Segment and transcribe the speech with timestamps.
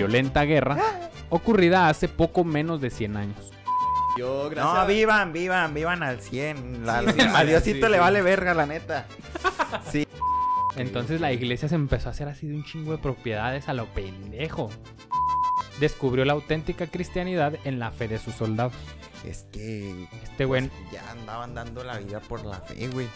[0.00, 0.78] violenta guerra
[1.28, 3.52] ocurrida hace poco menos de 100 años.
[4.18, 4.74] Yo, gracias.
[4.74, 6.84] No, vivan, vivan, vivan al 100.
[6.84, 8.00] La, Sí, a Diosito sí, le sí.
[8.00, 9.06] vale verga, la neta.
[9.90, 10.06] Sí.
[10.76, 13.86] Entonces la iglesia se empezó a hacer así de un chingo de propiedades a lo
[13.86, 14.70] pendejo.
[15.78, 18.72] Descubrió la auténtica cristianidad en la fe de sus soldados.
[19.24, 20.08] Es que.
[20.22, 23.06] Este güey pues, ya andaban dando la vida por la fe, güey.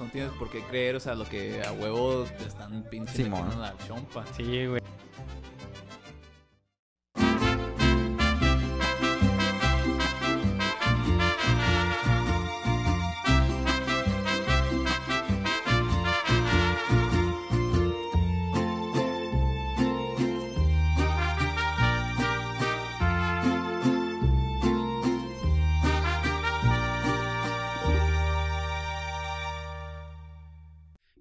[0.00, 3.42] No tienes por qué creer, o sea, lo que a huevo te están pinche Simón.
[3.44, 4.24] metiendo en la chompa.
[4.36, 4.80] Sí, güey.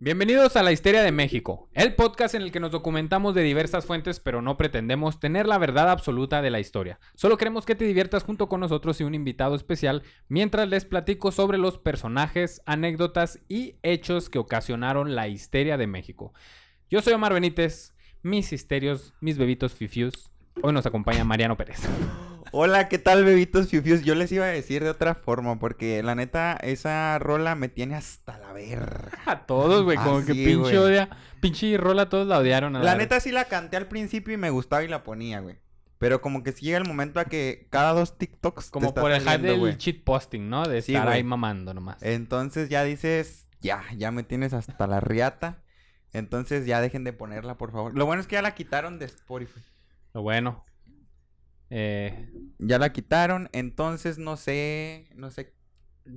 [0.02, 3.86] Bienvenidos a La Histeria de México, el podcast en el que nos documentamos de diversas
[3.86, 7.02] fuentes, pero no pretendemos tener la verdad absoluta de la historia.
[7.16, 11.34] Solo queremos que te diviertas junto con nosotros y un invitado especial mientras les platico
[11.34, 16.34] sobre los personajes, anécdotas y hechos que ocasionaron la histeria de México.
[16.90, 20.32] Yo soy Omar Benítez, mis histerios, mis bebitos fifius.
[20.62, 21.82] Hoy nos acompaña Mariano Pérez.
[22.52, 24.02] Hola, ¿qué tal, bebitos fiufius?
[24.04, 27.96] Yo les iba a decir de otra forma, porque la neta, esa rola me tiene
[27.96, 29.12] hasta la verga.
[29.26, 31.10] A todos, güey, como que pinche odia,
[31.42, 32.76] pinche rola, todos la odiaron.
[32.76, 35.60] a La neta sí la canté al principio y me gustaba y la ponía, güey.
[36.00, 39.02] Pero como que sí llega el momento a que cada dos TikToks te Como está
[39.02, 40.66] por el hype del cheat posting, ¿no?
[40.66, 41.18] De Sí, estar güey.
[41.18, 42.02] ahí mamando nomás.
[42.02, 45.62] Entonces ya dices, ya, ya me tienes hasta la riata.
[46.14, 47.96] Entonces ya dejen de ponerla, por favor.
[47.96, 49.60] Lo bueno es que ya la quitaron de Spotify.
[50.14, 50.66] Lo bueno.
[51.70, 55.54] Eh, Ya la quitaron, entonces no sé, no sé.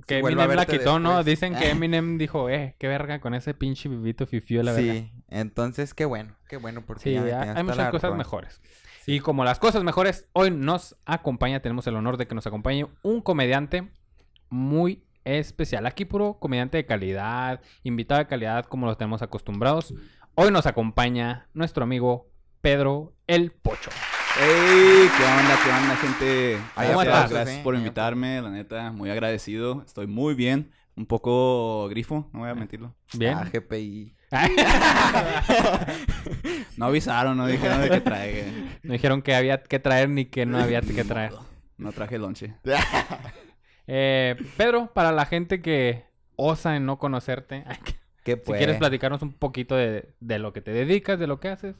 [0.07, 1.23] que si Eminem la quitó, ¿no?
[1.23, 4.93] Dicen que Eminem dijo, eh, qué verga con ese pinche vivito fifiu, la verga.
[4.93, 8.61] Sí, entonces qué bueno, qué bueno porque Sí, ya me hay- muchas cosas mejores.
[9.05, 12.87] Y como las cosas mejores, hoy nos acompaña, tenemos el honor de que nos acompañe
[13.03, 13.91] un comediante
[14.49, 15.85] muy especial.
[15.85, 19.93] Aquí puro comediante de calidad, invitado de calidad como los tenemos acostumbrados.
[20.35, 22.29] Hoy nos acompaña nuestro amigo
[22.61, 23.91] Pedro El Pocho.
[24.39, 25.09] ¡Ey!
[25.15, 25.59] ¿Qué onda?
[25.63, 26.57] ¿Qué onda, gente?
[26.73, 27.31] ¿Cómo Gracias, estás?
[27.31, 29.83] gracias por invitarme, la neta, muy agradecido.
[29.85, 30.71] Estoy muy bien.
[30.95, 32.95] Un poco grifo, no voy a mentirlo.
[33.13, 33.35] Bien.
[33.37, 34.15] Ah, GPI.
[36.77, 38.47] No avisaron, no dijeron de qué traiga.
[38.81, 41.33] No dijeron que había que traer ni que no había que traer.
[41.77, 42.55] No traje lonche.
[43.85, 46.05] Eh, Pedro, para la gente que
[46.37, 47.65] osa en no conocerte,
[48.23, 51.49] ¿Qué si quieres platicarnos un poquito de, de lo que te dedicas, de lo que
[51.49, 51.75] haces.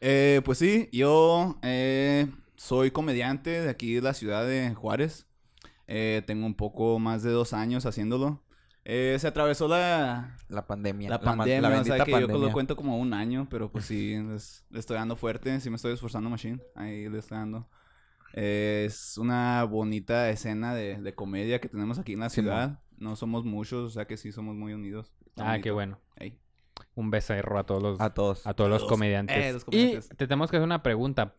[0.00, 5.26] Eh, pues sí, yo eh, soy comediante de aquí de la ciudad de Juárez.
[5.86, 8.42] Eh, tengo un poco más de dos años haciéndolo.
[8.84, 11.10] Eh, se atravesó la, La pandemia.
[11.10, 12.46] la pandemia, o sea bendita que yo pandemia.
[12.46, 15.92] lo cuento como un año, pero pues sí, les- estoy dando fuerte, sí me estoy
[15.92, 17.68] esforzando machine, ahí le estoy dando.
[18.32, 22.80] Eh, es una bonita escena de, de comedia que tenemos aquí en la ciudad.
[22.96, 25.12] No somos muchos, o sea que sí somos muy unidos.
[25.26, 25.98] Está Ah, qué bueno.
[26.16, 26.38] Ey.
[26.94, 28.46] Un becerro a todos los, A todos.
[28.46, 28.92] a todos los Todos.
[28.92, 29.36] comediantes.
[29.36, 30.06] Eh, los comediantes.
[30.06, 31.34] Y te tenemos que hacer una pregunta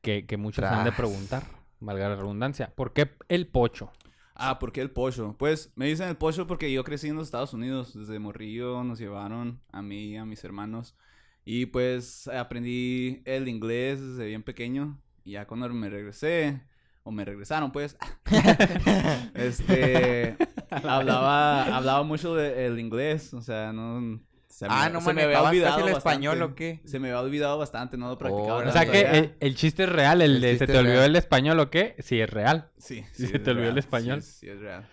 [0.00, 1.42] que, que muchos han de preguntar,
[1.80, 2.72] valga la redundancia.
[2.74, 3.90] ¿Por qué el pocho?
[4.34, 5.36] Ah, ¿por qué el pollo?
[5.38, 7.94] Pues me dicen el pollo porque yo crecí en los Estados Unidos.
[7.94, 10.96] Desde morrillo nos llevaron a mí y a mis hermanos.
[11.44, 14.98] Y pues aprendí el inglés desde bien pequeño.
[15.24, 16.62] Y ya cuando me regresé,
[17.04, 17.96] o me regresaron pues,
[19.34, 20.36] este,
[20.70, 23.34] hablaba, hablaba mucho del inglés.
[23.34, 24.20] O sea, no...
[24.52, 25.98] Se ah, no se me había olvidado el bastante.
[25.98, 26.80] español o qué?
[26.84, 28.56] Se me había olvidado bastante, no lo practicaba.
[28.56, 28.70] Órale.
[28.70, 31.10] O sea que el, el chiste es real, el, El de se te olvidó real.
[31.10, 32.68] el español o qué, sí es real.
[32.76, 34.20] Sí, se te olvidó el español.
[34.22, 34.86] Sí, sí es real.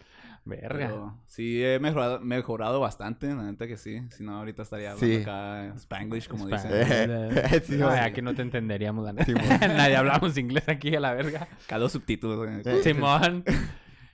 [0.46, 0.88] Verga.
[0.88, 4.02] Pero sí he mejorado, mejorado bastante, la neta que sí.
[4.12, 5.22] Si no, ahorita estaría hablando Sí.
[5.22, 6.86] acá en Spanglish, como Spanglish.
[6.86, 7.62] dicen.
[7.66, 8.00] Sí, No, sí.
[8.00, 9.32] aquí no te entenderíamos, la neta.
[9.68, 11.50] Nadie hablamos inglés aquí a la verga.
[11.68, 12.82] Cada güey.
[12.82, 13.44] Simón.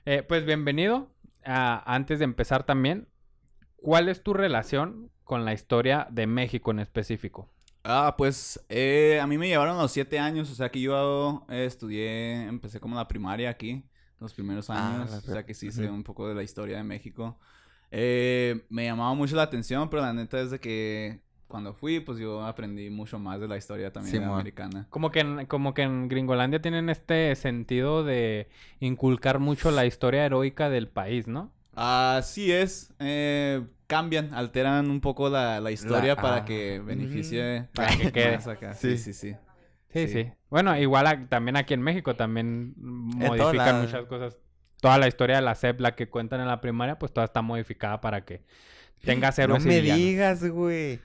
[0.04, 1.08] Eh, pues bienvenido.
[1.44, 3.08] Ah, antes de empezar también,
[3.76, 7.50] ¿cuál es tu relación con la historia de México en específico?
[7.84, 11.44] Ah, pues eh, a mí me llevaron a los siete años, o sea que yo
[11.48, 13.84] eh, estudié, empecé como la primaria aquí,
[14.18, 16.84] los primeros Ah, años, o sea que sí sé un poco de la historia de
[16.84, 17.38] México.
[17.92, 22.18] Eh, me llamaba mucho la atención, pero la neta es de que cuando fui, pues
[22.18, 24.86] yo aprendí mucho más de la historia también americana.
[24.90, 28.48] Como que, en, como que en Gringolandia tienen este sentido de
[28.80, 31.52] inculcar mucho la historia heroica del país, ¿no?
[31.76, 32.92] Así es.
[32.98, 37.96] eh, cambian, alteran un poco la, la historia La- para ah, que beneficie mm, para
[37.96, 38.34] que quede.
[38.36, 38.74] acá.
[38.74, 39.12] Sí, Sí.
[39.12, 39.36] sí, sí.
[39.92, 40.12] Sí, sí.
[40.24, 40.32] Sí.
[40.50, 44.36] Bueno, igual a- también aquí en México también modifican muchas cosas.
[44.80, 47.40] Toda la historia de la SEP, la que cuentan en la primaria, pues toda está
[47.42, 48.42] modificada para que
[49.04, 50.02] tengas héroes No me villanos.
[50.04, 51.00] digas, güey.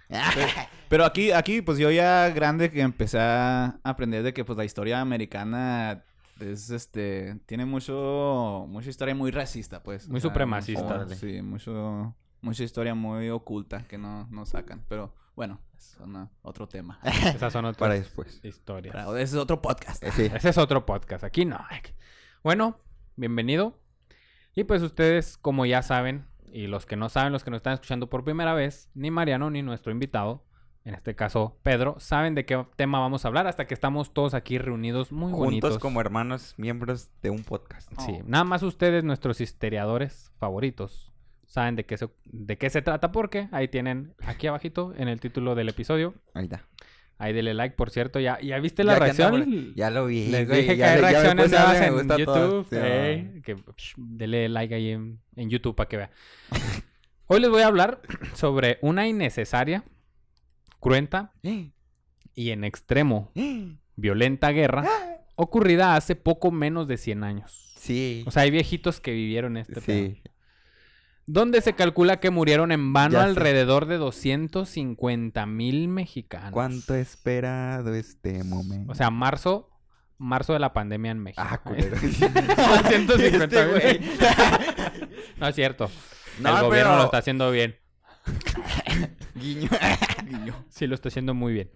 [0.90, 4.66] Pero aquí, aquí, pues yo ya grande que empecé a aprender de que pues la
[4.66, 6.04] historia americana
[6.42, 10.08] es este tiene mucho mucha historia muy racista, pues.
[10.10, 11.00] Muy O sea, supremacista.
[11.06, 16.30] mucho- sí, mucho mucha historia muy oculta que no, no sacan, pero bueno, es una-
[16.42, 17.00] otro tema.
[17.04, 18.40] Esas son Para otras después.
[18.44, 18.96] historias.
[19.10, 20.04] Ese es otro podcast.
[20.04, 20.30] Eh, sí.
[20.34, 21.24] Ese es otro podcast.
[21.24, 21.60] Aquí no.
[22.44, 22.80] Bueno,
[23.16, 23.80] bienvenido.
[24.56, 27.74] Y pues ustedes, como ya saben, y los que no saben, los que nos están
[27.74, 30.44] escuchando por primera vez, ni Mariano ni nuestro invitado,
[30.84, 34.34] en este caso Pedro, saben de qué tema vamos a hablar hasta que estamos todos
[34.34, 35.78] aquí reunidos muy Juntos bonitos.
[35.80, 37.92] como hermanos, miembros de un podcast.
[38.00, 38.24] Sí, Oh.
[38.26, 41.14] nada más ustedes, nuestros historiadores favoritos,
[41.46, 45.20] saben de qué se, de qué se trata porque ahí tienen aquí abajito en el
[45.20, 46.16] título del episodio.
[46.34, 46.66] Ahí está.
[47.18, 48.20] Ahí dele like, por cierto.
[48.20, 49.36] ¿Ya, ya viste la Ya reacción?
[49.36, 50.26] andamos- Ya lo vi.
[50.30, 52.18] Les güey, dije que hay le- reacciones nuevas en todo.
[52.18, 52.68] YouTube.
[52.72, 56.10] Sí, ey, que psh, dele like ahí en, en YouTube para que vea.
[57.28, 58.02] Hoy les voy a hablar
[58.34, 59.84] sobre una innecesaria,
[60.82, 61.32] cruenta
[62.36, 63.32] y en extremo
[63.96, 64.86] violenta guerra
[65.36, 67.74] ocurrida hace poco menos de 100 años.
[67.78, 68.24] Sí.
[68.28, 70.10] O sea, hay viejitos que vivieron este pedo.
[70.16, 70.22] sí.
[71.28, 73.30] Donde se calcula que murieron en vano Ya sé.
[73.30, 76.52] alrededor de 250 mil mexicanos.
[76.52, 78.92] ¿Cuánto he esperado este momento?
[78.92, 79.70] O sea, marzo,
[80.18, 81.42] marzo de la pandemia en México.
[81.46, 81.96] Ah, culero.
[81.96, 83.72] 250 Este mil.
[83.72, 84.02] güey.
[85.38, 85.90] No es cierto.
[86.40, 87.78] No, el gobierno pero- lo está haciendo bien.
[89.36, 89.70] Guiño.
[90.70, 91.72] Sí, lo está haciendo muy bien.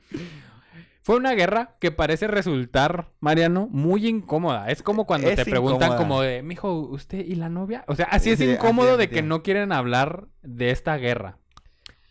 [1.02, 4.72] Fue una guerra que parece resultar, Mariano, muy incómoda.
[4.72, 5.98] Es como cuando Es te preguntan incómoda.
[5.98, 7.84] como de, mijo, ¿usted y la novia?
[7.88, 11.38] O sea, así es incómodo de que no quieren hablar de esta guerra.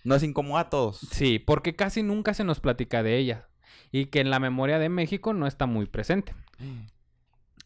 [0.04, 0.98] Nos incomoda a todos.
[1.10, 3.48] Sí, porque casi nunca se nos platica de ella.
[3.90, 6.34] Y que en la memoria de México no está muy presente.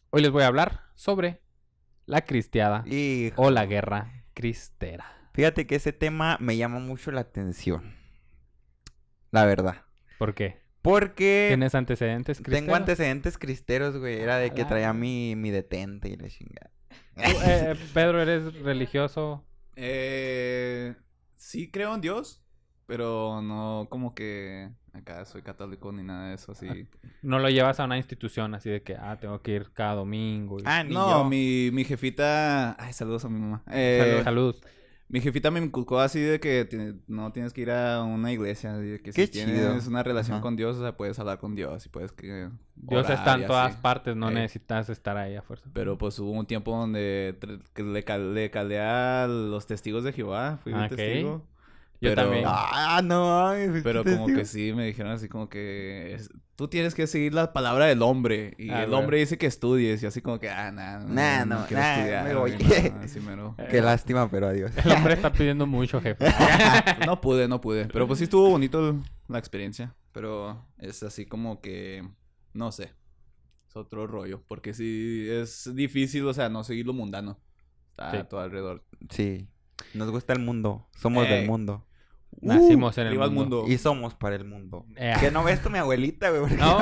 [0.09, 1.41] Hoy les voy a hablar sobre
[2.07, 2.83] la cristiada
[3.35, 5.05] o la guerra cristera.
[5.33, 7.98] fíjate que ese tema me llama mucho la atención.
[9.31, 9.83] La verdad.
[10.17, 10.61] ¿Por qué?
[10.81, 12.75] Porque ¿Tienes antecedentes tengo cristeros?
[12.77, 14.19] antecedentes cristeros, güey.
[14.19, 14.67] Era de que Ah.
[14.67, 16.71] traía mi, mi detente y la chingada.
[17.15, 19.45] Tú, eh, Pedro, ¿eres religioso?
[19.81, 20.93] Eh,
[21.37, 22.41] sí creo en Dios,
[22.85, 26.87] pero no como que acá soy católico ni nada de eso así.
[27.21, 30.59] No lo llevas a una institución así de que, ah, tengo que ir cada domingo.
[30.59, 31.29] y- Ah, ni No, yo.
[31.29, 32.75] mi, mi jefita...
[32.77, 33.61] Ay, saludos a mi mamá.
[33.67, 34.55] Salud, Eh, salud.
[35.11, 38.73] Mi jefita me inculcó así de que tiene- no tienes que ir a una iglesia,
[38.73, 39.45] de que Qué si chido.
[39.47, 40.41] tienes una relación Ajá.
[40.43, 42.27] con Dios, o sea, puedes hablar con Dios y puedes que
[42.75, 44.35] Dios orar está en todas partes, no Ey.
[44.35, 45.67] necesitas estar ahí a fuerza.
[45.73, 47.35] Pero pues hubo un tiempo donde
[47.75, 50.89] le, cal- le calé a los testigos de Jehová, fui un Ok.
[50.89, 51.43] testigo.
[52.01, 52.45] Yo pero- también.
[52.47, 53.51] Ah, no.
[53.83, 57.33] Pero ¿fuiste como que sí, me dijeron así como que es- tú tienes que seguir
[57.33, 58.53] la palabra del hombre.
[58.57, 60.01] Y Ah, el hombre dice que estudies.
[60.03, 62.23] Y así como que, ah, nah, no, Nah, no, no, quiero nah, estudiar.
[62.25, 62.51] me voy.
[62.51, 62.57] no,
[63.03, 63.55] así mero.
[63.69, 64.71] Qué lástima, pero adiós.
[64.83, 66.25] El hombre está pidiendo mucho, jefe.
[67.05, 67.85] No pude, no pude.
[67.87, 69.95] Pero pues sí estuvo bonito el- la experiencia.
[70.11, 72.07] Pero es así como que,
[72.53, 72.93] no sé.
[73.67, 74.41] Es otro rollo.
[74.47, 77.39] Porque sí es difícil, o sea, no seguir lo mundano.
[77.91, 78.17] Está Sí.
[78.29, 78.83] todo alrededor.
[79.09, 79.47] Sí.
[79.93, 80.87] Nos gusta el mundo.
[80.95, 81.85] Somos del mundo.
[82.41, 83.65] Nacimos en el mundo.
[83.67, 84.85] Y somos para el mundo.
[84.95, 85.13] Eh.
[85.19, 86.41] Que no ves tú mi abuelita, güey.
[86.41, 86.77] porque- No,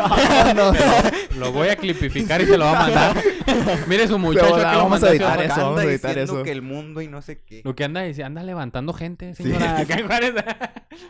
[0.46, 0.72] pero
[1.40, 3.18] lo voy a clipificar y se lo va a mandar.
[3.88, 6.34] Mire su muchacho Pero que lo vamos a editar eso, vamos anda a editar diciendo
[6.36, 6.44] eso.
[6.44, 7.62] que el mundo y no sé qué.
[7.66, 9.44] Lo que anda diciendo, anda levantando gente, Sí.
[9.44, 9.84] señora.
[9.88, 10.34] ¿Qué Juárez?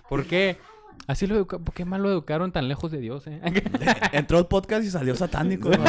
[0.07, 0.57] ¿Por qué?
[1.07, 1.60] Así lo educa...
[1.60, 3.42] ¿Por qué mal lo educaron tan lejos de Dios, eh?
[4.13, 5.70] Entró el podcast y salió satánico.
[5.70, 5.84] No.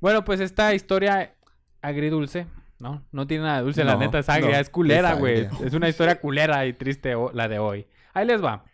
[0.00, 1.34] Bueno, pues esta historia
[1.80, 2.46] agridulce,
[2.84, 3.02] ¿no?
[3.12, 5.48] No tiene nada de dulce, la neta es agria, no, es culera, güey.
[5.64, 7.86] Es una historia culera y triste la de hoy.
[8.12, 8.64] Ahí les va.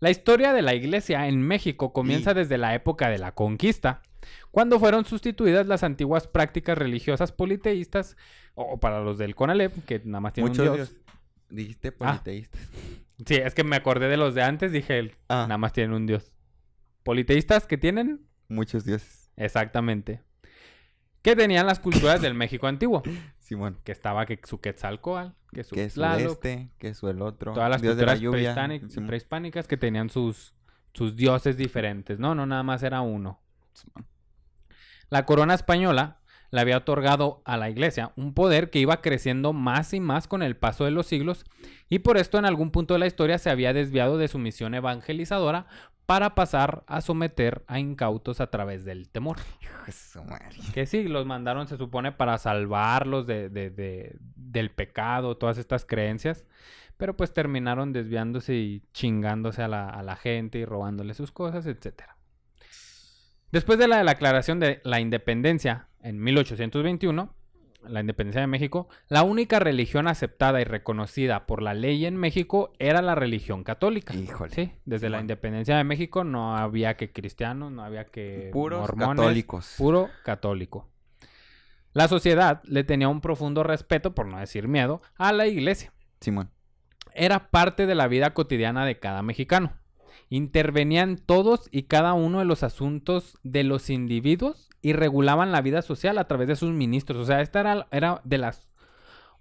[0.00, 4.02] La historia de la iglesia en México comienza desde la época de la conquista,
[4.50, 8.16] cuando fueron sustituidas las antiguas prácticas religiosas politeístas,
[8.54, 10.88] o para los del Conalep, que nada más tienen Muchos un dios.
[10.90, 11.00] dios.
[11.50, 11.92] Dijiste Ah.
[11.98, 12.60] politeístas.
[13.24, 15.42] Sí, es que me acordé de los de antes, dije, Ah.
[15.46, 16.34] nada más tienen un dios.
[17.04, 19.30] Politeístas que tienen Muchos dioses.
[19.36, 20.20] Exactamente.
[21.22, 23.02] ¿Qué tenían las culturas del México antiguo?
[23.38, 23.78] Simón.
[23.84, 27.52] Que estaba que su Quetzalcoatl, que su Que Tlaloc, este, que es el otro.
[27.52, 29.06] todas las Dios de la culturas Simón.
[29.06, 30.54] prehispánicas que tenían sus,
[30.94, 32.18] sus dioses diferentes.
[32.18, 33.40] No, no, nada más era uno.
[35.10, 39.92] La corona española le había otorgado a la iglesia un poder que iba creciendo más
[39.94, 41.44] y más con el paso de los siglos
[41.88, 44.74] y por esto en algún punto de la historia se había desviado de su misión
[44.74, 45.66] evangelizadora
[46.10, 49.36] para pasar a someter a incautos a través del temor.
[50.74, 55.84] Que sí, los mandaron, se supone, para salvarlos de, de- de- del pecado, todas estas
[55.84, 56.46] creencias.
[56.96, 61.64] Pero pues terminaron desviándose y chingándose a la, a la gente y robándole sus cosas,
[61.66, 62.02] etc.
[63.52, 67.32] Después de la declaración de la independencia en 1821,
[67.88, 72.72] la independencia de México, la única religión aceptada y reconocida por la ley en México
[72.78, 74.14] era la religión católica.
[74.14, 74.54] Híjole.
[74.54, 79.22] Sí, desde la independencia de México no había que cristianos, no había que Puros mormones,
[79.22, 79.74] católicos.
[79.78, 80.88] puro católico.
[81.92, 85.92] La sociedad le tenía un profundo respeto, por no decir miedo, a la iglesia.
[86.20, 86.50] Simón.
[87.14, 89.72] Era parte de la vida cotidiana de cada mexicano.
[90.28, 95.82] Intervenían todos y cada uno de los asuntos de los individuos y regulaban la vida
[95.82, 97.18] social a través de sus ministros.
[97.18, 98.68] O sea, esta era, era de las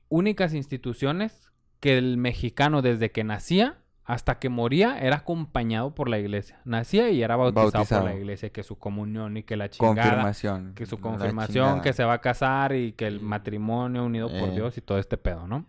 [0.09, 6.17] únicas instituciones que el mexicano desde que nacía hasta que moría era acompañado por la
[6.17, 6.59] iglesia.
[6.65, 8.01] Nacía y era bautizado, Bautizado.
[8.01, 10.73] por la iglesia, que su comunión y que la chingada, Confirmación.
[10.73, 14.55] que su confirmación, que se va a casar y que el matrimonio unido por Eh.
[14.55, 15.67] Dios y todo este pedo, ¿no?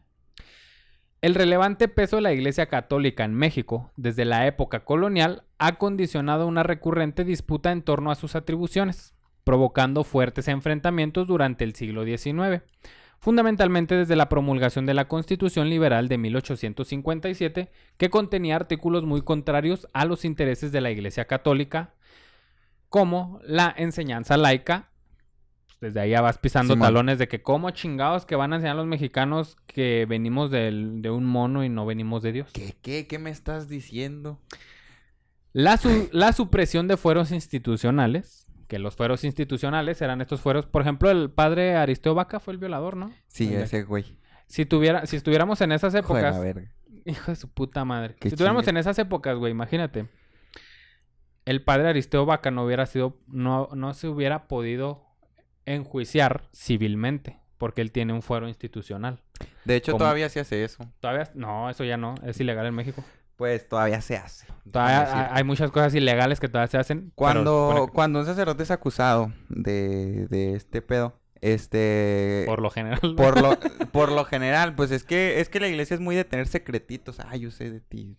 [1.21, 6.47] El relevante peso de la Iglesia Católica en México desde la época colonial ha condicionado
[6.47, 12.63] una recurrente disputa en torno a sus atribuciones, provocando fuertes enfrentamientos durante el siglo XIX,
[13.19, 19.89] fundamentalmente desde la promulgación de la Constitución Liberal de 1857, que contenía artículos muy contrarios
[19.93, 21.95] a los intereses de la Iglesia Católica,
[22.89, 24.89] como la enseñanza laica.
[25.81, 28.87] Desde ahí ya vas pisando talones de que como chingados que van a enseñar los
[28.87, 32.51] mexicanos que venimos del- de un mono y no venimos de Dios.
[32.53, 34.41] ¿Qué, qué, qué me estás diciendo?
[35.53, 38.40] La, su- la supresión de fueros institucionales,
[38.71, 42.59] que los fueros institucionales eran estos fueros, por ejemplo, el padre Aristeo Vaca fue el
[42.59, 43.13] violador, ¿no?
[43.27, 44.17] Sí, El ese güey.
[44.47, 46.41] Si tuviera, si estuviéramos en esas épocas,
[47.05, 48.15] hijo de su puta madre.
[48.15, 50.07] Qué si estuviéramos en esas épocas, güey, imagínate.
[51.47, 55.05] El padre Aristeo Vaca no hubiera sido, no, no se hubiera podido
[55.67, 59.21] enjuiciar civilmente, porque él tiene un fuero institucional.
[59.65, 60.05] De hecho, ¿Cómo?
[60.05, 60.89] todavía se hace eso.
[61.01, 63.03] Todavía, no, eso ya no, es ilegal en México.
[63.41, 64.45] Pues todavía se hace.
[64.71, 67.11] Todavía hay, muchas cosas ilegales que todavía se hacen.
[67.15, 72.43] Cuando, cuando un sacerdote es acusado de, de este pedo, este...
[72.45, 73.01] por lo general.
[73.17, 73.59] por lo,
[73.93, 77.19] por lo general, pues es que, es que la iglesia es muy de tener secretitos.
[77.19, 78.15] Ah, yo sé de ti.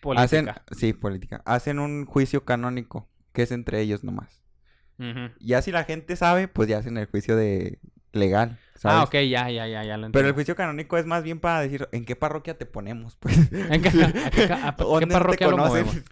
[0.00, 0.22] política.
[0.24, 1.42] Hacen, sí, política.
[1.44, 4.42] Hacen un juicio canónico, que es entre ellos nomás.
[4.98, 5.34] Ujú.
[5.40, 7.78] Ya si la gente sabe, pues ya hacen el juicio de
[8.12, 8.98] legal, ¿sabes?
[8.98, 10.34] Ah, ok, ya, ya, ya, ya lo Pero el entiendo.
[10.34, 13.36] juicio canónico es más bien para decir en qué parroquia te ponemos, pues.
[13.52, 15.96] ¿En qué, a qué, ca- a qué ¿Dónde te parroquia lo movemos?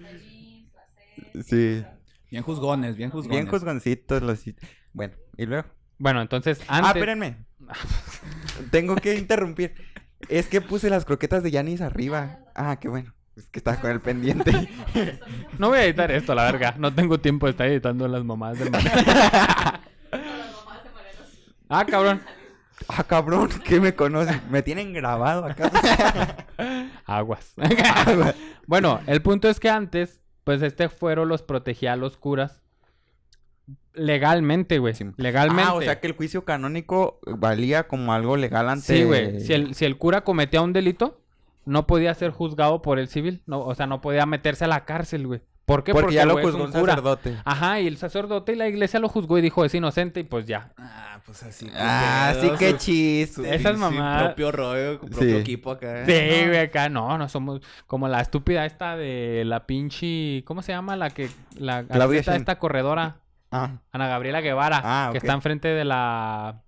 [1.45, 1.85] Sí.
[2.31, 3.37] Bien juzgones, bien juzgones.
[3.39, 4.41] Bien juzgoncitos los...
[4.93, 5.69] Bueno, y luego.
[5.99, 6.97] Bueno, entonces Ah, antes...
[6.97, 7.37] espérenme.
[8.71, 9.75] Tengo que interrumpir.
[10.29, 12.41] Es que puse las croquetas de Yanis arriba.
[12.55, 13.15] Ah, qué bueno.
[13.37, 14.53] Es que estaba con el pendiente.
[15.59, 16.75] No voy a editar esto, la verga.
[16.77, 18.71] No tengo tiempo de estar editando las mamás del.
[21.69, 22.21] Ah, cabrón.
[22.89, 24.41] Ah, cabrón, ¿qué me conocen?
[24.51, 25.71] Me tienen grabado acá.
[27.07, 27.55] Aguas.
[28.67, 32.63] bueno, el punto es que antes, pues este fuero los protegía a los curas
[33.99, 34.95] legalmente, güey.
[35.17, 35.71] Legalmente.
[35.71, 38.99] Ah, o sea que el juicio canónico valía como algo legal ante...
[38.99, 39.41] Sí, güey.
[39.41, 41.21] Si el, si el cura cometía un delito,
[41.65, 43.43] no podía ser juzgado por el civil.
[43.47, 45.43] No, o sea, no podía meterse a la cárcel, güey.
[45.69, 45.93] ¿Por qué?
[45.93, 46.95] Porque, ya el lo juzgó un un cura.
[46.95, 47.37] sacerdote.
[47.45, 50.47] Ajá, y el sacerdote y la iglesia lo juzgó y dijo es inocente y pues
[50.47, 50.73] ya.
[50.79, 51.71] Ah, pues así.
[51.77, 53.55] Ah, sí, qué chiste.
[53.55, 55.37] Esas Su mamadas- propio rollo, con propio Sí.
[55.37, 56.07] equipo acá.
[56.07, 56.13] Sí,
[56.47, 60.97] güey, acá no, no somos como la estúpida esta de la pinche, ¿cómo se llama?
[60.97, 63.21] La que, la atleta esta corredora,
[63.51, 66.63] Ah, Ana Gabriela Guevara, Ah, que está enfrente de la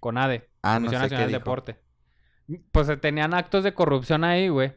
[0.00, 1.38] CONADE, ah no Comisión sé Nacional qué del dijo.
[1.38, 1.76] Deporte.
[2.72, 4.72] Pues eh, tenían actos de corrupción ahí, güey.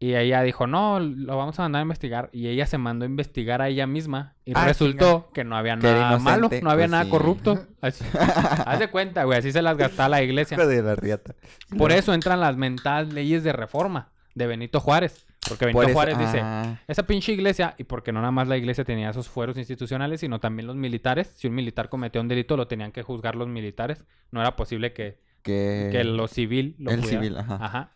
[0.00, 2.30] Y ella dijo, no, lo vamos a mandar a investigar.
[2.32, 4.36] Y ella se mandó a investigar a ella misma.
[4.44, 7.10] Y Ah, resultó que no había nada malo, no había pues nada sí.
[7.10, 7.66] corrupto.
[7.80, 10.56] Así- Haz de cuenta, güey, así se las gastaba la iglesia.
[10.56, 11.34] De la riata.
[11.76, 15.26] Por eso entran las mentadas leyes de reforma de Benito Juárez.
[15.48, 16.42] Porque Benito Por eso- Juárez dice,
[16.86, 20.38] esa pinche iglesia, y porque no nada más la iglesia tenía esos fueros institucionales, sino
[20.38, 21.32] también los militares.
[21.34, 24.04] Si un militar cometía un delito, lo tenían que juzgar los militares.
[24.30, 25.88] No era posible que, que...
[25.90, 27.92] que lo civil lo el pudiera- civil, ajá.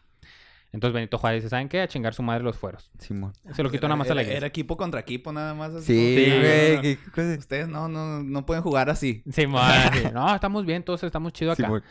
[0.72, 1.82] Entonces Benito Juárez dice, ¿saben qué?
[1.82, 2.90] A chingar su madre los fueros.
[2.98, 3.34] Simón.
[3.54, 4.38] Se lo quitó nada más a la iglesia.
[4.38, 5.74] Era equipo contra equipo nada más.
[5.74, 6.96] así Sí, güey.
[6.96, 9.22] No, cosa- Ustedes no, no, no pueden jugar así.
[9.30, 10.08] Sí, madre, sí.
[10.14, 11.66] No, estamos bien, todos estamos chidos acá.
[11.68, 11.82] Simón.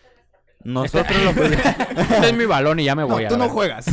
[0.62, 1.64] Nosotros lo podemos...
[1.96, 3.24] Este es mi balón y ya me No, voy.
[3.24, 3.86] a tú no juegas.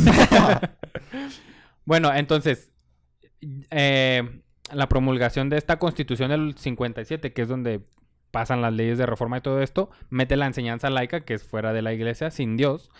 [1.84, 2.70] Bueno, entonces,
[3.70, 4.42] eh,
[4.72, 7.80] la promulgación de esta constitución del 57, que es donde
[8.30, 11.72] pasan las leyes de reforma y todo esto, mete la enseñanza laica, que es fuera
[11.72, 12.90] de la iglesia, sin Dios,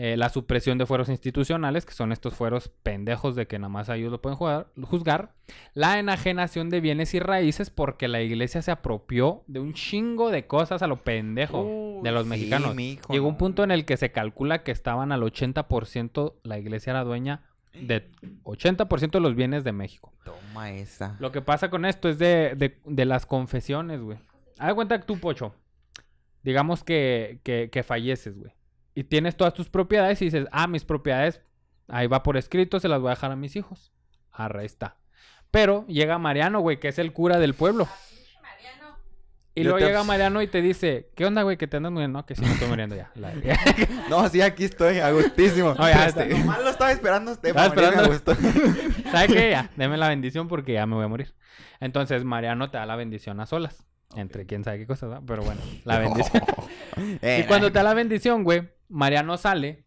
[0.00, 3.88] eh, la supresión de fueros institucionales, que son estos fueros pendejos de que nada más
[3.88, 5.32] ellos lo pueden jugar- juzgar,
[5.74, 10.46] la enajenación de bienes y raíces, porque la iglesia se apropió de un chingo de
[10.46, 12.76] cosas a lo pendejo de los mexicanos.
[12.76, 16.90] mijo, Llegó un punto en el que se calcula que estaban al 80%, la iglesia
[16.92, 17.42] era dueña
[17.74, 18.08] de
[18.44, 20.12] 80% de los bienes de México.
[20.24, 21.16] Toma esa.
[21.18, 24.18] Lo que pasa con esto es de, de, de las confesiones, güey.
[24.58, 25.54] Haz cuenta que tú, Pocho.
[26.42, 28.52] digamos que, que, que falleces, güey.
[28.98, 31.40] Y tienes todas tus propiedades y dices, ah, mis propiedades,
[31.86, 33.92] ahí va por escrito, se las voy a dejar a mis hijos.
[34.32, 34.96] Arre, ahí está.
[35.52, 37.86] Pero llega Mariano, güey, que es el cura del pueblo.
[39.54, 41.56] Y Yo luego te- llega Mariano y te dice, ¿qué onda, güey?
[41.56, 42.18] Que te andas muriendo.
[42.18, 43.10] No, que sí, me estoy muriendo ya.
[43.14, 43.32] La-
[44.10, 45.74] No, sí, aquí estoy, a gustísimo.
[45.74, 46.24] No, ya está.
[46.26, 47.48] Nomás lo estaba esperando usted.
[47.50, 48.12] Estaba esperando.
[49.12, 49.50] ¿Sabes qué?
[49.50, 51.34] Ya, deme la bendición porque ya me voy a morir.
[51.80, 53.84] Entonces Mariano te da la bendición a solas.
[54.16, 55.24] Entre quién sabe qué cosas, ¿verdad?
[55.26, 56.42] Pero bueno, la bendición.
[57.22, 59.84] Eh, y cuando te da la bendición, güey, Mariano sale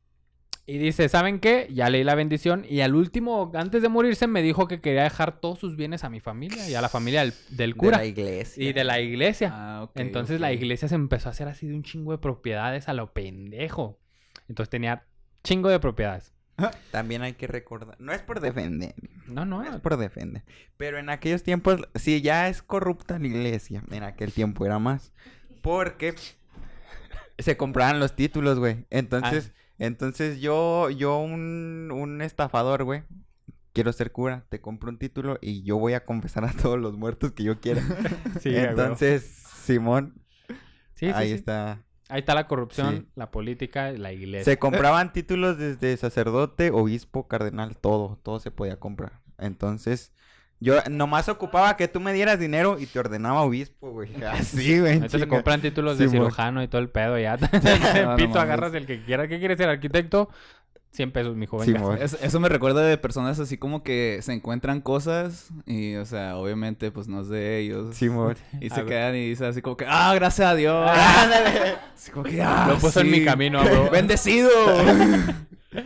[0.65, 1.67] y dice, ¿saben qué?
[1.74, 5.39] Ya leí la bendición y al último, antes de morirse, me dijo que quería dejar
[5.39, 8.05] todos sus bienes a mi familia y a la familia del, del De cura la
[8.05, 8.63] iglesia.
[8.63, 9.50] y de la iglesia.
[9.53, 12.93] Ah, Entonces la iglesia se empezó a hacer así de un chingo de propiedades a
[12.93, 14.00] lo pendejo.
[14.48, 15.05] Entonces tenía
[15.43, 16.34] chingo de propiedades.
[16.91, 17.96] También hay que recordar.
[18.00, 18.93] No es por defender.
[19.27, 20.43] No, no, No es por defender.
[20.77, 25.12] Pero en aquellos tiempos, si ya es corrupta la iglesia, en aquel tiempo era más.
[25.62, 26.13] Porque
[27.42, 28.86] se compraban los títulos, güey.
[28.90, 33.04] Entonces, entonces yo, yo un, un estafador, güey.
[33.74, 36.98] Quiero ser cura, te compro un título y yo voy a confesar a todos los
[36.98, 37.82] muertos que yo quiera.
[38.42, 38.56] Sí.
[38.56, 39.24] Entonces,
[39.64, 40.22] Simón,
[40.94, 41.36] Sí, sí, ahí sí.
[41.36, 41.84] está.
[42.10, 44.44] Ahí está la corrupción, la política la iglesia.
[44.44, 49.22] Se compraban títulos desde sacerdote, obispo, cardenal, todo, todo se podía comprar.
[49.38, 50.12] Entonces,
[50.62, 54.12] yo nomás ocupaba que tú me dieras dinero y te ordenaba obispo, güey.
[54.24, 54.98] Así, güey.
[54.98, 57.36] Ahorita se compran títulos de cirujano y todo el pedo ya.
[58.06, 59.27] no Pito, agarras el que quieras.
[59.27, 59.68] ¿Qué quieres ser?
[59.70, 60.30] ¿Arquitecto?
[60.94, 61.65] 100 pesos, mi joven.
[61.68, 61.98] Simón.
[62.01, 66.36] Es- eso me recuerda de personas así como que se encuentran cosas y, o sea,
[66.36, 67.96] obviamente, pues no es de ellos.
[67.96, 68.36] Simón.
[68.60, 68.89] Y A se ver.
[68.89, 70.89] quedan y dicen así como que, ah, gracias a Dios.
[70.89, 71.75] Ándale.
[71.96, 73.20] Así como que, ah, Lo puso en sí.
[73.20, 73.89] mi camino, bro.
[73.89, 74.50] Bendecido.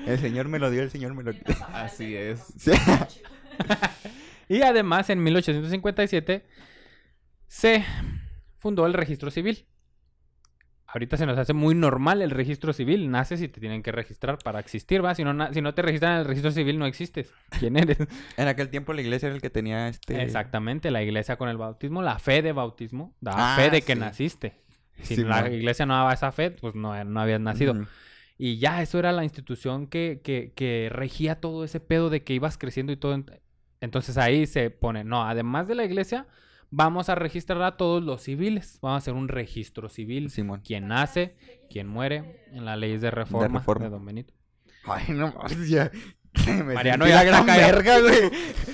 [0.08, 1.44] El señor me lo dio, el señor me lo dio.
[1.72, 2.42] así es.
[4.50, 6.46] Y además, en 1857
[7.48, 7.84] se
[8.58, 9.66] fundó el registro civil.
[10.88, 13.12] Ahorita se nos hace muy normal el registro civil.
[13.12, 15.14] Naces y te tienen que registrar para existir, ¿va?
[15.14, 17.34] Si no, si no te registran en el registro civil, no existes.
[17.60, 17.98] ¿Quién eres?
[18.38, 20.22] En aquel tiempo la iglesia era el que tenía este...
[20.24, 23.94] Exactamente, la iglesia con el bautismo, la fe de bautismo, da Ah, fe de que
[23.94, 24.00] sí.
[24.00, 24.62] naciste.
[25.02, 27.74] Si la iglesia no daba esa fe, pues no, no habías nacido.
[28.38, 32.34] Y ya, eso era la institución que, que, que regía todo ese pedo de que
[32.34, 33.22] ibas creciendo y todo.
[33.86, 36.28] Entonces ahí se pone, no, además de la iglesia,
[36.72, 38.80] vamos a registrar a todos los civiles.
[38.82, 40.30] Vamos a hacer un registro civil.
[40.30, 40.62] Simón.
[40.66, 41.36] Quién nace,
[41.70, 43.90] quién muere, en las leyes de reforma de, reforma.
[43.90, 44.34] Don Benito.
[44.86, 45.34] Ay, no
[45.68, 45.90] ya.
[46.48, 48.30] Me Mariano ya la gran verga, güey.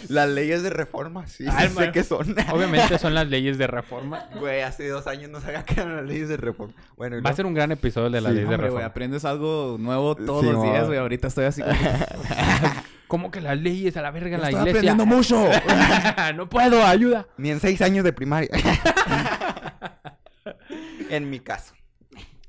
[0.10, 2.36] Las leyes de reforma, sí, Ay, sí sé qué son.
[2.52, 4.26] Obviamente son las leyes de reforma.
[4.40, 6.74] Güey, hace dos años no sabía que eran las leyes de reforma.
[6.98, 8.36] Bueno, Va a luego- ser un gran episodio de las Sí.
[8.38, 8.86] leyes de Hombre, güey, reforma.
[8.88, 10.98] aprendes algo nuevo todos Sí, los días, güey.
[10.98, 11.62] Ahorita estoy así.
[13.12, 14.94] ¿Cómo que las leyes a la verga en la Estoy iglesia?
[14.94, 15.50] aprendiendo mucho.
[16.36, 17.28] no puedo, ayuda.
[17.36, 18.50] Ni en seis años de primaria.
[21.10, 21.74] en mi caso.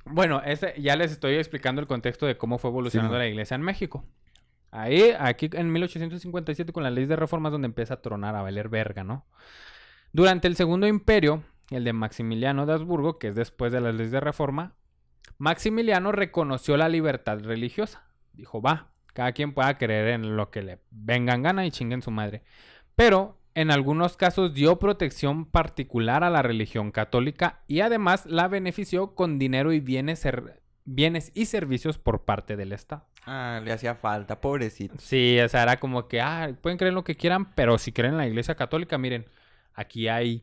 [0.05, 0.40] Bueno,
[0.79, 4.05] ya les estoy explicando el contexto de cómo fue evolucionando la iglesia en México.
[4.70, 8.42] Ahí, aquí en 1857 con las leyes de reforma es donde empieza a tronar, a
[8.42, 9.27] valer verga, ¿no?
[10.12, 14.12] Durante el Segundo Imperio, el de Maximiliano de Habsburgo, que es después de las leyes
[14.12, 14.77] de reforma,
[15.38, 18.05] Maximiliano reconoció la libertad religiosa.
[18.33, 22.11] Dijo, va, cada quien pueda creer en lo que le vengan gana y chinguen su
[22.11, 22.42] madre.
[22.96, 29.14] Pero en algunos casos dio protección particular a la religión católica y además la benefició
[29.14, 33.07] con dinero y bienes, ser- bienes y servicios por parte del Estado.
[33.27, 34.94] Ah, le hacía falta, pobrecito.
[34.98, 38.12] Sí, o sea, era como que, ah, pueden creer lo que quieran, pero si creen
[38.14, 39.27] en la iglesia católica, miren,
[39.75, 40.42] aquí hay...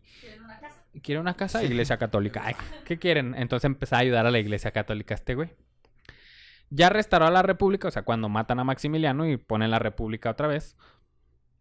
[1.02, 1.64] ¿Quiere una casa?
[1.64, 2.42] Iglesia católica.
[2.46, 2.56] Ay,
[2.86, 3.36] ¿Qué quieren?
[3.38, 5.50] Entonces empezó a ayudar a la iglesia católica este güey.
[6.70, 10.30] Ya restauró a la república, o sea, cuando matan a Maximiliano y ponen la república
[10.32, 10.76] otra vez,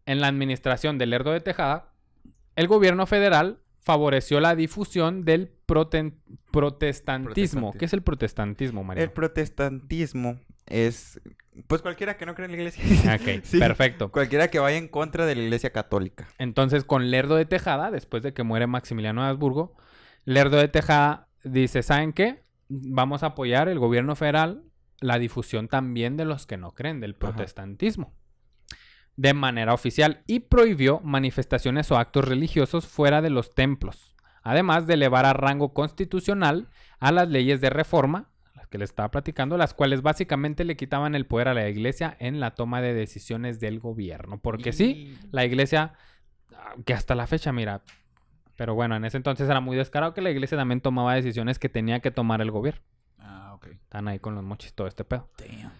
[0.05, 1.93] en la administración de Lerdo de Tejada,
[2.55, 6.35] el gobierno federal favoreció la difusión del protestantismo.
[6.51, 7.73] Protestantismo.
[7.73, 9.03] ¿Qué es el protestantismo, María?
[9.03, 11.19] El protestantismo es...
[11.67, 12.83] Pues cualquiera que no cree en la iglesia.
[13.15, 13.59] Ok, Sí.
[13.59, 14.11] perfecto.
[14.11, 16.27] Cualquiera que vaya en contra de la iglesia católica.
[16.37, 19.75] Entonces, con Lerdo de Tejada, después de que muere Maximiliano de Habsburgo,
[20.25, 22.43] Lerdo de Tejada dice, ¿saben qué?
[22.67, 24.63] Vamos a apoyar el gobierno federal
[25.01, 27.19] la difusión también de los que no creen del Ajá.
[27.19, 28.13] protestantismo
[29.19, 34.93] de manera oficial y prohibió manifestaciones o actos religiosos fuera de los templos, además de
[34.93, 39.73] elevar a rango constitucional a las leyes de reforma, las que les estaba platicando, las
[39.73, 43.81] cuales básicamente le quitaban el poder a la iglesia en la toma de decisiones del
[43.81, 45.95] gobierno, porque sí, la iglesia,
[46.85, 47.81] que hasta la fecha, mira,
[48.55, 51.67] pero bueno, en ese entonces era muy descarado que la iglesia también tomaba decisiones que
[51.67, 52.81] tenía que tomar el gobierno.
[53.59, 53.67] Ok.
[53.67, 55.29] Están ahí con los mochis todo este pedo.
[55.37, 55.71] Damn.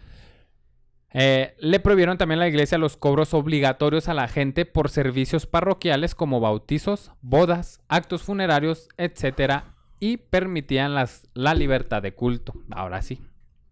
[1.12, 5.48] Eh, le prohibieron también a la iglesia los cobros obligatorios a la gente por servicios
[5.48, 12.54] parroquiales como bautizos, bodas, actos funerarios, etcétera, y permitían las, la libertad de culto.
[12.70, 13.22] Ahora sí.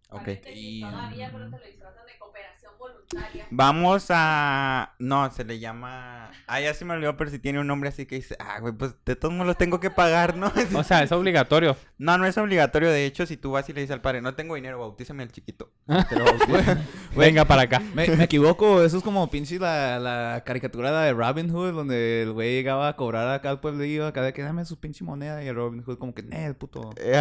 [0.09, 0.23] Ok.
[0.23, 2.13] Que Todavía, pero te lo disfrazan de.
[3.51, 4.93] Vamos a.
[4.99, 6.29] No, se le llama.
[6.47, 8.35] Ah, ya se me olvidó, pero si tiene un nombre así que dice.
[8.39, 10.51] Ah, güey, pues de todos modos los tengo que pagar, ¿no?
[10.75, 11.75] O sea, es obligatorio.
[11.97, 12.89] No, no es obligatorio.
[12.89, 15.31] De hecho, si tú vas y le dices al padre, no tengo dinero, bautízame al
[15.31, 15.71] chiquito.
[16.09, 16.25] Te lo.
[17.15, 17.81] Venga para acá.
[17.93, 22.31] Me, me equivoco, eso es como pinche la, la caricatura de Robin Hood, donde el
[22.33, 25.47] güey llegaba a cobrar acá al pueblo acá de que dame su pinche moneda y
[25.47, 26.91] el Robin Hood como que, el puto.
[26.97, 27.19] Eh,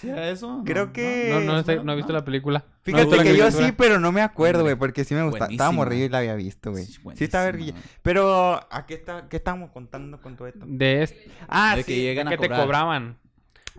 [0.00, 0.62] ¿Sí era eso?
[0.64, 2.64] Creo No, que- No, no, no he visto la película.
[2.82, 5.46] Fíjate que yo sí, pero no me acuerdo, güey, porque sí me gusta.
[5.46, 5.72] Estaba Buenísima.
[5.72, 6.84] morrido y la había visto, güey.
[6.84, 7.74] Sí, Sí, está verguilla.
[8.02, 10.64] Pero, ¿a qué, está, qué estábamos contando con todo esto?
[10.66, 11.92] De este, Ah, De sí.
[11.92, 12.60] que llegan que a te cobrar.
[12.66, 13.18] cobraban.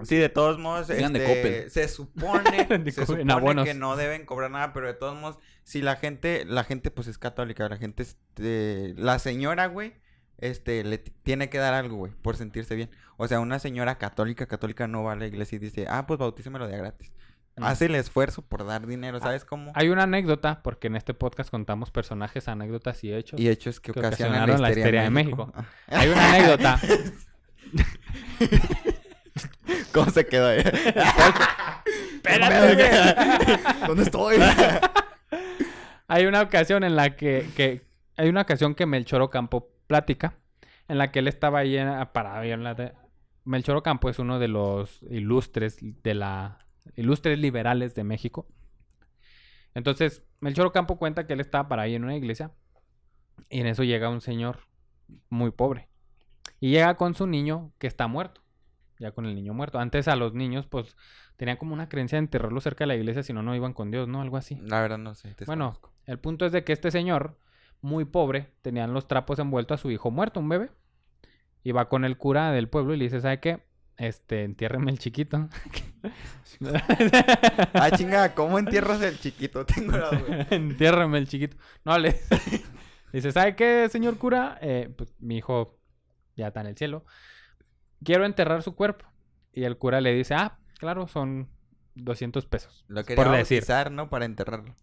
[0.04, 1.72] Sí, de todos modos, de este, Coppel.
[1.72, 5.82] se supone, De se supone que no deben cobrar nada, pero de todos modos, si
[5.82, 9.94] la gente, la gente pues es católica, la gente, este, la señora, güey,
[10.38, 12.90] este, le tiene que dar algo, güey, por sentirse bien.
[13.16, 16.20] O sea, una señora católica, católica no va a la iglesia y dice, ah, pues
[16.20, 17.14] bautícemelo de gratis.
[17.58, 19.72] Hace el esfuerzo por dar dinero, ¿sabes cómo?
[19.76, 23.40] Hay una anécdota, porque en este podcast contamos personajes, anécdotas y hechos.
[23.40, 25.54] Y hechos que, que ocasionaron la histeria, de México.
[25.88, 26.80] Hay una anécdota.
[29.94, 30.64] ¿Cómo se quedó ahí?
[33.88, 34.38] ¿Dónde estoy?
[36.08, 37.82] Hay una ocasión en la que, que-
[38.18, 40.36] hay una ocasión que Melchor Ocampo platica,
[40.88, 42.94] en la que él estaba ahí en- parado en la de-
[43.44, 46.60] Melchor Ocampo es uno de los ilustres de la
[46.96, 48.48] ilustres liberales de México.
[49.74, 52.52] Entonces, Melchor Ocampo cuenta que él estaba para ahí en una iglesia
[53.50, 54.60] y en eso llega un señor
[55.30, 55.90] muy pobre
[56.60, 58.42] y llega con su niño que está muerto,
[59.00, 59.80] ya con el niño muerto.
[59.80, 60.96] Antes a los niños pues
[61.36, 63.92] tenían como una creencia de enterrarlo cerca de la iglesia, si no no iban con
[63.92, 64.22] Dios, ¿no?
[64.22, 64.56] Algo así.
[64.62, 65.36] La verdad no sé.
[65.46, 67.38] Bueno, el punto es de que este señor,
[67.82, 70.72] muy pobre, tenían los trapos envueltos a su hijo muerto, un bebé.
[71.64, 73.64] Y va con el cura del pueblo y le dice, ¿sabe qué?
[73.98, 75.50] Este, entiérreme el chiquito.
[77.74, 79.66] Ah, chinga, ¿cómo entierras el chiquito?
[79.66, 80.48] Tengo la duda.
[80.52, 81.58] entiérreme el chiquito.
[81.84, 82.22] No, le
[83.12, 84.58] dice, ¿sabe qué, señor cura?
[84.62, 85.78] Eh, pues mi hijo
[86.38, 87.04] ya está en el cielo.
[88.04, 89.06] Quiero enterrar su cuerpo.
[89.52, 91.50] Y el cura le dice, ah, claro, son
[91.96, 92.86] 200 pesos.
[92.88, 93.66] Lo quería Por decir.
[93.92, 94.10] ¿no?
[94.10, 94.76] Para enterrarlo.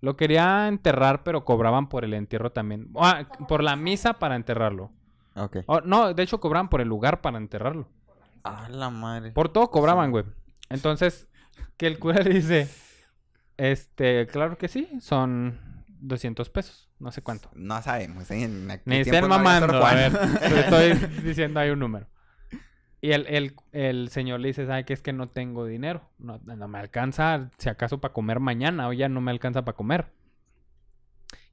[0.00, 2.90] Lo quería enterrar, pero cobraban por el entierro también.
[2.96, 4.92] Ah, por la misa para enterrarlo.
[5.34, 5.58] Ok.
[5.66, 7.88] Oh, no, de hecho cobraban por el lugar para enterrarlo.
[8.44, 9.32] Ah, la madre.
[9.32, 10.24] Por todo cobraban, güey.
[10.70, 11.28] Entonces,
[11.76, 12.68] que el cura le dice,
[13.56, 17.50] este, claro que sí, son 200 pesos, no sé cuánto.
[17.54, 18.44] No sabemos, ¿eh?
[18.44, 22.06] En aquel Ni estén no mamando, a ver, te estoy diciendo ahí un número.
[23.00, 24.92] Y el, el, el señor le dice, ¿sabe qué?
[24.92, 28.92] Es que no tengo dinero, no, no me alcanza, si acaso para comer mañana, o
[28.92, 30.12] ya no me alcanza para comer.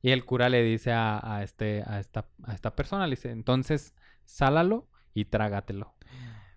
[0.02, 3.32] Y el cura le dice a, a este, a, esta, a esta persona, le dice,
[3.32, 5.96] entonces, sálalo y trágatelo.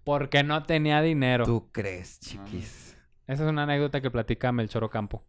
[0.09, 1.45] Porque no tenía dinero.
[1.45, 2.97] ¿Tú crees, chiquis?
[3.27, 5.23] Esa es una anécdota que platica Melchor Ocampo.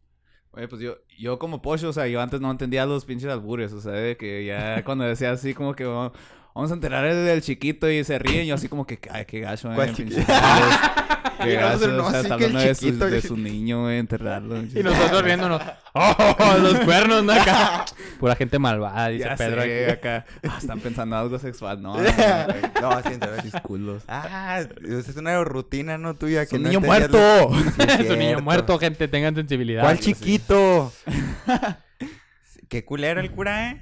[0.51, 3.73] Oye, pues yo, yo como pollo, o sea, yo antes no entendía los pinches albures,
[3.73, 6.13] o sea, de que ya cuando decía así como que "Oh,
[6.53, 9.39] vamos a enterar el del chiquito y se ríen, yo así como que, ay, qué
[9.41, 10.21] gacho, ¿Cuál eh, chiquito?
[11.41, 13.05] Qué gacho, no, o sea, sí está hablando de su, chiquito.
[13.05, 14.57] de su niño, güey, enterrarlo.
[14.61, 15.61] Y nosotros riéndonos.
[15.93, 16.57] ¡Oh!
[16.61, 17.31] Los cuernos, ¿no?
[17.31, 17.85] Acá.
[18.19, 19.61] Pura gente malvada, dice Ya Pedro.
[19.61, 19.91] sé, aquí.
[19.99, 20.25] acá.
[20.49, 21.95] Ah, están pensando algo sexual, no.
[21.95, 22.03] no,
[22.81, 23.01] no.
[23.51, 24.03] No, culos.
[24.09, 26.13] Ah, esa es una rutina, ¿no?
[26.13, 26.41] Tuya.
[26.41, 27.17] Es que un no niño muerto.
[27.17, 29.83] lo- Sí, Es un niño muerto, gente, tengan sensibilidad.
[29.83, 30.13] ¿Cuál Sí, sí.
[30.15, 30.91] chiquito?
[32.67, 33.81] Qué culero el cura, ¿eh?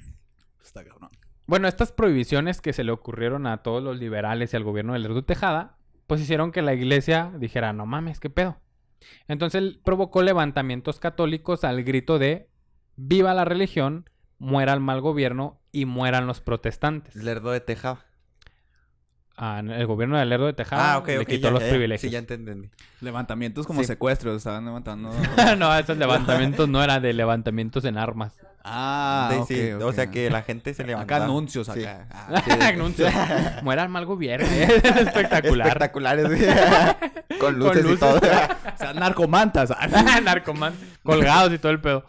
[0.63, 1.09] Está cabrón.
[1.47, 4.99] Bueno, estas prohibiciones que se le ocurrieron a todos los liberales y al gobierno de
[4.99, 8.57] Lerdo Tejada, pues hicieron que la iglesia dijera, no mames, qué pedo.
[9.29, 12.49] Entonces provocó levantamientos católicos al grito de
[12.97, 17.15] viva la religión, muera el mal gobierno y mueran los protestantes.
[17.15, 18.06] Lerdo de Tejada.
[19.39, 22.01] Ah, el gobierno de Lerdo de Tejada Ah, le quitó ya, los ya, privilegios.
[22.01, 22.69] Sí, ya entendí.
[23.01, 23.85] Levantamientos como Sí.
[23.87, 25.11] secuestros, estaban levantando.
[25.59, 28.33] no, esos levantamientos no eran de levantamientos en armas.
[28.63, 31.17] Ah, Sí, O sea que la gente se levantaba.
[31.17, 31.85] Acá anuncios, Sí.
[31.85, 32.07] acá.
[32.11, 32.51] Ah, Sí.
[32.61, 33.13] Anuncios.
[33.61, 34.47] Muera el mal gobierno.
[34.47, 35.67] Es espectacular.
[35.67, 36.25] Espectaculares.
[37.39, 37.97] Con luces, luces.
[37.97, 38.17] y todo.
[38.17, 39.69] o sea, narcomantas.
[39.71, 40.19] ah.
[40.21, 40.73] Narcoman.
[41.03, 42.05] Colgados y todo el pedo.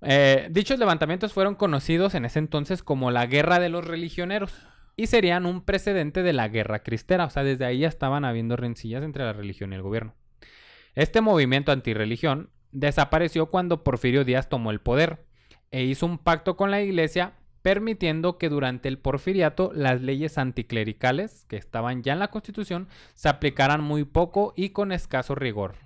[0.00, 4.52] Eh, dichos levantamientos fueron conocidos en ese entonces como la Guerra de los Religioneros
[4.96, 7.24] y serían un precedente de la Guerra Cristera.
[7.24, 10.14] O sea, desde ahí ya estaban habiendo rencillas entre la religión y el gobierno.
[10.94, 15.24] Este movimiento antirreligión desapareció cuando Porfirio Díaz tomó el poder
[15.70, 21.46] e hizo un pacto con la iglesia permitiendo que durante el porfiriato las leyes anticlericales
[21.48, 25.76] que estaban ya en la constitución se aplicaran muy poco y con escaso rigor.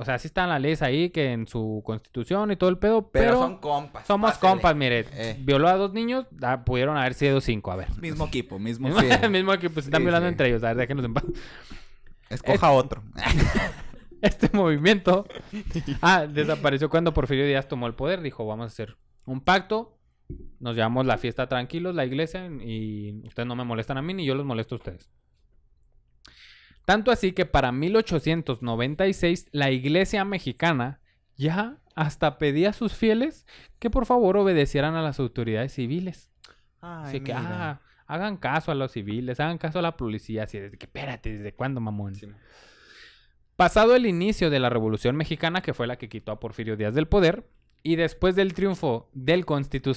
[0.00, 3.10] O sea, sí están las leyes ahí que en su constitución y todo el pedo,
[3.10, 4.06] Pero, pero, son compas.
[4.06, 5.04] somos compas, mire.
[5.12, 5.36] Eh.
[5.40, 6.26] Violó a dos niños,
[6.64, 7.88] pudieron haber sido cinco, a ver.
[8.00, 9.28] Mismo equipo, mismo Mismo, Sí.
[9.28, 10.32] mismo equipo, se están Sí, violando sí.
[10.32, 11.24] entre ellos, a ver, déjenos en paz.
[12.30, 13.02] Escoja otro.
[14.22, 15.26] Este movimiento
[16.02, 18.20] ah, desapareció cuando Porfirio Díaz tomó el poder.
[18.20, 19.96] Dijo, vamos a hacer un pacto.
[20.58, 24.26] Nos llevamos la fiesta tranquilos, la iglesia, y ustedes no me molestan a mí ni
[24.26, 25.10] yo los molesto a ustedes.
[26.84, 31.00] Tanto así que para 1896 la iglesia mexicana
[31.36, 33.46] ya hasta pedía a sus fieles
[33.78, 36.30] que por favor obedecieran a las autoridades civiles.
[36.80, 40.44] Ay, Así que, ah, hagan caso a los civiles, hagan caso a la policía.
[40.44, 42.14] Así de que, espérate, ¿desde cuándo, mamón?
[42.14, 42.26] Sí.
[43.56, 46.94] Pasado el inicio de la Revolución Mexicana, que fue la que quitó a Porfirio Díaz
[46.94, 47.44] del poder,
[47.82, 49.94] y después del triunfo del constitu-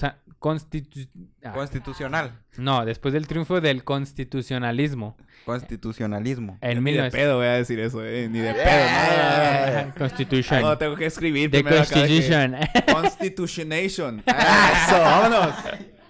[1.43, 2.39] ah, Constitucional.
[2.57, 5.15] No, después del triunfo del constitucionalismo.
[5.45, 6.57] Constitucionalismo.
[6.61, 8.27] En Ni de 1900 pedo voy a decir eso, eh.
[8.29, 8.53] Ni de Eh.
[8.53, 8.65] pedo.
[8.65, 9.93] nada.
[9.97, 10.61] Constitution.
[10.61, 12.55] No, tengo que escribir The primero de que- Constitution.
[12.93, 14.19] Constitutionation.
[14.27, 15.55] Eso, vámonos.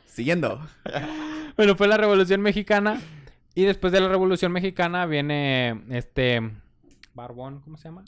[0.06, 0.68] Siguiendo.
[1.58, 3.00] bueno, fue la Revolución Mexicana.
[3.56, 6.42] Y después de la Revolución Mexicana viene este...
[7.14, 8.04] Barbón, ¿cómo se llama?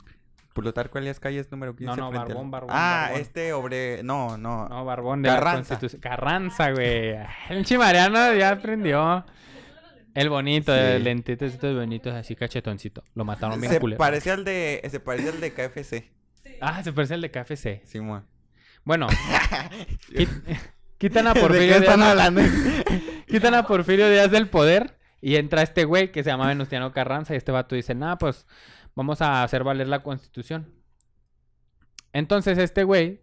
[0.55, 1.95] Plutarco Elías Calles número 15.
[1.97, 3.21] no, frente al- Barbón, Barbón, Ah, Barbón.
[3.21, 4.01] este obre...
[4.03, 4.67] No, no.
[4.67, 5.51] No, Barbón de Carranza.
[5.75, 6.01] la Constitución.
[6.01, 7.15] Carranza, güey.
[7.49, 9.23] El chimariano ya aprendió.
[10.15, 10.79] El bonito, Sí.
[10.79, 13.03] el lentitos estos bonitos, así cachetoncito.
[13.15, 13.99] Lo mataron bien Se culero.
[13.99, 14.81] parece al de...
[14.89, 16.09] Se parece al de KFC.
[16.61, 17.81] Ah, se parece al de KFC.
[17.85, 18.25] Simón.
[18.85, 19.07] Bueno,
[20.09, 20.59] quit-
[20.97, 22.09] quitan a ¿De Porfirio qué están Díaz.
[22.11, 22.41] hablando?
[23.27, 27.33] Quitan a Porfirio Díaz del poder y entra este güey que se llama Venustiano Carranza
[27.33, 28.45] y este vato dice, nada, pues
[28.95, 30.73] vamos a hacer valer la constitución.
[32.13, 33.21] Entonces este güey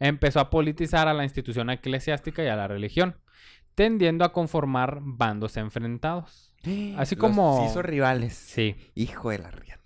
[0.00, 3.16] empezó a politizar a la institución eclesiástica y a la religión,
[3.74, 6.52] tendiendo a conformar bandos enfrentados.
[6.96, 8.34] Así Los como- hizo rivales.
[8.34, 8.76] Sí.
[8.94, 9.80] Hijo de la riata.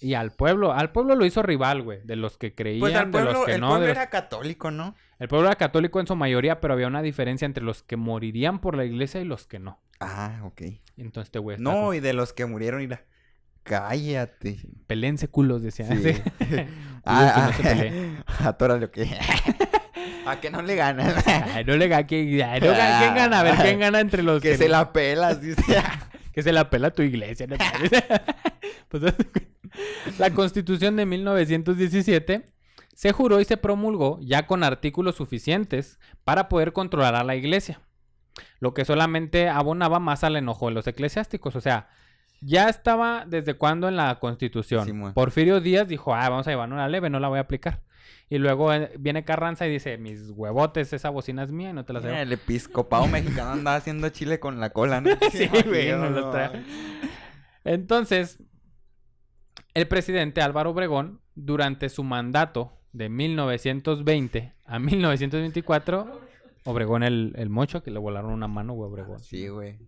[0.00, 3.04] Y al pueblo, al pueblo lo hizo rival, güey, de los que creían, Pues al
[3.06, 3.68] de pueblo, los que el no.
[3.68, 4.96] pueblo de los- era católico, ¿no?
[5.20, 8.58] El pueblo era católico en su mayoría, pero había una diferencia entre los que morirían
[8.60, 9.80] por la iglesia y los que no.
[10.00, 10.62] Ah, ok.
[10.96, 13.04] Entonces este güey No, y de los que murieron, mira.
[13.62, 14.60] Cállate.
[14.86, 15.86] pelense culos, decía.
[15.86, 16.14] Sí.
[16.42, 16.56] Sí.
[17.04, 17.68] Ah, no
[18.28, 18.98] ah, atórale, ok.
[20.24, 21.12] ¿A que no le ganan?
[21.52, 22.06] Ay, no le gana.
[22.06, 23.40] ¿quién, no gana- ¿Quién gana?
[23.40, 25.62] A ver, ¿quién gana entre los que se la pelas, dice.
[26.32, 27.48] que se la pela tu iglesia?
[27.48, 27.56] ¿no?
[28.88, 29.02] Pues,
[30.18, 32.44] la constitución de 1917
[32.94, 37.80] se juró y se promulgó ya con artículos suficientes para poder controlar a la iglesia.
[38.60, 41.56] Lo que solamente abonaba más al enojo de los eclesiásticos.
[41.56, 41.88] O sea,
[42.42, 44.84] ya estaba desde cuando en la constitución.
[44.84, 45.14] Simón.
[45.14, 47.82] Porfirio Díaz dijo, ah, vamos a llevar una leve, no la voy a aplicar.
[48.28, 51.84] Y luego eh, viene Carranza y dice, mis huevotes, esa bocina es mía y no
[51.84, 52.14] te la llevo.
[52.14, 55.10] El episcopado mexicano andaba haciendo chile con la cola, ¿no?
[55.32, 56.64] Sí, güey, no lo trae.
[57.64, 58.42] Entonces,
[59.74, 66.20] el presidente Álvaro Obregón, durante su mandato de 1920 a 1924,
[66.64, 69.20] Obregón el, el mocho, que le volaron una mano, güey, Obregón.
[69.20, 69.78] Sí, güey.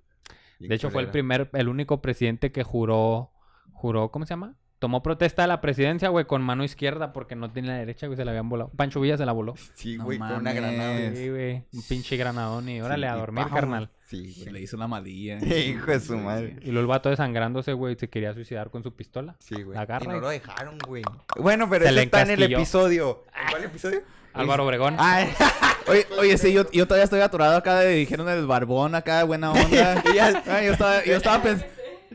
[0.68, 3.32] De hecho, fue el primer, el único presidente que juró,
[3.72, 4.56] juró, ¿cómo se llama?
[4.84, 8.18] Tomó protesta de la presidencia, güey, con mano izquierda porque no tenía la derecha, güey,
[8.18, 8.70] se la habían volado.
[8.76, 9.54] Pancho Villa se la voló.
[9.72, 11.14] Sí, No güey, con una granada.
[11.14, 13.54] Sí, güey, un pinche granadón y órale Sí, a dormir, pam.
[13.54, 13.90] carnal.
[14.02, 14.62] Sí, Le güey.
[14.64, 15.38] hizo la malilla.
[15.38, 16.58] Hijo de su madre.
[16.60, 19.36] Y luego el vato desangrándose, güey, se quería suicidar con su pistola.
[19.38, 19.74] Sí, güey.
[19.74, 21.02] La agarra Y no lo dejaron, güey.
[21.38, 23.24] Bueno, pero eso le está en el episodio.
[23.42, 24.02] ¿En cuál episodio?
[24.34, 24.96] Álvaro Obregón.
[24.98, 25.24] Ah,
[25.88, 29.50] Oye, oye, sí, yo, yo todavía estoy atorado acá de dijeron el barbón acá, buena
[29.52, 30.02] onda.
[30.04, 31.64] Yo estaba, yo estaba pens-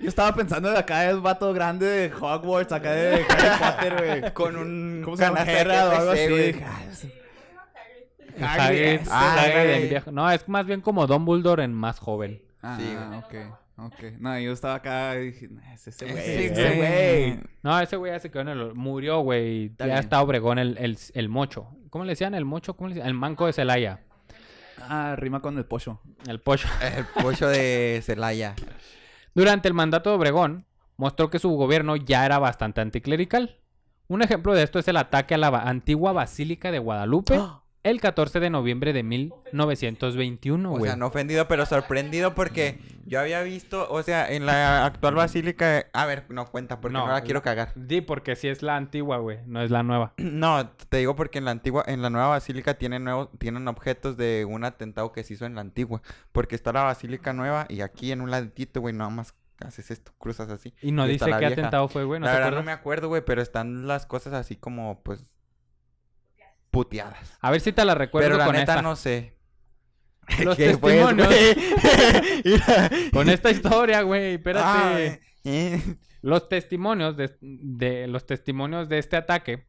[0.02, 4.34] yo estaba pensando de acá el vato grande de Hogwarts, acá de Harry Potter, güey.
[4.34, 5.42] con un ¿Cómo se llama?
[5.42, 6.56] o algo así.
[6.64, 7.08] "Ah, es-
[8.42, 10.12] Hagrid, Hagrid, ah, Hagrid viejo.
[10.12, 12.42] No, es más bien como Dumbledore en más joven.
[12.62, 13.36] Ah, Sí, ok,
[13.86, 14.04] ok.
[14.20, 17.40] No, yo estaba acá y dije, "Nah, es ese güey, Ese es ese güey.
[17.64, 18.74] No, ese güey ya se quedó en el...
[18.76, 19.74] Murió, güey.
[19.78, 19.98] Ya bien.
[19.98, 21.68] está Obregón el, el, el mocho.
[21.90, 22.34] ¿Cómo le decían?
[22.34, 23.08] El mocho, ¿cómo le decían?
[23.10, 24.02] El manco de Celaya.
[24.82, 26.00] Ah, rima con el pollo.
[26.28, 26.70] El pocho.
[26.82, 28.56] El pollo de Celaya.
[29.40, 30.66] Durante el mandato de Obregón,
[30.98, 33.56] mostró que su gobierno ya era bastante anticlerical.
[34.10, 37.40] Un ejemplo de esto es el ataque a la antigua Basílica de Guadalupe
[37.84, 40.84] el 14 de noviembre de 1921, O güey.
[40.90, 45.86] sea, no ofendido, pero sorprendido porque yo había visto, o sea, en la actual basílica.
[45.94, 47.72] A ver, no cuenta porque no, No, la quiero cagar.
[47.76, 50.14] Di, porque sí es la antigua, güey, no es la nueva.
[50.40, 54.16] No, te digo porque en la antigua, en la nueva basílica tienen nuevos, tienen objetos
[54.18, 56.02] de un atentado que se hizo en la antigua.
[56.32, 59.34] Porque está la basílica nueva y aquí en un ladito, güey, nada más
[59.66, 60.74] haces esto, cruzas así.
[60.82, 61.54] Y no Y dice qué vieja.
[61.54, 62.66] atentado fue, güey, ¿no la verdad no acuerdas?
[62.66, 65.22] me acuerdo, güey, pero están las cosas así como, pues,
[66.72, 67.38] puteadas.
[67.42, 68.82] A ver si te la recuerdo pero la con neta esta.
[68.82, 69.36] no sé.
[70.44, 71.34] Los ¿Qué, pues, testimonios.
[72.46, 72.90] Mira.
[73.12, 74.68] Con esta historia, güey, espérate.
[74.68, 75.82] Ay, eh.
[76.22, 79.66] Los testimonios de, de- los testimonios de este ataque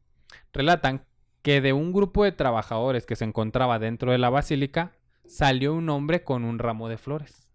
[0.52, 1.06] relatan
[1.42, 4.92] que de un grupo de trabajadores que se encontraba dentro de la basílica
[5.26, 7.50] salió un hombre con un ramo de flores.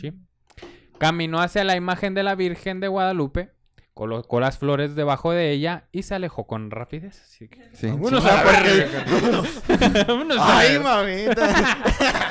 [0.00, 0.12] ¿sí?
[0.98, 3.52] Caminó hacia la imagen de la Virgen de Guadalupe,
[3.94, 7.22] colocó las flores debajo de ella y se alejó con rapidez.
[7.22, 7.62] Así que...
[7.72, 7.86] Sí.
[7.86, 8.42] Vámonos a
[10.58, 11.54] Ay, mamita.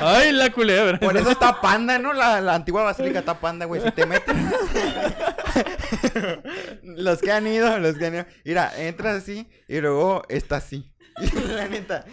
[0.00, 1.00] Ay, la culebra.
[1.00, 2.12] Por eso está panda, ¿no?
[2.12, 3.80] La, la antigua basílica está panda, güey.
[3.80, 4.34] Si te metes.
[6.82, 8.26] los que han ido, los que han ido.
[8.44, 10.92] Mira, entras así y luego está así.
[11.56, 12.04] la neta.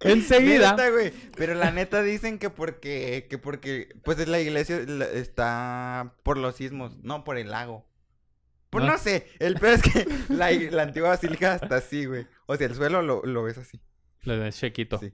[0.00, 1.12] Enseguida, Neta, güey.
[1.36, 6.36] Pero la neta dicen que porque, que porque, pues es la iglesia la- está por
[6.38, 7.86] los sismos, no por el lago.
[8.70, 8.92] Pues No.
[8.92, 12.26] no sé, el peor es que la, la antigua basílica está así, güey.
[12.46, 13.80] O sea, el suelo lo, lo ves así.
[14.22, 14.98] le de chequito.
[14.98, 15.12] Sí.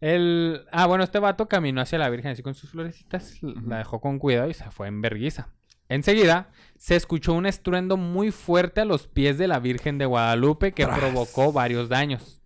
[0.00, 0.64] El...
[0.70, 4.18] Ah, bueno, este vato caminó hacia la Virgen así con sus florecitas, la dejó con
[4.18, 5.48] cuidado y se fue en verguiza.
[5.88, 10.72] Enseguida se escuchó un estruendo muy fuerte a los pies de la Virgen de Guadalupe
[10.72, 10.98] que Tras.
[10.98, 12.37] provocó varios daños.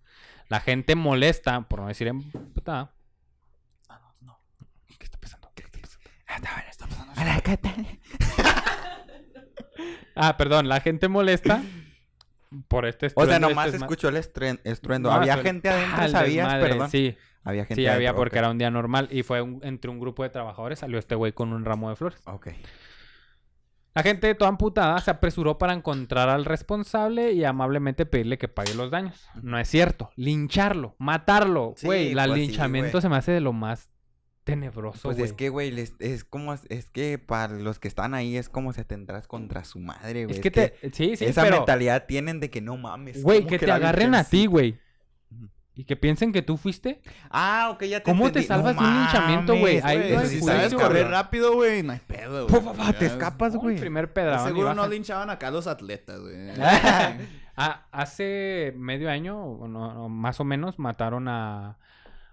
[0.53, 2.91] La gente molesta, por no decir emputada.
[3.89, 4.39] Ah, no, no.
[4.99, 5.49] ¿Qué está pasando?
[5.55, 5.79] ¿Qué está
[6.85, 7.11] pasando?
[10.15, 11.63] Ah, perdón, la gente molesta
[12.67, 13.31] por este O estruendo.
[13.31, 15.09] sea, este nomás desma- escuchó el estruendo.
[15.09, 16.53] No, Había gente adentro, Ah, ¿sabías?
[16.53, 16.89] Perdón.
[16.91, 19.99] Sí, Había gente sí, había porque era un día normal y fue un- entre un
[19.99, 22.21] grupo de trabajadores, salió este güey con un ramo de flores.
[22.25, 22.49] Ok.
[23.95, 28.73] La gente toda amputada se apresuró para encontrar al responsable y amablemente pedirle que pague
[28.73, 29.27] los daños.
[29.41, 30.09] No es cierto.
[30.15, 31.73] Lincharlo, matarlo.
[31.77, 33.01] Sí, Güey, el pues sí, linchamiento güey.
[33.03, 33.89] se me hace de lo más
[34.43, 38.49] tenebroso, Pues es que, güey, es como, es que para los que están ahí es
[38.49, 40.35] como se tendrás contra su madre, güey.
[40.35, 40.73] Es que te...
[40.91, 41.57] Sí, sí, esa pero...
[41.57, 43.23] mentalidad tienen de que no mames.
[43.23, 44.79] Güey, ¿cómo que te agarren a ti, güey.
[45.75, 47.01] Y que piensen que tú fuiste.
[47.31, 48.41] Ah, ok, ya te ¿Cómo te.
[48.41, 49.79] No salvas de un linchamiento, güey?
[49.83, 50.87] Ahí no si juicio, sabes cabrón.
[50.87, 52.93] correr rápido, güey, no hay pedo, güey.
[52.99, 53.79] te escapas, güey.
[53.79, 56.35] primer pedraón y Seguro no linchaban acá los atletas, güey.
[57.55, 61.77] Ah, hace medio año, o no- o más o menos, mataron a,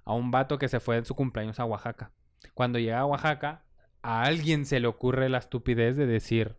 [0.04, 2.10] a un vato que se fue en su cumpleaños a Oaxaca.
[2.54, 3.64] Cuando llega a Oaxaca,
[4.02, 6.56] a alguien se le ocurre la estupidez de decir,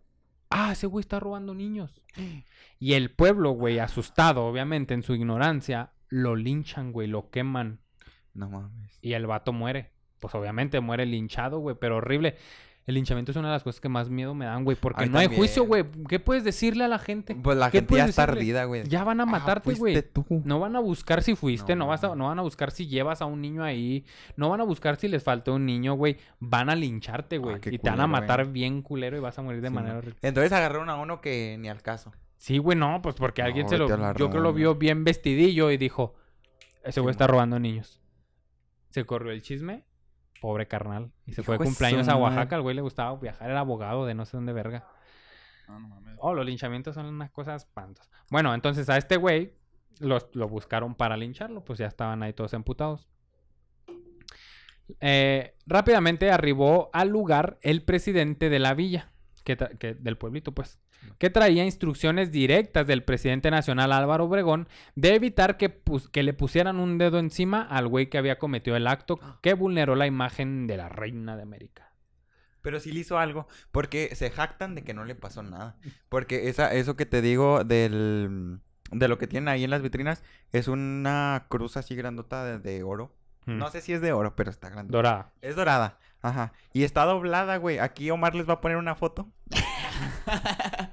[0.48, 2.02] ah, ese güey está robando niños.
[2.78, 7.78] Y el pueblo, güey, asustado, obviamente, en su ignorancia, lo linchan, güey, lo queman.
[8.34, 8.98] No mames.
[9.00, 9.90] Y el vato muere.
[10.20, 12.36] Pues obviamente muere linchado, güey, pero horrible.
[12.86, 15.18] El linchamiento es una de las cosas que más miedo me dan, güey, porque no
[15.18, 15.84] hay juicio, güey.
[16.08, 17.34] ¿Qué puedes decirle a la gente?
[17.34, 18.84] Pues la ¿Qué gente ya está ardida, güey.
[18.88, 20.04] Ya van a matarte, güey.
[20.44, 22.88] No van a buscar si fuiste, no, No, vas a- no van a buscar si
[22.88, 24.04] llevas a un niño ahí,
[24.36, 26.18] no van a buscar si les faltó un niño, güey.
[26.40, 27.56] Van a lincharte, güey.
[27.56, 28.44] Ah, y te van a matar eh.
[28.44, 30.18] bien culero y vas a morir de Sí, manera horrible.
[30.20, 32.12] Entonces agarraron a uno que ni al caso.
[32.42, 33.86] Sí, güey, no, pues porque No, alguien se lo...
[34.16, 36.16] Yo creo lo vio bien vestidillo y dijo,
[36.82, 38.00] ese güey está robando niños.
[38.90, 39.84] Se corrió el chisme,
[40.40, 41.12] pobre carnal.
[41.24, 42.16] Y se fue de cumpleaños a.
[42.16, 44.88] Oaxaca, al güey le gustaba viajar, era abogado de no sé dónde verga.
[45.68, 46.16] No, no mames.
[46.18, 48.10] Oh, los linchamientos son unas cosas espantos.
[48.28, 49.54] Bueno, entonces a este güey
[50.00, 53.08] los, lo buscaron para lincharlo, pues ya estaban ahí todos emputados.
[55.00, 59.12] Eh, rápidamente arribó al lugar el presidente de la villa,
[59.44, 59.54] que-
[59.94, 60.80] del pueblito, pues,
[61.18, 66.32] que traía instrucciones directas del presidente nacional Álvaro Obregón de evitar que, pus- que le
[66.32, 70.66] pusieran un dedo encima al güey que había cometido el acto que vulneró la imagen
[70.66, 71.90] de la reina de América.
[72.62, 73.48] Pero sí le hizo algo.
[73.72, 75.76] Porque se jactan de que no le pasó nada.
[76.08, 78.60] Porque esa, eso que te digo del,
[78.92, 82.84] de lo que tienen ahí en las vitrinas es una cruz así grandota de, de
[82.84, 83.12] oro.
[83.46, 83.58] Mm.
[83.58, 84.92] No sé si es de oro, pero está grande.
[84.92, 85.32] Dorada.
[85.40, 85.98] Es dorada.
[86.20, 86.52] Ajá.
[86.72, 87.80] Y está doblada, güey.
[87.80, 89.28] Aquí Omar les va a poner una foto.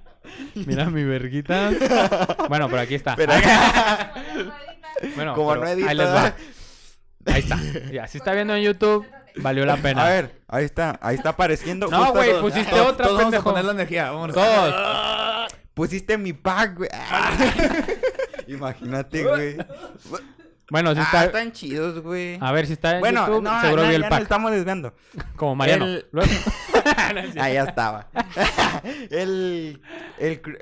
[0.66, 1.70] Mira mi verguita.
[2.50, 3.16] bueno, pero aquí está.
[3.16, 3.34] Pero-
[5.16, 6.34] Bueno, Como pero no ahí edita, les va.
[7.26, 7.60] Ahí está.
[7.92, 9.06] Ya, si está viendo en YouTube,
[9.38, 10.06] valió la pena.
[10.06, 11.00] A ver, ahí está.
[11.02, 11.88] Ahí está apareciendo.
[11.88, 13.44] No, güey, pusiste Todos- otra, todos vamos a pendejo.
[13.50, 14.12] poner la energía.
[14.12, 14.36] Vámonos.
[14.36, 15.52] Todos.
[15.74, 16.90] Pusiste mi pack, güey.
[16.94, 17.32] Ah.
[18.48, 19.58] Imagínate, güey.
[20.72, 21.26] Bueno, si Ah, está.
[21.26, 22.38] están chidos, güey.
[22.42, 24.24] A ver, si está en Bueno, YouTube, no, seguro no, vio el ya nos pack.
[24.24, 24.94] estamos desviando.
[25.36, 25.86] Como Mariano.
[25.86, 26.32] El- Luego-
[27.36, 28.10] Ya estaba.
[29.10, 29.82] el,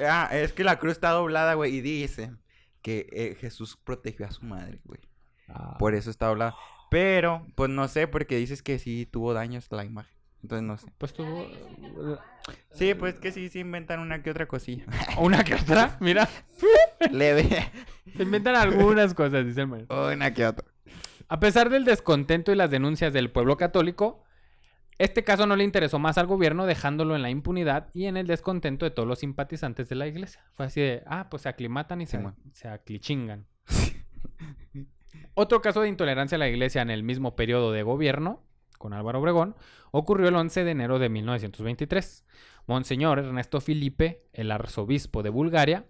[0.07, 2.31] ah, es que la cruz está doblada, güey, y dice
[2.81, 5.01] que eh, Jesús protegió a su madre, güey.
[5.49, 6.55] Ah, Por eso está doblada.
[6.89, 10.15] Pero, pues no sé, porque dices que sí tuvo daños la imagen.
[10.41, 10.87] Entonces no sé.
[10.97, 11.47] Pues tuvo.
[12.71, 14.85] Sí, pues que sí, sí inventan una que otra cosilla.
[15.17, 15.97] Una que otra.
[15.99, 16.29] Mira.
[17.11, 17.71] Leve.
[18.15, 20.13] Se inventan algunas cosas, dice el maestro.
[20.13, 20.65] una que otra.
[21.27, 24.23] A pesar del descontento y las denuncias del pueblo católico,
[24.99, 28.25] este caso no le interesó más al gobierno, dejándolo en la impunidad y en el
[28.25, 30.43] descontento de todos los simpatizantes de la iglesia.
[30.53, 32.19] Fue así de, ah, pues se aclimatan y se,
[32.53, 33.45] se aclichingan.
[35.35, 38.41] Otro caso de intolerancia a la iglesia en el mismo periodo de gobierno,
[38.79, 39.55] con Álvaro Obregón,
[39.91, 42.25] ocurrió el 11 de enero de 1923.
[42.65, 45.85] Monseñor Ernesto Felipe, el arzobispo de Bulgaria,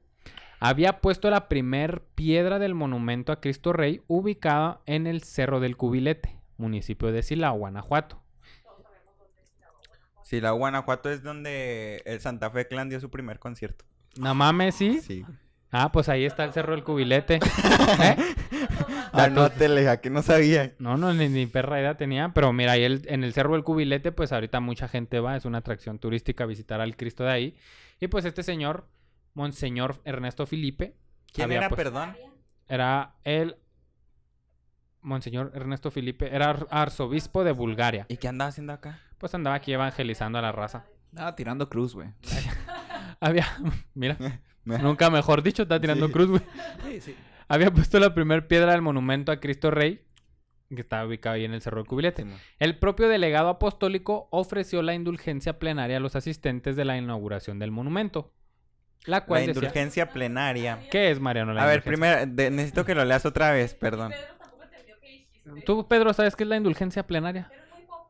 [0.59, 5.77] había puesto la primer piedra del monumento a Cristo Rey ubicada en el Cerro del
[5.77, 8.21] Cubilete, municipio de Silao, Guanajuato.
[10.27, 13.85] Sí, la Guanajuato es donde el Santa Fe Clan dio su primer concierto.
[14.19, 14.99] No mames, ¿sí?
[14.99, 15.23] Sí.
[15.71, 17.35] Ah, pues ahí está el Cerro del Cubilete.
[18.03, 18.17] ¿Eh?
[19.13, 20.73] Anótele, a que no sabía.
[20.79, 22.33] No, no, ni, ni perra idea tenía.
[22.33, 25.37] Pero mira, ahí el- en el Cerro del Cubilete, pues ahorita mucha gente va.
[25.37, 27.55] Es una atracción turística visitar al Cristo de ahí.
[28.01, 28.85] Y pues este señor,
[29.33, 30.93] Monseñor Ernesto Felipe,
[31.31, 32.17] ¿Quién Había, era, pues, perdón?
[32.67, 33.55] era el...
[35.01, 38.05] Monseñor Ernesto Felipe era ar- arzobispo de Bulgaria.
[38.09, 38.99] ¿Y qué andaba haciendo acá?
[39.17, 40.85] Pues andaba aquí evangelizando a la raza.
[41.15, 42.09] Ah, tirando cruz, güey.
[43.19, 43.47] Había,
[43.93, 44.17] mira,
[44.65, 46.13] nunca mejor dicho, está tirando Sí.
[46.13, 46.41] cruz, güey.
[46.85, 47.15] Sí, sí.
[47.47, 50.03] Había puesto la primera piedra del monumento a Cristo Rey,
[50.69, 52.25] que estaba ubicado ahí en el Cerro del Cubilete.
[52.59, 57.71] El propio delegado apostólico ofreció la indulgencia plenaria a los asistentes de la inauguración del
[57.71, 58.33] monumento.
[59.05, 60.79] La La cual decía- indulgencia plenaria.
[60.91, 61.53] ¿Qué es, Mariano?
[61.53, 64.11] la A ver, primero, de- necesito que lo leas otra vez, perdón.
[64.11, 65.61] Pedro tampoco entendió qué dijiste.
[65.65, 67.43] Tú, Pedro, ¿sabes qué es la indulgencia plenaria?
[67.47, 67.66] Poco.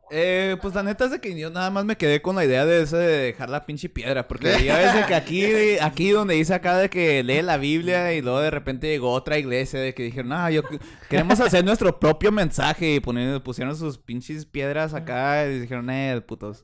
[0.10, 2.66] Eh, pues la neta es de que yo nada más me quedé con la idea
[2.66, 4.28] de ese de dejar la pinche piedra.
[4.28, 5.46] Porque ya ves de que aquí,
[5.82, 9.38] aquí donde dice acá de que lee la Biblia y luego de repente llegó otra
[9.38, 10.62] iglesia de que dijeron, no, yo
[11.10, 16.22] queremos hacer nuestro propio mensaje y poner- pusieron sus pinches piedras acá y dijeron, eh,
[16.26, 16.64] putos.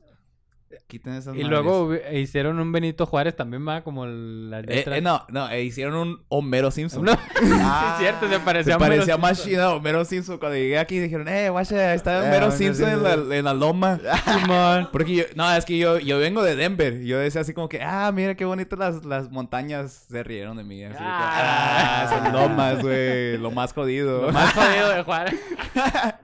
[0.86, 1.48] Quiten esas Y madres".
[1.50, 4.96] luego hubi- hicieron un Benito Juárez también, va, como la Eh, letra.
[4.96, 7.04] eh, no, no, eh, hicieron un Homero Simpson.
[7.04, 10.38] No, sí, es cierto, se parecía Se parecía más chido Homero Simpson.
[10.38, 13.98] Cuando llegué aquí dijeron, eh, guacha, está Eh, Homero Simpson en la, en la loma.
[14.42, 14.88] Simón.
[14.92, 17.02] Porque yo, no, es que yo, yo vengo de Denver.
[17.02, 20.06] Yo decía así como que, ah, mira qué bonitas las, las montañas.
[20.10, 20.82] Se rieron de mí.
[20.84, 22.02] Así de que, Ah.
[22.04, 23.38] ah, son lomas, güey.
[23.38, 24.22] Lo más jodido.
[24.22, 25.34] Lo más jodido de Juárez.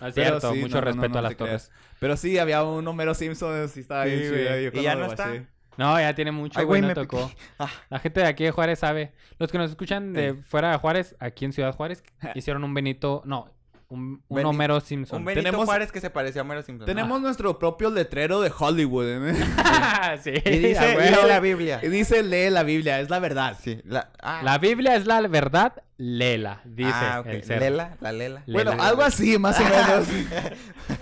[0.00, 1.70] No es Pero cierto, sí, mucho no, respeto no, a las te creas.
[2.00, 3.68] Pero sí, había un Homero Simpson.
[3.68, 4.58] Sí, estaba bien Sí, chido.
[4.60, 5.32] yo ¿Y ya no está?
[5.76, 7.30] No, ya tiene mucho, Ay, güey, no me tocó.
[7.58, 7.70] Ah.
[7.88, 9.12] La gente de aquí de Juárez sabe.
[9.38, 12.02] Los que nos escuchan de fuera de Juárez, aquí en Ciudad Juárez,
[12.34, 13.48] hicieron un Benito, no,
[13.88, 15.20] un, un Homero Simpson.
[15.20, 16.84] Un Benito Tenemos- Juárez que se parecía a Homero Simpson.
[16.84, 19.06] Tenemos nuestro propio letrero de Hollywood.
[19.30, 19.34] ¿eh?
[20.22, 21.80] sí, Y dice, a lee la Biblia.
[21.82, 23.00] Y dice, lee la Biblia.
[23.00, 23.56] Es la verdad.
[23.62, 24.10] Sí, la...
[24.20, 27.26] Ah, La Biblia es la verdad, lela, dice ah, ok.
[27.28, 27.48] el.
[27.60, 28.42] Lela, la lela.
[28.46, 28.88] Bueno, Lela.
[28.88, 30.08] algo así, más o menos.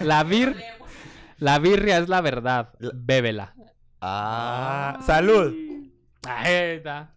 [0.00, 0.54] La, bir,
[1.38, 3.54] la birria es la verdad, La- bébela.
[4.00, 5.54] Ah, salud.
[6.28, 7.14] Ahí está.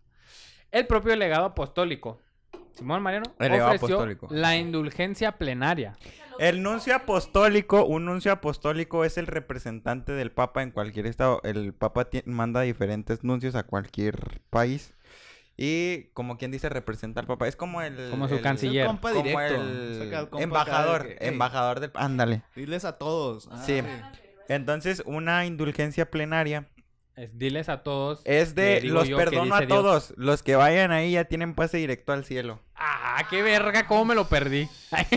[0.71, 2.19] El propio legado apostólico,
[2.73, 4.27] Simón Mariano, El legado ofreció apostólico.
[4.31, 5.97] la indulgencia plenaria.
[6.39, 11.41] El nuncio apostólico, un nuncio apostólico es el representante del Papa en cualquier estado.
[11.43, 14.93] El Papa manda diferentes nuncios a cualquier país.
[15.61, 17.45] Y como quien dice, representa al Papa.
[17.45, 18.09] Es como el...
[18.11, 18.83] Como su el- canciller.
[18.83, 19.55] El compa Como directo.
[19.61, 20.95] el compa embajador.
[21.01, 21.91] acá de que, "Hey, embajador del...
[21.95, 22.43] Ándale.
[22.55, 23.49] Diles a todos.
[23.51, 23.81] Ah, Sí.
[24.47, 26.69] Entonces, una indulgencia plenaria
[27.17, 28.21] Es, diles a todos.
[28.23, 29.69] es de los yo perdono a Dios.
[29.69, 30.13] todos.
[30.15, 32.61] Los que vayan ahí ya tienen pase directo al cielo.
[32.75, 34.67] Ah, qué verga, cómo me lo perdí.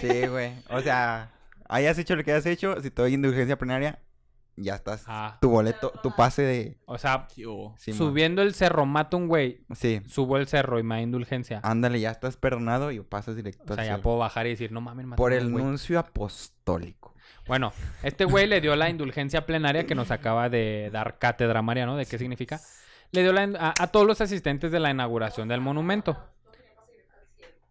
[0.01, 0.53] Sí, güey.
[0.71, 1.31] O sea,
[1.69, 4.01] hayas hecho lo que hayas hecho, si te doy indulgencia plenaria,
[4.57, 5.05] ya estás.
[5.07, 6.79] Ah, Tu boleto, tu pase de...
[6.85, 7.27] o sea,
[7.77, 10.03] subiendo el cerro mata un güey, Sí.
[10.07, 11.61] subo el cerro y me da indulgencia.
[11.63, 14.03] Ándale, ya estás perdonado y pasas directo o sea, al ya cielo.
[14.03, 15.65] puedo bajar y decir, no mames, Por el un güey".
[15.65, 17.15] nuncio apostólico.
[17.47, 17.73] Bueno,
[18.03, 22.07] este güey le dio la indulgencia plenaria que nos acaba de dar cátedra Mariano, ¿de
[22.07, 22.61] qué significa?
[23.11, 26.17] Le dio la in- a, a todos los asistentes de la inauguración del monumento.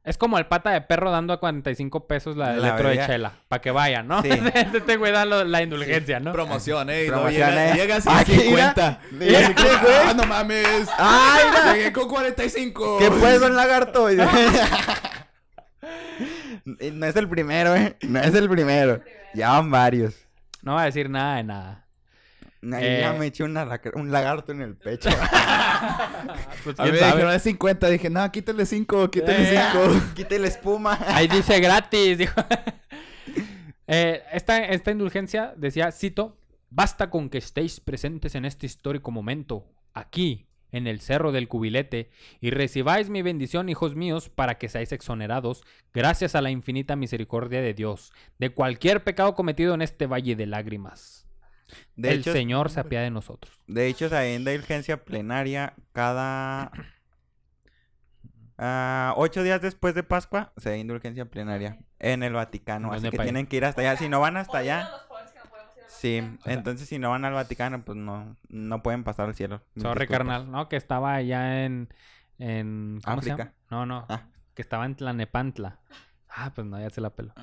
[0.03, 3.33] Es como el pata de perro dando a 45 pesos la, La litro de chela,
[3.47, 4.23] para que vayan, ¿no?
[4.23, 4.29] Sí.
[4.53, 6.31] este güey da lo- la indulgencia, ¿no?
[6.31, 7.05] Promoción, eh.
[7.07, 7.73] Promoción, llega, eh.
[7.75, 8.99] llega sin Aquí, 50.
[9.11, 9.31] mira.
[9.31, 9.93] Y así Mira, como, güey.
[10.07, 10.89] ah, no mames.
[10.97, 11.73] ¡Ay, mira!
[11.75, 12.97] Llegué con 45.
[12.97, 14.07] ¿Qué pues, don lagarto?
[16.93, 17.95] no es el primero, ¿eh?
[18.01, 19.01] No es el primero.
[19.35, 20.15] Ya van varios.
[20.63, 21.85] No va a decir nada de nada.
[22.63, 22.99] Ahí Eh.
[23.01, 25.09] ya me eché una lac- un lagarto en el pecho.
[26.63, 27.87] Pues, A mí me dijeron es 50.
[27.89, 29.61] Dije, no, quítale 5, quítale Eh.
[29.73, 30.01] 5.
[30.15, 30.97] Quítale espuma.
[31.07, 32.39] Ahí dice gratis, dijo.
[33.87, 36.37] Eh, esta, esta indulgencia decía, cito,
[36.69, 42.09] basta con que estéis presentes en este histórico momento, aquí, en el Cerro del Cubilete,
[42.39, 47.61] y recibáis mi bendición, hijos míos, para que seáis exonerados, gracias a la infinita misericordia
[47.61, 51.20] de Dios, de cualquier pecado cometido en este valle de lágrimas.
[51.95, 53.59] De el hecho, Señor se apiade de nosotros.
[53.67, 56.71] De hecho, hay en indulgencia plenaria cada
[58.57, 62.89] ah, ocho días después de Pascua se da indulgencia plenaria en el Vaticano.
[62.89, 63.27] ¿En Así que país?
[63.27, 63.97] tienen que ir hasta allá.
[63.97, 64.89] Si no van hasta allá,
[65.87, 66.23] sí.
[66.45, 69.61] Entonces, si no van al Vaticano, pues no, no pueden pasar al cielo.
[69.77, 70.67] Sorry, carnal, ¿no?
[70.69, 71.89] Que estaba allá en...
[72.39, 73.53] en ¿Cómo se África.
[73.53, 73.55] llama?
[73.69, 74.05] No, no.
[74.09, 74.23] Ah.
[74.55, 75.79] Que estaba en Tlanepantla.
[76.33, 77.33] Ah, pues no, ya se la peló.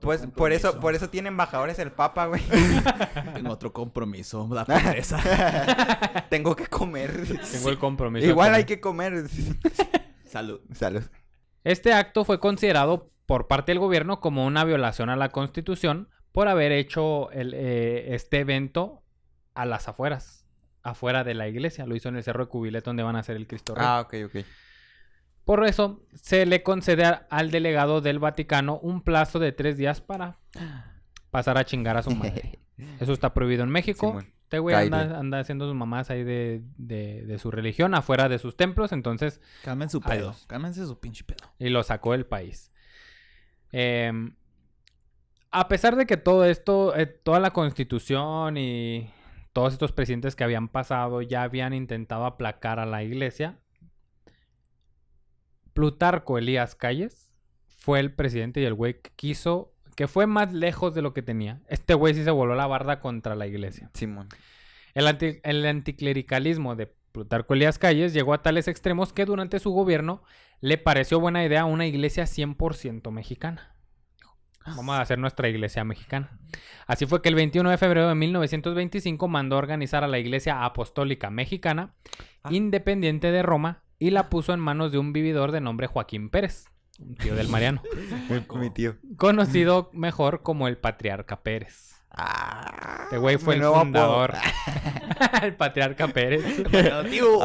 [0.00, 2.42] Pues por eso, por eso tiene embajadores el Papa, güey.
[3.34, 4.48] Tengo otro compromiso.
[4.50, 5.20] La pobreza.
[6.30, 7.26] Tengo que comer.
[7.52, 8.26] Tengo el compromiso.
[8.26, 9.24] Igual hay que comer.
[10.24, 10.60] Salud.
[10.72, 11.02] Salud.
[11.64, 16.48] Este acto fue considerado por parte del gobierno como una violación a la Constitución por
[16.48, 19.02] haber hecho el, eh, este evento
[19.54, 20.46] a las afueras,
[20.82, 21.84] afuera de la iglesia.
[21.84, 23.84] Lo hizo en el Cerro de Cubilet donde van a hacer el Cristo Rey.
[23.86, 24.44] Ah, ok, ok.
[25.50, 30.38] Por eso se le concede al delegado del Vaticano un plazo de tres días para
[31.30, 32.60] pasar a chingar a su madre.
[33.00, 34.08] Eso está prohibido en México.
[34.10, 34.32] Simón.
[34.42, 38.56] Este güey anda, haciendo sus mamás ahí de, de- de su religión afuera de sus
[38.56, 40.30] templos, entonces, Calmen su pedo.
[40.30, 40.44] Adiós.
[40.46, 41.52] Cálmense su pinche pedo.
[41.58, 42.70] y lo sacó del país.
[43.72, 44.34] Em,
[45.50, 49.10] a pesar de que todo esto, eh, toda la constitución y
[49.52, 53.58] todos estos presidentes que habían pasado ya habían intentado aplacar a la iglesia,
[55.72, 57.30] Plutarco Elías Calles
[57.66, 61.22] fue el presidente y el güey que quiso, que fue más lejos de lo que
[61.22, 61.60] tenía.
[61.68, 63.90] Este güey sí se voló la barda contra la iglesia.
[63.94, 64.28] Simón.
[64.94, 69.70] El, anti- el anticlericalismo de Plutarco Elías Calles llegó a tales extremos que durante su
[69.70, 70.22] gobierno
[70.60, 73.74] le pareció buena idea una iglesia 100% mexicana.
[74.76, 76.38] Vamos a hacer nuestra iglesia mexicana.
[76.86, 80.64] Así fue que el 21 de febrero de 1925 mandó a organizar a la Iglesia
[80.64, 81.94] Apostólica Mexicana,
[82.42, 82.50] Ah.
[82.52, 86.64] independiente de Roma, y la puso en manos de un vividor de nombre Joaquín Pérez,
[86.98, 87.80] un tío del Mariano,
[88.56, 88.96] Mi tío.
[89.16, 91.94] conocido mejor como el Patriarca Pérez.
[92.10, 94.34] Ah, Este güey fue el fundador.
[95.42, 96.42] el Patriarca Pérez.
[96.72, 97.42] Nuevo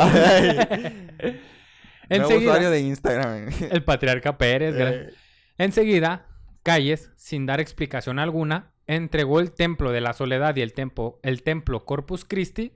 [2.10, 3.50] Enseguida, usuario de Instagram.
[3.72, 4.76] el Patriarca Pérez.
[4.78, 5.14] Eh,
[5.58, 6.28] Enseguida,
[6.64, 11.44] Calles, sin dar explicación alguna, entregó el templo de la soledad y el templo, el
[11.44, 12.74] templo Corpus Christi,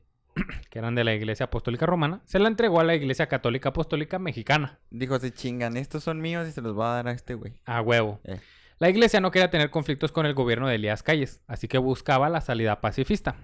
[0.70, 4.20] que eran de la Iglesia Apostólica Romana, se la entregó a la Iglesia Católica Apostólica
[4.20, 4.80] Mexicana.
[4.90, 7.54] Dijo, se chingan, estos son míos y se los va a dar a este güey.
[7.66, 8.20] A huevo.
[8.24, 8.40] Eh.
[8.80, 12.30] La iglesia no quería tener conflictos con el gobierno de Elías Calles, así que buscaba
[12.30, 13.36] la salida pacifista.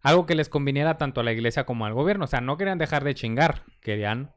[0.00, 2.24] Algo que les conviniera tanto a la iglesia como al gobierno.
[2.24, 4.32] O sea, no querían dejar de chingar, querían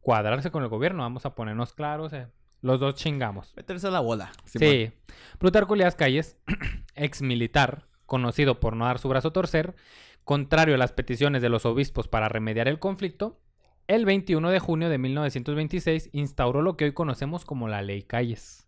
[0.00, 1.02] cuadrarse con el gobierno.
[1.02, 2.12] Vamos a ponernos claros.
[2.12, 2.26] eh.
[2.62, 3.52] Los dos chingamos.
[3.56, 4.32] Meterse a la bola.
[4.44, 4.92] Sí.
[5.38, 6.36] Plutarco Elías Calles,
[6.94, 9.74] ex militar, conocido por no dar su brazo a torcer,
[10.24, 13.40] contrario a las peticiones de los obispos para remediar el conflicto,
[13.88, 18.66] el 21 de junio de 1926 instauró lo que hoy conocemos como la Ley Calles.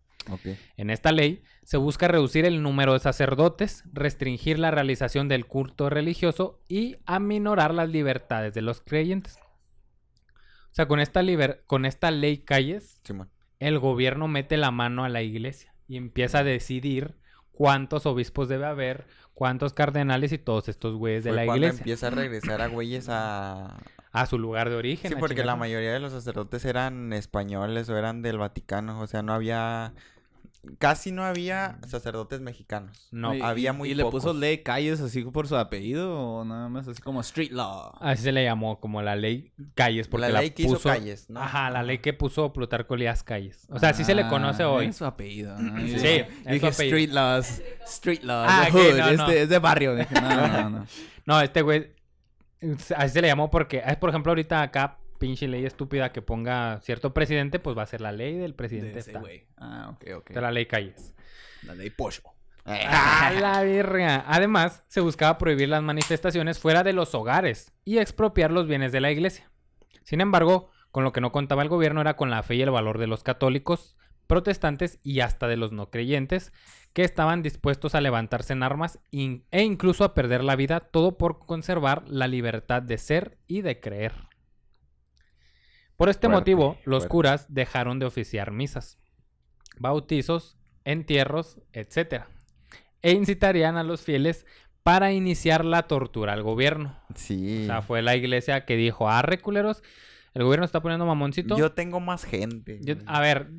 [0.77, 5.89] En esta ley se busca reducir el número de sacerdotes, restringir la realización del culto
[5.89, 9.37] religioso y aminorar las libertades de los creyentes.
[10.71, 12.99] O sea, con esta, liber- con esta ley Calles,
[13.59, 17.15] el gobierno mete la mano a la iglesia y empieza a decidir
[17.53, 21.79] cuántos obispos debe haber, cuántos cardenales y todos estos güeyes de Fue la cuando iglesia
[21.79, 23.77] empieza a regresar a güeyes a...
[24.11, 25.11] a su lugar de origen.
[25.11, 28.99] Sí, porque la mayoría de los sacerdotes eran españoles o eran del Vaticano.
[28.99, 29.93] O sea, no había...
[30.79, 33.09] Casi no había sacerdotes mexicanos.
[33.11, 36.45] No, Y- había y- muy ¿Y le puso ley calles así por su apellido o
[36.45, 37.91] nada más así como street law?
[37.99, 40.87] así se le llamó como la ley Calles porque la la, ley que hizo puso
[40.87, 41.41] calles, ¿no?
[41.41, 43.67] Ajá, la ley que puso Plutarco Elías Calles.
[43.69, 44.85] O sea, así se le conoce Ah, hoy.
[44.85, 45.57] Es su apellido.
[45.59, 45.81] ¿no?
[45.81, 46.27] Sí, Yo es dije-
[46.59, 46.69] su apellido.
[46.97, 47.61] street laws.
[47.85, 48.47] Street laws.
[48.49, 49.27] Ah, hood, no, es, no.
[49.27, 49.95] de, es de barrio.
[49.95, 50.85] Dije, no, no, no.
[51.25, 51.91] No, este güey.
[52.95, 56.81] Así se le llamó porque, es por ejemplo, ahorita acá, pinche ley estúpida que ponga
[56.81, 58.95] cierto presidente, pues va a ser la ley del presidente.
[58.95, 59.45] De ese güey.
[59.55, 60.31] Ah, ok, ok.
[60.31, 61.15] De la ley Calles.
[61.61, 62.23] La ley pollo.
[62.65, 64.25] ¡A la verga!
[64.27, 68.99] Además, se buscaba prohibir las manifestaciones fuera de los hogares y expropiar los bienes de
[68.99, 69.49] la iglesia.
[70.03, 72.71] Sin embargo, con lo que no contaba el gobierno era con la fe y el
[72.71, 73.95] valor de los católicos,
[74.27, 76.51] protestantes y hasta de los no creyentes,
[76.91, 81.39] que estaban dispuestos a levantarse en armas e incluso a perder la vida, todo por
[81.39, 84.32] conservar la libertad de ser y de creer.
[85.97, 87.07] Por este Fuerte, motivo, los fuerte.
[87.09, 88.97] curas dejaron de oficiar misas,
[89.77, 92.23] bautizos, entierros, etc.
[93.01, 94.45] E incitarían a los fieles
[94.83, 96.99] para iniciar la tortura al gobierno.
[97.15, 97.63] Sí.
[97.63, 99.81] O sea, fue la iglesia que dijo, ah, reculeros,
[100.33, 101.57] el gobierno está poniendo mamoncito.
[101.57, 102.79] Yo tengo más gente.
[102.81, 103.49] Yo- a ver,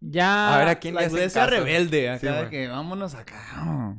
[0.00, 0.54] ya...
[0.54, 1.50] A ver, ¿a quién La iglesia caso?
[1.54, 2.10] rebelde.
[2.10, 3.96] Acá Sí, de que vámonos acá.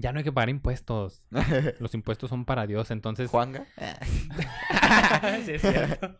[0.00, 1.24] Ya no hay que pagar impuestos.
[1.80, 3.30] Los impuestos son para Dios, entonces...
[3.30, 3.66] ¿Juanga?
[5.44, 6.16] Sí, es cierto.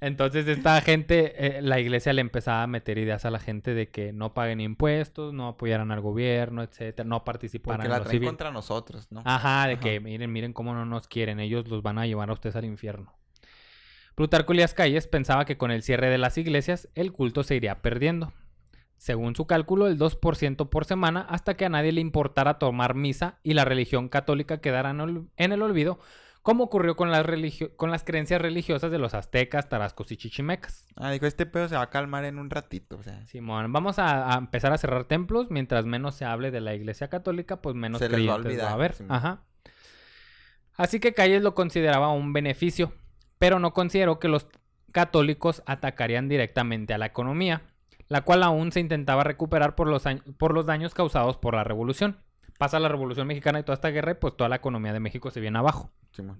[0.00, 3.90] Entonces esta gente, eh, la iglesia le empezaba a meter ideas a la gente de
[3.90, 8.04] que no paguen impuestos, no apoyaran al gobierno, etcétera, no participaran Porque en la lo
[8.04, 8.28] traen civil.
[8.28, 9.22] contra nosotros, ¿no?
[9.24, 9.82] Ajá, de Ajá.
[9.82, 12.64] que miren, miren cómo no nos quieren, ellos los van a llevar a ustedes al
[12.64, 13.12] infierno.
[14.14, 17.82] Plutarco Elías Calles pensaba que con el cierre de las iglesias el culto se iría
[17.82, 18.32] perdiendo.
[19.04, 23.38] Según su cálculo, el 2% por semana hasta que a nadie le importara tomar misa
[23.42, 24.88] y la religión católica quedara
[25.36, 25.98] en el olvido,
[26.40, 30.86] como ocurrió con las, religio- con las creencias religiosas de los aztecas, tarascos y chichimecas.
[30.96, 33.26] Ah, dijo, este pedo se va a calmar en un ratito, o sea.
[33.26, 35.50] Simón, vamos a, a empezar a cerrar templos.
[35.50, 38.64] Mientras menos se hable de la iglesia católica, pues menos Se les va a creyentes
[38.64, 38.94] va a haber.
[39.10, 39.42] Ajá.
[40.76, 42.94] Así que Calles lo consideraba un beneficio,
[43.38, 44.46] pero no consideró que los
[44.92, 47.60] católicos atacarían directamente a la economía,
[48.08, 50.04] la cual aún se intentaba recuperar por los,
[50.38, 52.18] por los daños causados por la revolución.
[52.58, 55.30] Pasa la Revolución Mexicana y toda esta guerra y pues toda la economía de México
[55.30, 55.90] se viene abajo.
[56.12, 56.38] Simón.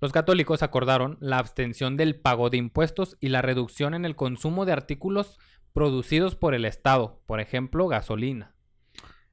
[0.00, 4.64] Los católicos acordaron la abstención del pago de impuestos y la reducción en el consumo
[4.64, 5.38] de artículos
[5.74, 8.54] producidos por el Estado, por ejemplo, gasolina.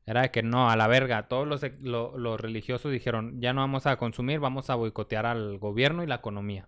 [0.05, 3.61] Era de que no, a la verga, todos los, lo- los religiosos dijeron, ya no
[3.61, 6.67] vamos a consumir, vamos a boicotear al gobierno y la economía.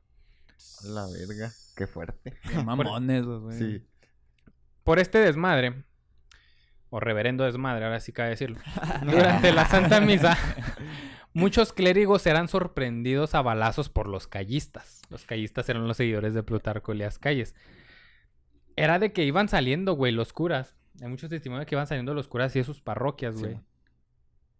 [0.85, 1.51] La verga.
[1.75, 2.37] Qué fuerte.
[2.49, 3.57] Qué mamones, güey.
[3.57, 3.85] Sí.
[4.83, 5.83] Por este desmadre,
[6.89, 8.59] o reverendo desmadre, ahora sí cabe decirlo,
[9.03, 10.37] durante la Santa Misa,
[11.33, 15.01] muchos clérigos eran sorprendidos a balazos por los callistas.
[15.09, 17.55] Los callistas eran los seguidores de Plutarco Elías Calles.
[18.75, 20.75] Era de que iban saliendo, güey, los curas.
[21.01, 23.41] Hay muchos testimonios que iban saliendo los curas y de sus parroquias, Sí.
[23.41, 23.59] güey.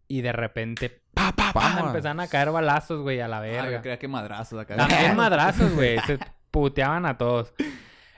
[0.08, 1.88] Y de repente, pa, pa, pa, Vamos.
[1.88, 3.72] empezaron a caer balazos, güey, a la Ah, verga.
[3.72, 4.76] yo creía que madrazos acá.
[4.76, 5.98] También madrazos, güey.
[6.00, 6.20] Se
[6.52, 7.54] puteaban a todos.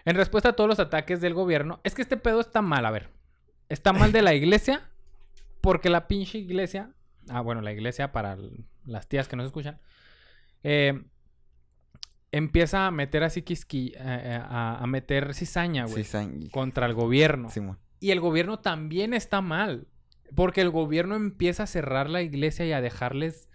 [0.05, 2.91] En respuesta a todos los ataques del gobierno, es que este pedo está mal, a
[2.91, 3.09] ver.
[3.69, 4.89] Está mal de la iglesia,
[5.61, 6.91] porque la pinche iglesia,
[7.29, 8.37] ah, bueno, la iglesia para
[8.85, 9.79] las tías que nos escuchan,
[10.63, 11.03] eh,
[12.31, 16.93] empieza a meter así quisqui, eh, eh, a, a meter cizaña, güey, Sí, contra el
[16.93, 17.49] gobierno.
[17.49, 17.79] Simón.
[17.99, 19.87] Y el gobierno también está mal.
[20.35, 23.49] Porque el gobierno empieza a cerrar la iglesia y a dejarles.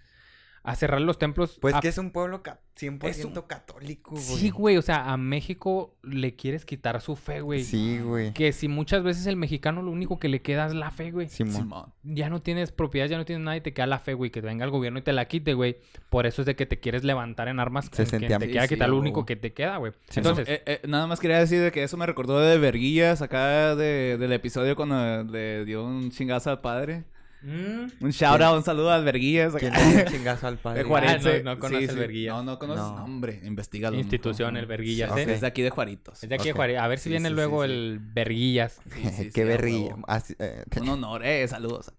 [0.62, 1.58] A cerrar los templos.
[1.60, 4.22] Pues a- que es un pueblo ca- 100% Es un- católico, güey.
[4.22, 4.76] Sí, güey.
[4.76, 7.64] O sea, a México le quieres quitar su fe, güey.
[7.64, 8.32] Sí, güey.
[8.32, 11.28] Que si muchas veces el mexicano lo único que le queda es la fe, güey.
[11.28, 11.54] Simón.
[11.56, 11.92] Simón.
[12.04, 14.30] Ya no tienes propiedad, ya no tienes nada y te queda la fe, güey.
[14.30, 15.78] Que venga el gobierno y te la quite, güey.
[16.08, 17.86] Por eso es de que te quieres levantar en armas.
[17.86, 19.92] Se con quien sentía- te queda sí, quitar lo único que te queda, güey.
[20.10, 23.22] Sí, Entonces, Eh, eh, nada más quería decir de que eso me recordó de Verguillas
[23.22, 27.04] acá de, del episodio cuando le dio un chingazo al padre.
[27.42, 29.54] Mm, Un shout out, un saludo al Verguillas.
[29.54, 29.84] ¿Quién acá.
[29.86, 30.78] le dio un chingazo al padre?
[30.82, 31.42] De Juarense.
[31.42, 32.34] no- no conoce el Verguillas.
[32.36, 32.82] No, no conoces.
[32.82, 33.04] No.
[33.04, 33.96] Hombre, investigalo.
[33.96, 35.32] Institución, Verguillas, Sí, ¿eh?
[35.32, 36.22] Es de aquí de Juaritos.
[36.22, 36.52] es de aquí de.
[36.52, 36.78] Juárez.
[36.78, 37.74] A ver si Sí, viene sí, luego sí, sí.
[37.74, 38.80] el Verguillas.
[38.92, 40.04] Sí, sí, sí, Qué a huevo.
[40.08, 41.92] Así, eh, Un honor, eh, saludos.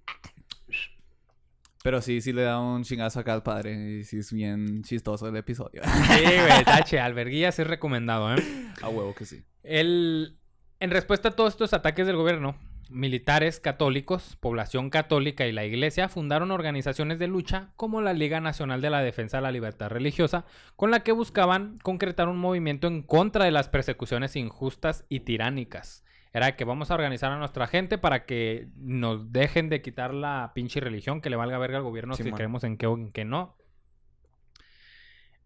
[1.81, 3.99] Pero sí, sí le da un chingazo acá al padre.
[3.99, 5.81] Y sí es bien chistoso el episodio.
[5.83, 6.99] Sí, güey, tache.
[6.99, 8.43] Alberguillas es recomendado, ¿eh?
[8.81, 9.43] A huevo que sí.
[9.63, 10.35] El...
[10.81, 12.57] En respuesta a todos estos ataques del gobierno,
[12.89, 18.81] militares católicos, población católica y la iglesia fundaron organizaciones de lucha como la Liga Nacional
[18.81, 23.01] de la Defensa de la Libertad Religiosa, con la que buscaban concretar un movimiento en
[23.03, 26.03] contra de las persecuciones injustas y tiránicas.
[26.31, 30.51] Era que vamos a organizar a nuestra gente para que nos dejen de quitar la
[30.53, 33.25] pinche religión, que le valga verga al gobierno si creemos en que o en que
[33.25, 33.55] no.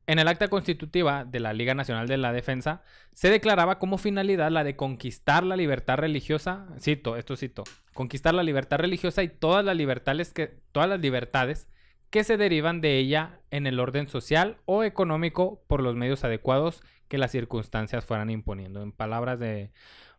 [0.06, 2.82] En el acta constitutiva de la Liga Nacional de la Defensa
[3.14, 8.44] se declaraba como finalidad la de conquistar la libertad religiosa, cito, esto cito, conquistar la
[8.44, 11.68] libertad religiosa y todas las libertades que todas las libertades
[12.10, 16.84] que se derivan de ella en el orden social o económico por los medios adecuados
[17.08, 18.84] que las circunstancias fueran imponiendo.
[18.84, 19.72] En palabras de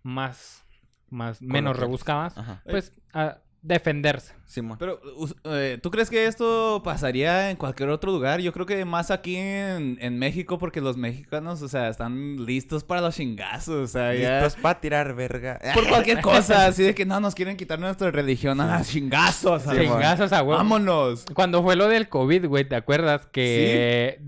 [0.02, 0.64] más
[1.10, 2.62] más menos rebuscadas, Ajá.
[2.64, 4.34] pues a defenderse.
[4.44, 4.76] Simón.
[4.78, 5.00] Pero,
[5.44, 8.40] eh, ¿tú crees que esto pasaría en cualquier otro lugar?
[8.40, 12.84] Yo creo que más aquí en, en México, porque los mexicanos, o sea, están listos
[12.84, 14.42] para los chingazos, o sea, ya...
[14.42, 15.58] Listos para tirar verga.
[15.72, 19.62] Por cualquier cosa, así de que no nos quieren quitar nuestra religión, a las chingazos,
[19.62, 19.70] Sí.
[19.70, 20.58] Chingazos a huevo.
[20.58, 21.24] Vámonos.
[21.34, 23.26] Cuando fue lo del COVID, güey, ¿te acuerdas?
[23.26, 24.20] Que.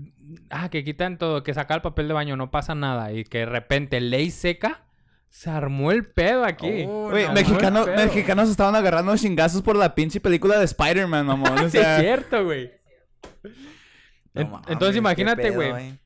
[0.49, 3.13] Ah, que quitan todo, que saca el papel de baño, no pasa nada.
[3.13, 4.81] Y que de repente, ley seca,
[5.29, 6.85] se armó el pedo aquí.
[6.87, 7.95] Oh, mexicano- pedo.
[7.95, 11.57] mexicanos estaban agarrando chingazos por la pinche película de Spider-Man, mamón.
[11.59, 12.71] O es cierto, güey.
[14.33, 15.71] No Entonces, imagínate, güey.
[15.71, 15.97] eh.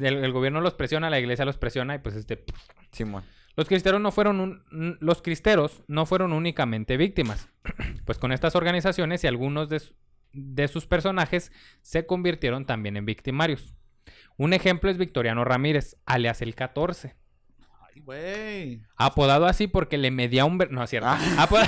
[0.00, 2.44] El, el gobierno los presiona, la iglesia los presiona y pues este.
[2.92, 3.24] Simón.
[3.56, 7.48] Los cristeros no fueron un- los cristeros no fueron únicamente víctimas.
[8.04, 9.94] pues con estas organizaciones y algunos de, su-
[10.32, 11.50] de sus personajes
[11.82, 13.74] se convirtieron también en victimarios.
[14.36, 17.16] Un ejemplo es Victoriano Ramírez, alias el 14.
[18.04, 18.80] Güey.
[18.96, 20.58] Apodado así porque le medía un...
[20.58, 21.08] ver- No, es cierto.
[21.10, 21.18] Ah.
[21.38, 21.58] Apo-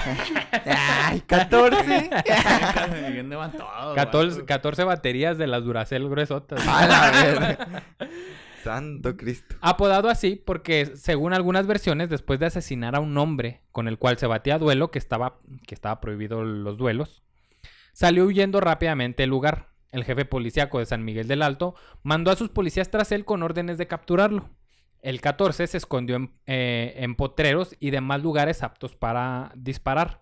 [0.67, 2.11] ¡Ay, 14!
[3.13, 4.47] Bien levantado, 14, vato.
[4.47, 6.67] 14 baterías de las Duracell gruesotas.
[6.67, 7.83] ¡A la verga!
[8.65, 9.57] Santo Cristo.
[9.63, 14.19] Apodado así porque, según algunas versiones, después de asesinar a un hombre con el cual
[14.19, 17.23] se batía a duelo, que estaba, que estaba prohibido los duelos,
[17.93, 19.69] salió huyendo rápidamente del lugar.
[19.93, 23.43] El jefe policíaco de San Miguel del Alto mandó a sus policías tras él con
[23.43, 24.51] órdenes de capturarlo.
[25.03, 30.21] El 14 se escondió en, eh, en potreros y demás lugares aptos para disparar.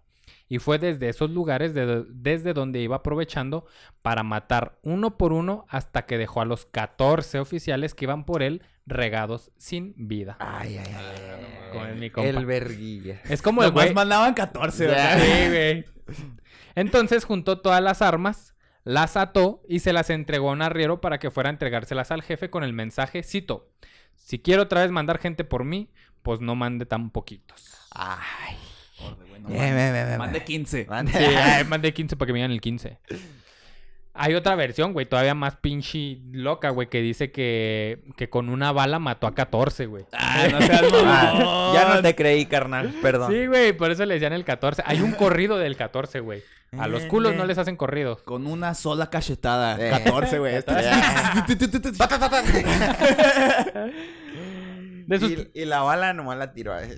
[0.51, 3.66] Y fue desde esos lugares de- desde donde iba aprovechando
[4.03, 8.43] para matar uno por uno hasta que dejó a los 14 oficiales que iban por
[8.43, 10.37] él regados sin vida.
[10.41, 11.70] Ay, ay, ay.
[11.72, 12.31] Como es mi compa.
[12.31, 13.20] El verguilla.
[13.29, 13.93] Es como el güey.
[13.93, 14.91] mandaban 14, Ya.
[14.91, 15.18] ¿verdad?
[15.20, 15.85] Sí, güey.
[16.74, 18.55] Entonces juntó todas las armas,
[18.85, 22.22] las ató y se las entregó a un arriero para que fuera a entregárselas al
[22.22, 23.68] jefe con el mensaje, cito,
[24.29, 25.89] si quiero otra vez mandar gente por mí,
[26.22, 27.72] pues no mande tan poquitos.
[27.93, 28.57] Ay.
[29.01, 29.74] Órale, güey, no Eh, mames.
[29.74, 30.39] ve, ve, ve, Más ve.
[30.41, 30.87] de 15.
[30.87, 32.99] Mande- Sí, ay, mandé 15 para que me digan el 15.
[34.20, 38.70] Hay otra versión, güey, todavía más pinche loca, güey, que dice que, que con una
[38.72, 40.05] bala mató a 14, güey.
[40.12, 42.93] Ah, no seas Ah, ya no te creí, carnal.
[43.01, 43.31] Perdón.
[43.33, 44.83] Sí, güey, por eso le decían el 14.
[44.85, 46.43] Hay un corrido del 14, güey.
[46.79, 48.20] A los culos no les hacen corridos.
[48.24, 49.76] Con una sola cachetada.
[49.81, 49.89] Eh.
[49.89, 50.57] 14, güey.
[55.09, 55.30] De esos...
[55.30, 56.78] Y, y la bala nomás la tiró.
[56.78, 56.94] eh.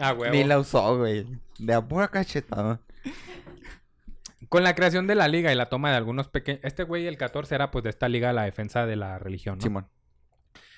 [0.00, 0.30] Ah, güey.
[0.30, 1.26] Ni la usó, güey.
[1.58, 2.80] De a pura cachetada.
[4.48, 6.60] Con la creación de la liga y la toma de algunos pequeños...
[6.64, 9.62] Este güey, el 14, era pues de esta liga la defensa de la religión, ¿no?
[9.62, 9.88] Simón.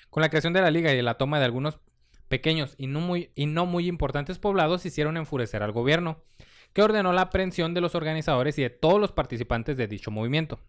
[0.09, 1.79] Con la creación de la liga y la toma de algunos
[2.27, 6.21] pequeños y no muy, y no muy importantes poblados hicieron enfurecer al gobierno,
[6.73, 10.59] que ordenó la aprehensión de los organizadores y de todos los participantes de dicho movimiento.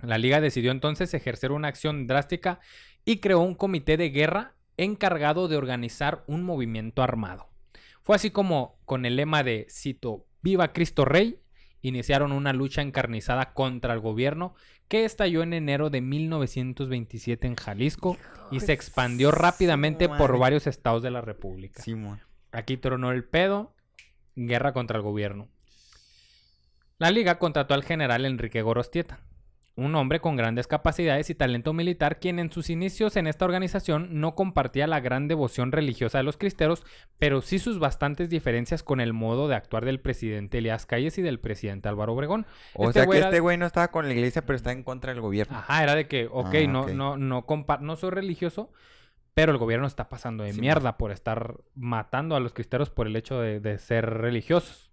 [0.00, 2.58] La liga decidió entonces ejercer una acción drástica
[3.04, 7.48] y creó un comité de guerra encargado de organizar un movimiento armado.
[8.02, 11.40] Fue así como, con el lema de, cito, Viva Cristo Rey,
[11.82, 14.54] iniciaron una lucha encarnizada contra el gobierno
[14.88, 18.16] que estalló en enero de 1927 en Jalisco
[18.50, 21.82] y se expandió rápidamente por varios estados de la República.
[21.82, 22.20] Simón.
[22.50, 23.74] Aquí tronó el pedo,
[24.34, 25.48] guerra contra el gobierno.
[26.98, 29.20] La liga contrató al general Enrique Gorostieta,
[29.78, 34.20] un hombre con grandes capacidades y talento militar, quien en sus inicios en esta organización
[34.20, 36.84] no compartía la gran devoción religiosa de los cristeros,
[37.18, 41.22] pero sí sus bastantes diferencias con el modo de actuar del presidente Elías Calles y
[41.22, 42.44] del presidente Álvaro Obregón.
[42.74, 44.82] O Este sea que era- este güey no estaba con la iglesia, pero está en
[44.82, 45.56] contra del gobierno.
[45.56, 46.90] Ajá, era de que, ok, Ah, no, ok.
[46.90, 48.72] no, no, compa- no soy religioso,
[49.34, 53.06] pero el gobierno está pasando de Sí, mierda por estar matando a los cristeros por
[53.06, 54.90] el hecho de, de ser religiosos.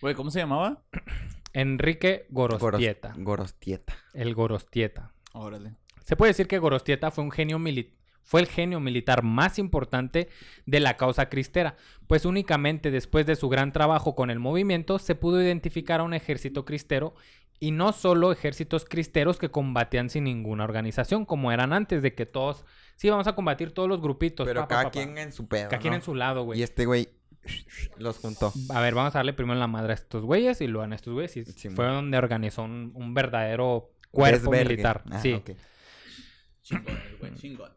[0.00, 0.82] Güey, ¿cómo se llamaba?
[1.60, 3.14] Enrique Goros- Gorostieta.
[3.16, 3.94] Gorostieta.
[4.12, 5.12] El Gorostieta.
[5.32, 5.72] Órale.
[6.04, 7.92] Se puede decir que Gorostieta fue un genio mili-
[8.22, 10.28] fue el genio militar más importante
[10.66, 11.76] de la causa cristera,
[12.08, 16.12] pues únicamente después de su gran trabajo con el movimiento se pudo identificar a un
[16.12, 17.14] ejército cristero
[17.58, 22.26] y no solo ejércitos cristeros que combatían sin ninguna organización, como eran antes de que
[22.26, 24.46] todos, sí, vamos a combatir todos los grupitos.
[24.46, 24.92] Pero pa, cada pa, pa.
[24.92, 25.70] quien en su pedo.
[25.70, 26.60] Cada quien en su lado, güey.
[26.60, 27.08] Y este güey
[27.98, 28.52] los juntó.
[28.70, 31.12] A ver, vamos a darle primero la madre a estos güeyes y luego a estos
[31.14, 31.36] güeyes.
[31.36, 31.94] Y Sí, fue man.
[31.94, 34.74] donde organizó un, un verdadero cuerpo Desvergue.
[34.74, 35.02] militar.
[35.10, 35.32] Ah, sí.
[35.34, 35.50] ok.
[36.62, 37.70] Chingón, güey, chingón.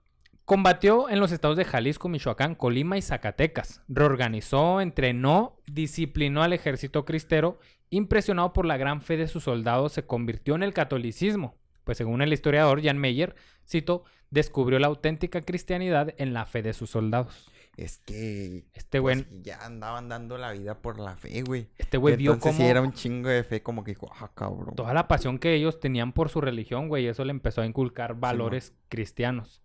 [0.45, 3.83] Combatió en los estados de Jalisco, Michoacán, Colima y Zacatecas.
[3.87, 7.59] Reorganizó, entrenó, disciplinó al ejército cristero.
[7.91, 11.55] Impresionado por la gran fe de sus soldados, se convirtió en el catolicismo.
[11.83, 13.35] Pues según el historiador Jan Meyer,
[13.67, 17.49] cito, descubrió la auténtica cristianidad en la fe de sus soldados.
[17.79, 18.65] Es que.
[18.73, 21.69] Este güey, pues, ya andaban dando la vida por la fe, güey.
[21.77, 24.75] este güey vio cómo sí era un chingo de fe, como que dijo, ah, cabrón.
[24.75, 28.15] toda la pasión que ellos tenían por su religión, güey, eso le empezó a inculcar
[28.15, 29.61] valores cristianos.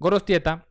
[0.00, 0.66] Gorostieta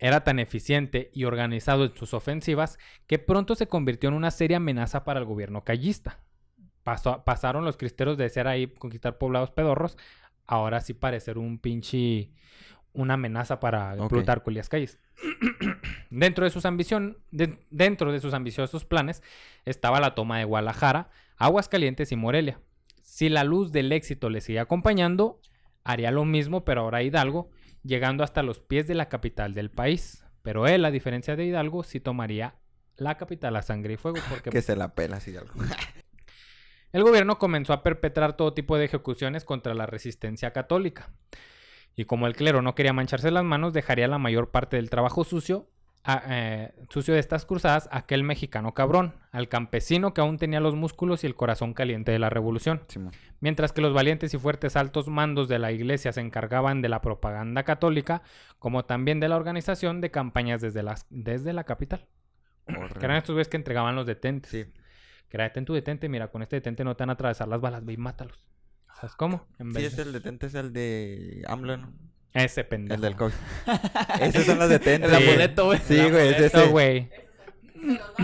[0.00, 4.56] era tan eficiente y organizado en sus ofensivas que pronto se convirtió en una seria
[4.56, 6.18] amenaza para el gobierno callista.
[6.82, 9.96] Pasó- pasaron los cristeros de ser ahí conquistar poblados pedorros,
[10.46, 12.32] ahora sí parecer un pinche
[12.96, 14.08] una amenaza para Ok.
[14.10, 14.98] Plutarco Elías Calles.
[16.10, 19.22] dentro de sus ambición, de- dentro de sus ambiciosos planes
[19.64, 22.60] estaba la toma de Guadalajara, Aguascalientes y Morelia.
[23.02, 25.40] Si la luz del éxito le seguía acompañando,
[25.84, 27.50] haría lo mismo, pero ahora Hidalgo,
[27.82, 30.24] llegando hasta los pies de la capital del país.
[30.42, 32.54] Pero él, a diferencia de Hidalgo, sí tomaría
[32.96, 35.52] la capital a sangre y fuego, porque Que se la pela así algo.
[36.92, 41.10] el gobierno comenzó a perpetrar todo tipo de ejecuciones contra la resistencia católica.
[41.96, 45.24] Y como el clero no quería mancharse las manos, dejaría la mayor parte del trabajo
[45.24, 45.66] sucio,
[46.04, 50.60] a- eh, sucio de estas cruzadas a aquel mexicano cabrón, al campesino que aún tenía
[50.60, 52.82] los músculos y el corazón caliente de la revolución.
[53.40, 57.00] Mientras que los valientes y fuertes altos mandos de la iglesia se encargaban de la
[57.00, 58.22] propaganda católica,
[58.58, 62.06] como también de la organización de campañas desde, las, desde la capital.
[62.66, 64.50] Que eran estos güeyes que entregaban los detentes.
[64.50, 64.64] Sí.
[65.28, 67.60] Que era detén tu detente, mira, con este detente no te van a atravesar las
[67.60, 68.38] balas, ve y mátalos.
[69.00, 69.46] ¿Sabes cómo?
[69.58, 71.92] En Sí, vez es de- el detente, es el de AMLO, ¿no?
[72.32, 72.94] Ese pendejo.
[72.96, 73.32] El del COVID.
[74.20, 75.10] Esos son los detentes.
[75.10, 75.78] El amuleto, güey.
[75.86, 76.68] Sí, güey, es Eso, ese.
[76.70, 77.10] güey.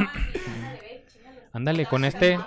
[1.52, 2.38] Ándale, con este...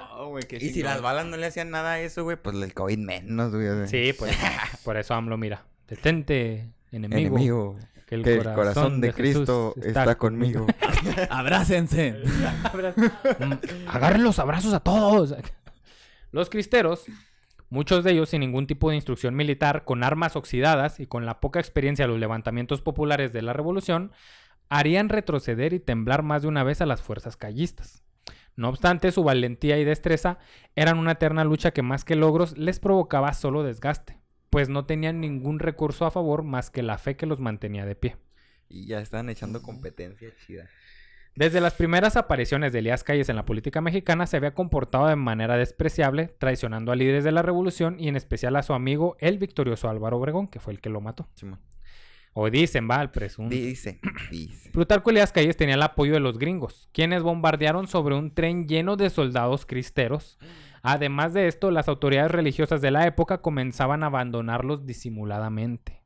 [0.59, 3.53] Y si las balas no le hacían nada a eso, güey, pues el COVID menos,
[3.53, 3.87] güey.
[3.87, 4.35] Sí, pues,
[4.83, 5.65] por eso AMLO, mira.
[5.87, 7.19] Detente, enemigo.
[7.37, 7.79] Enemigo.
[8.07, 10.67] Que el, que corazón, el corazón de, Cristo está, conmigo.
[11.29, 12.15] Abrácense.
[13.39, 13.53] Mm,
[13.87, 15.35] Agarren los abrazos a todos.
[16.31, 17.05] Los cristeros,
[17.69, 21.39] muchos de ellos sin ningún tipo de instrucción militar, con armas oxidadas y con la
[21.39, 24.11] poca experiencia de los levantamientos populares de la revolución,
[24.69, 28.03] harían retroceder y temblar más de una vez a las fuerzas callistas.
[28.55, 30.39] No obstante, su valentía y destreza
[30.75, 34.17] eran una eterna lucha que más que logros les provocaba solo desgaste,
[34.49, 37.95] pues no tenían ningún recurso a favor más que la fe que los mantenía de
[37.95, 38.17] pie.
[38.69, 40.69] Y ya están echando competencia chida.
[41.35, 45.17] Desde las primeras apariciones de Elías Calles en la política mexicana se había comportado de
[45.17, 49.37] manera despreciable, traicionando a líderes de la revolución y en especial a su amigo el
[49.37, 51.27] victorioso Álvaro Obregón, que fue el que lo mató.
[51.33, 51.59] Simón.
[52.31, 53.53] O dicen, va, el presunto.
[53.53, 53.99] Dice,
[54.31, 54.71] dice.
[54.71, 58.95] Plutarco Elías Calles tenía el apoyo de los gringos, quienes bombardearon sobre un tren lleno
[58.95, 60.39] de soldados cristeros.
[60.83, 66.04] Además de esto, las autoridades religiosas de la época comenzaban a abandonarlos disimuladamente.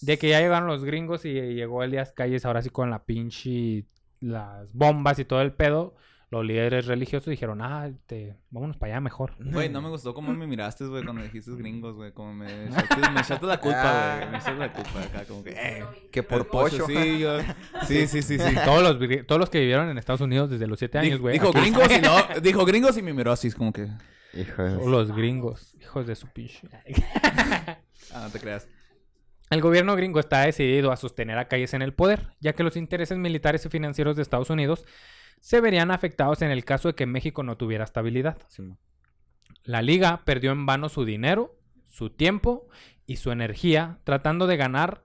[0.00, 3.84] De que ya llegaron los gringos y llegó Elías Calles ahora sí con la pinche
[4.20, 5.94] las bombas y todo el pedo,
[6.30, 9.32] los líderes religiosos dijeron, ah, te, vámonos para allá mejor.
[9.38, 12.12] Güey, no me gustó cómo me miraste, güey, cuando dijiste gringos, güey.
[12.12, 14.30] Como me echaste, la culpa, güey.
[14.30, 15.84] Me echaste la culpa acá, como que, eh.
[16.12, 16.84] Que por pollo.
[16.86, 17.38] Sí, yo-
[17.86, 18.54] sí, sí, sí, sí.
[18.64, 21.34] Todos los, todos los que vivieron en Estados Unidos desde los siete años, güey.
[21.34, 23.88] dijo aquí- gringos y no, dijo gringos y me miró así, como que,
[24.84, 26.68] los gringos, hijos de su pinche.
[28.12, 28.68] ah, no te creas.
[29.50, 32.76] El gobierno gringo está decidido a sostener a Calles en el poder, ya que los
[32.76, 34.84] intereses militares y financieros de Estados Unidos
[35.40, 38.38] se verían afectados en el caso de que México no tuviera estabilidad.
[39.64, 42.68] La liga perdió en vano su dinero, su tiempo
[43.06, 45.04] y su energía tratando de ganar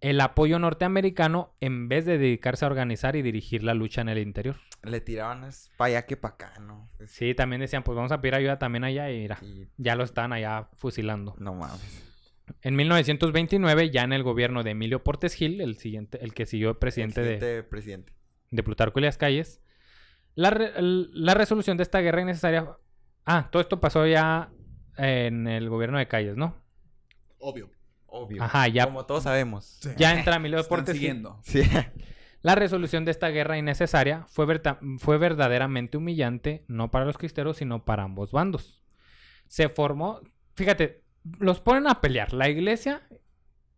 [0.00, 4.18] el apoyo norteamericano en vez de dedicarse a organizar y dirigir la lucha en el
[4.18, 4.56] interior.
[4.82, 6.88] Le tiraban para allá que para acá, ¿no?
[7.06, 10.04] Sí, también decían, pues vamos a pedir ayuda también allá y mira, Y ya lo
[10.04, 11.34] están allá fusilando.
[11.38, 12.07] no mames.
[12.62, 16.78] En 1929, ya en el gobierno de Emilio Portes Gil, el siguiente, el que siguió
[16.78, 18.12] presidente de, Siguiente presidente.
[18.50, 19.60] de Plutarco Elias Calles,
[20.34, 22.68] la, re- la resolución de esta guerra innecesaria.
[23.26, 24.50] Ah, todo esto pasó ya
[24.96, 26.56] en el gobierno de Calles, ¿no?
[27.38, 27.70] Obvio.
[28.06, 28.42] Obvio.
[28.42, 29.80] Ajá, ya, Como todos sabemos.
[29.96, 31.00] ya entra Emilio Portes Gil.
[31.00, 31.40] siguiendo.
[31.42, 31.62] Sí.
[32.40, 37.56] La resolución de esta guerra innecesaria fue, verta- fue verdaderamente humillante, no para los cristeros,
[37.58, 38.82] sino para ambos bandos.
[39.48, 40.20] Se formó,
[40.54, 41.02] fíjate,
[41.38, 43.02] los ponen a pelear, la iglesia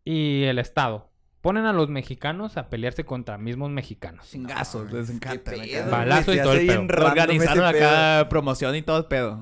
[0.04, 1.10] y el Estado.
[1.40, 4.28] Ponen a los mexicanos a pelearse contra mismos mexicanos.
[4.28, 5.52] Chingazos, les encanta.
[5.90, 7.06] Balazo y todo el pedo.
[7.06, 9.40] Organizaron acá promoción y todo el pedo.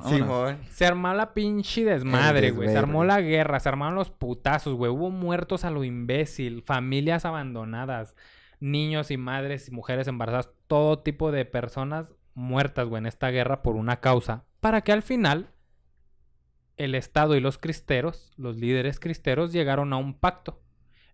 [0.71, 2.69] Se armó la pinche desmadre, güey.
[2.69, 4.93] Se armó la guerra, se armaron los putazos, güey.
[4.93, 8.15] Hubo muertos a lo imbécil, familias abandonadas,
[8.61, 13.63] niños y madres y mujeres embarazadas, todo tipo de personas muertas, güey, en esta guerra
[13.63, 14.45] por una causa.
[14.61, 15.49] Para que al final
[16.79, 20.61] el Estado y los cristeros, los líderes cristeros, llegaron a un pacto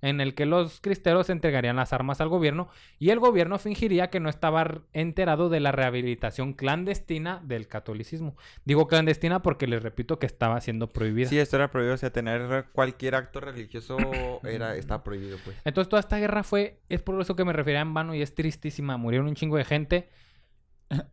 [0.04, 4.20] en el que los cristeros entregarían las armas al gobierno y el gobierno fingiría que
[4.20, 8.36] no estaba enterado de la rehabilitación clandestina del catolicismo.
[8.66, 11.30] Digo clandestina porque les repito que estaba siendo prohibida.
[11.30, 11.94] Sí, esto era prohibido.
[11.94, 13.96] O sea, tener cualquier acto religioso
[14.44, 15.56] era, está prohibido, pues.
[15.64, 18.34] Entonces toda esta guerra fue, es por eso que me refería en vano y es
[18.34, 18.98] tristísima.
[18.98, 20.10] Murieron un chingo de gente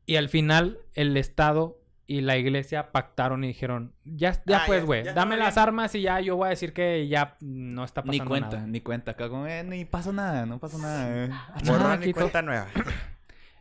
[0.06, 1.81] y al final el Estado
[2.18, 5.64] y la iglesia pactaron y dijeron, ya, ya Ah, pues, güey, dame las bien".
[5.64, 8.68] armas y ya yo voy a decir que ya no está Ni pasando cuenta, nada.
[8.68, 9.12] ni cuenta.
[9.12, 11.26] Acá como, eh, ni pasa nada, no pasa nada.
[11.26, 11.30] eh.
[11.66, 12.20] Borrón y quito.
[12.20, 12.68] cuenta nueva.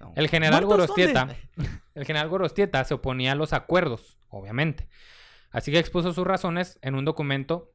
[0.01, 0.13] No.
[0.17, 1.29] El general ¿Muertos Gorostieta,
[1.95, 4.89] el general Gorostieta se oponía a los acuerdos, obviamente.
[5.51, 7.73] Así que expuso sus razones en un documento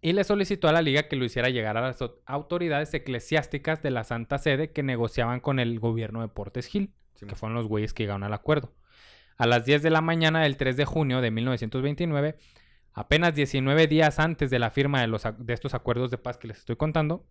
[0.00, 3.82] y le solicitó a la liga que lo hiciera llegar a las au- autoridades eclesiásticas
[3.82, 7.54] de la Santa Sede que negociaban con el gobierno de Portes Gil, Sí, que fueron
[7.56, 8.72] los güeyes que llegaron al acuerdo.
[9.36, 12.36] A las 10 de la mañana del 3 de junio de 1929,
[12.92, 16.48] apenas 19 días antes de la firma de, los, de estos acuerdos de paz que
[16.48, 17.26] les estoy contando,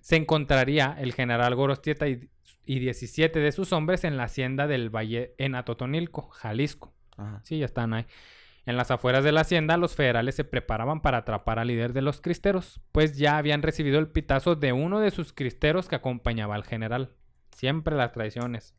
[0.00, 2.28] se encontraría el general Gorostieta y,
[2.64, 6.92] y 17 de sus hombres en la hacienda del Valle en Atotonilco, Jalisco.
[7.16, 7.40] Ajá.
[7.44, 8.06] Sí, ya están ahí.
[8.66, 12.02] En las afueras de la hacienda, los federales se preparaban para atrapar al líder de
[12.02, 16.56] los cristeros, pues ya habían recibido el pitazo de uno de sus cristeros que acompañaba
[16.56, 17.12] al general.
[17.52, 18.74] Siempre las traiciones.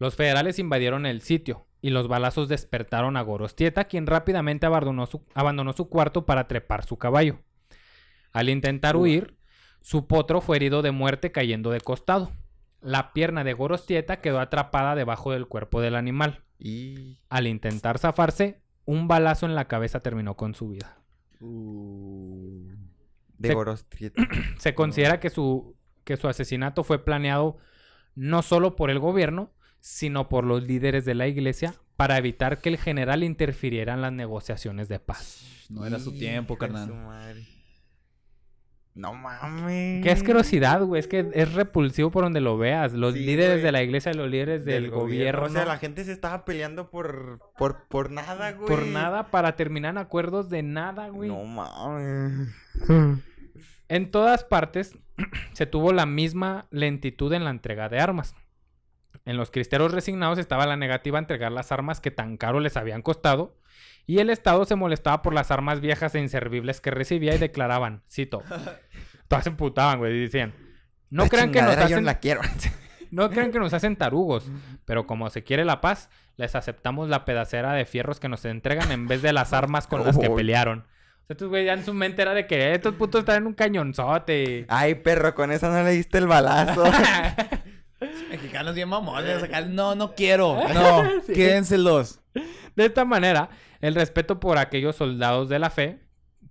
[0.00, 5.22] Los federales invadieron el sitio y los balazos despertaron a Gorostieta, quien rápidamente abandonó su,
[5.34, 7.40] abandonó su cuarto para trepar su caballo.
[8.32, 9.36] Al intentar huir,
[9.82, 12.32] su potro fue herido de muerte cayendo de costado.
[12.80, 16.44] La pierna de Gorostieta quedó atrapada debajo del cuerpo del animal.
[16.58, 17.18] Y...
[17.28, 20.96] Al intentar zafarse, un balazo en la cabeza terminó con su vida.
[23.36, 24.22] De Se- Gorostieta.
[24.58, 27.58] Se considera que su, que su asesinato fue planeado
[28.14, 32.68] no solo por el gobierno, sino por los líderes de la iglesia para evitar que
[32.70, 35.66] el general interfiriera en las negociaciones de paz.
[35.68, 36.92] No era su tiempo, carnal.
[38.94, 40.02] No mames.
[40.02, 40.98] Qué asquerosidad, güey.
[41.00, 42.92] Es que es repulsivo por donde lo veas.
[42.92, 43.62] Los Sí, líderes güey.
[43.62, 45.44] de la iglesia, los líderes del, gobierno.
[45.46, 48.68] O sea, la gente se estaba peleando por, por, por nada, güey.
[48.68, 51.28] Por nada, para terminar en acuerdos de nada, güey.
[51.28, 52.48] No mames.
[53.88, 54.98] En todas partes
[55.52, 58.34] se tuvo la misma lentitud en la entrega de armas.
[59.24, 62.76] En los cristeros resignados estaba la negativa a entregar las armas que tan caro les
[62.76, 63.56] habían costado,
[64.06, 68.02] y el Estado se molestaba por las armas viejas e inservibles que recibía y declaraban,
[68.10, 68.42] cito,
[69.28, 70.54] todas se emputaban, güey, y decían,
[71.10, 72.04] No La crean que nos hacen...
[72.04, 72.40] la quiero.
[73.10, 74.52] No crean que nos hacen tarugos,
[74.84, 78.92] pero como se quiere la paz, les aceptamos la pedacera de fierros que nos entregan
[78.92, 80.80] en vez de las armas con las que pelearon.
[80.80, 83.54] O sea, estos güey ya en su mente era de que estos putos traen un
[83.54, 84.64] cañonzote.
[84.68, 86.84] Ay, perro, con esa no le diste el balazo.
[88.30, 89.42] Mexicanos bien mamones.
[89.42, 90.58] acá, No, no quiero.
[90.74, 92.20] No, quédenselos.
[92.76, 93.50] De esta manera,
[93.80, 96.00] el respeto por aquellos soldados de la fe,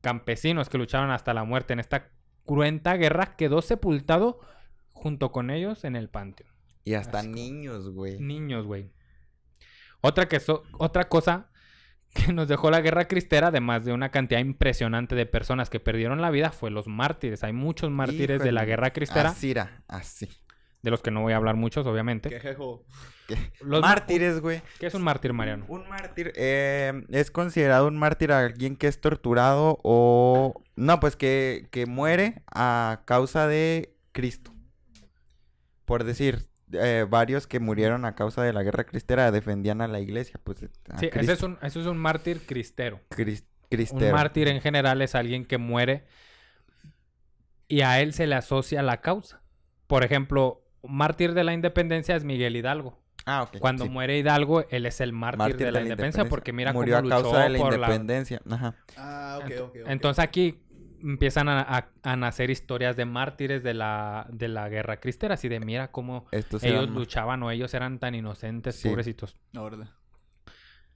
[0.01, 2.09] campesinos que lucharon hasta la muerte en esta
[2.45, 4.39] cruenta guerra, quedó sepultado
[4.91, 6.49] junto con ellos en el panteón.
[6.84, 8.19] y hasta Así niños, güey.
[8.19, 8.91] Niños, güey.
[10.01, 11.49] Otra, que so- otra cosa
[12.13, 16.21] que nos dejó la guerra cristera, además de una cantidad impresionante de personas que perdieron
[16.21, 17.43] la vida, fue los mártires.
[17.43, 20.27] Hay muchos mártires de la guerra cristera, Así era, así.
[20.82, 22.39] De los que no voy a hablar muchos, obviamente.
[22.39, 22.86] jejo.
[23.61, 24.61] Los Mártires, güey.
[24.80, 25.65] ¿Qué es un mártir, Mariano?
[25.67, 30.63] Un mártir eh, es considerado un mártir a alguien que es torturado o...
[30.75, 34.51] No, pues que, que muere a causa de Cristo.
[35.86, 39.99] Por decir, eh, varios que murieron a causa de la guerra cristera defendían a la
[39.99, 40.39] iglesia.
[40.43, 42.99] Pues, a Sí, ese es, un, ese es un mártir cristero.
[43.09, 44.15] Cris- Un cristero.
[44.15, 46.05] mártir en general es alguien que muere
[47.67, 49.41] y a él se le asocia la causa.
[49.86, 52.99] Por ejemplo, mártir de la independencia es Miguel Hidalgo.
[53.25, 53.57] Ah, ok.
[53.59, 53.89] Cuando sí.
[53.89, 57.17] muere Hidalgo, él es el mártir, Mártir de, la independencia, porque mira Murió cómo a
[57.17, 57.75] luchó causa de la por la...
[57.88, 58.41] independencia.
[58.49, 58.75] Ajá.
[58.97, 59.89] Ah, ok, Ento- ok, ok.
[59.89, 60.59] Entonces aquí
[61.01, 65.47] empiezan a, a- a nacer historias de mártires de la, de la guerra cristera, así
[65.47, 68.89] de mira cómo Estos ellos eran- luchaban o ellos eran tan inocentes, Sí.
[68.89, 69.38] pobrecitos.
[69.55, 69.86] Órale.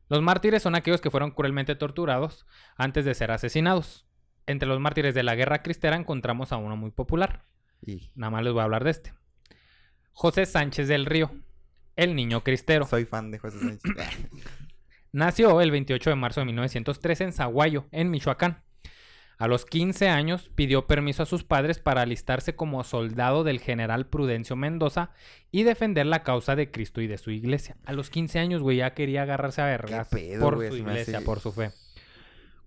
[0.10, 2.46] Los mártires son aquellos que fueron cruelmente torturados
[2.78, 4.06] antes de ser asesinados.
[4.46, 7.46] Entre los mártires de la guerra cristera encontramos a uno muy popular.
[7.82, 9.14] Y Nada más les voy a hablar de este.
[10.14, 11.32] José Sánchez del Río,
[11.96, 12.86] el niño cristero.
[12.86, 13.92] soy fan de José Sánchez.
[15.12, 18.64] Nació el 28 de marzo de 1913 en Zaguayo, en Michoacán.
[19.38, 24.06] A los 15 años pidió permiso a sus padres para alistarse como soldado del general
[24.08, 25.12] Prudencio Mendoza
[25.52, 27.76] y defender la causa de Cristo y de su iglesia.
[27.86, 31.26] A los 15 años, güey, ya quería agarrarse a vergas pedo, por su iglesia, hace-
[31.26, 31.72] por su fe.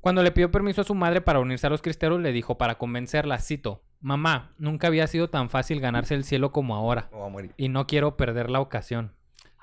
[0.01, 2.77] Cuando le pidió permiso a su madre para unirse a los cristeros, le dijo para
[2.79, 7.27] convencerla, cito, Mamá, nunca había sido tan fácil ganarse el cielo como ahora, Me voy
[7.27, 7.55] a morir.
[7.57, 9.13] y no quiero perder la ocasión.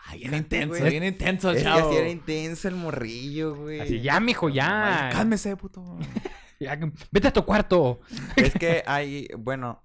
[0.05, 0.89] Ay, bien intenso, güey.
[0.91, 1.87] bien intenso, Es que chavo.
[1.87, 3.79] así era intenso el morrillo, güey.
[3.79, 5.07] Así, ya, mijo, ya.
[5.07, 5.97] Ay, Cálmese, puto.
[6.59, 6.77] Ya,
[7.11, 8.01] Vete a tu cuarto.
[8.35, 9.81] Es que hay, bueno,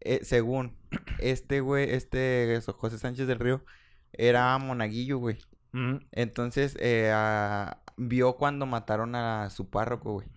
[0.00, 0.74] eh, según
[1.18, 3.62] este güey, este eso, José Sánchez del Río,
[4.14, 5.38] era monaguillo, güey.
[5.72, 7.14] Mm, Entonces, eh,
[7.98, 10.28] vio cuando mataron a su párroco, güey.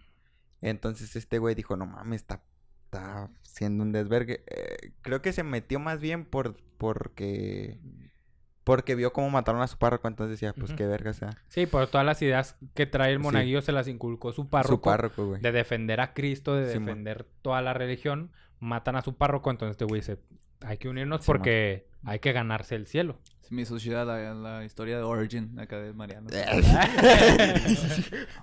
[0.62, 2.44] Entonces, este güey dijo, no mames, está,
[2.86, 4.44] está siendo un desvergue.
[4.48, 7.80] Eh, creo que se metió más bien por, porque,
[8.66, 10.10] porque vio cómo mataron a su párroco.
[10.10, 11.30] Entonces decía, pues qué verga sea.
[11.48, 13.24] Sí, por todas las ideas que trae el Sí.
[13.24, 14.76] monaguillo se las inculcó su párroco.
[14.76, 15.42] Su párroco, güey.
[15.42, 16.88] De defender a Cristo, de Simón.
[16.88, 18.32] defender toda la religión.
[18.60, 20.18] Matan a su párroco, entonces este güey dice,
[20.62, 21.38] hay que unirnos Simón.
[21.38, 23.20] porque hay que ganarse el cielo.
[23.52, 26.28] Me hizo chida la, la historia de Origin acá de Mariano.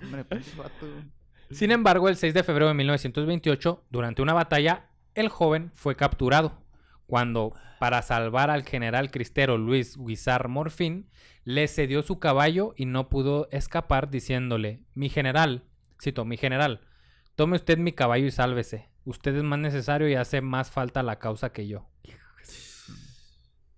[0.01, 0.25] Hombre,
[0.57, 0.87] vato.
[1.51, 6.61] Sin embargo, el 6 de febrero de 1928, durante una batalla, el joven fue capturado.
[7.05, 11.09] Cuando, para salvar al general cristero Luis Guizar Morfín,
[11.43, 15.65] le cedió su caballo y no pudo escapar diciéndole, mi general,
[16.01, 16.81] cito, mi general,
[17.35, 18.89] tome usted mi caballo y sálvese.
[19.05, 21.89] Usted es más necesario y hace más falta la causa que yo.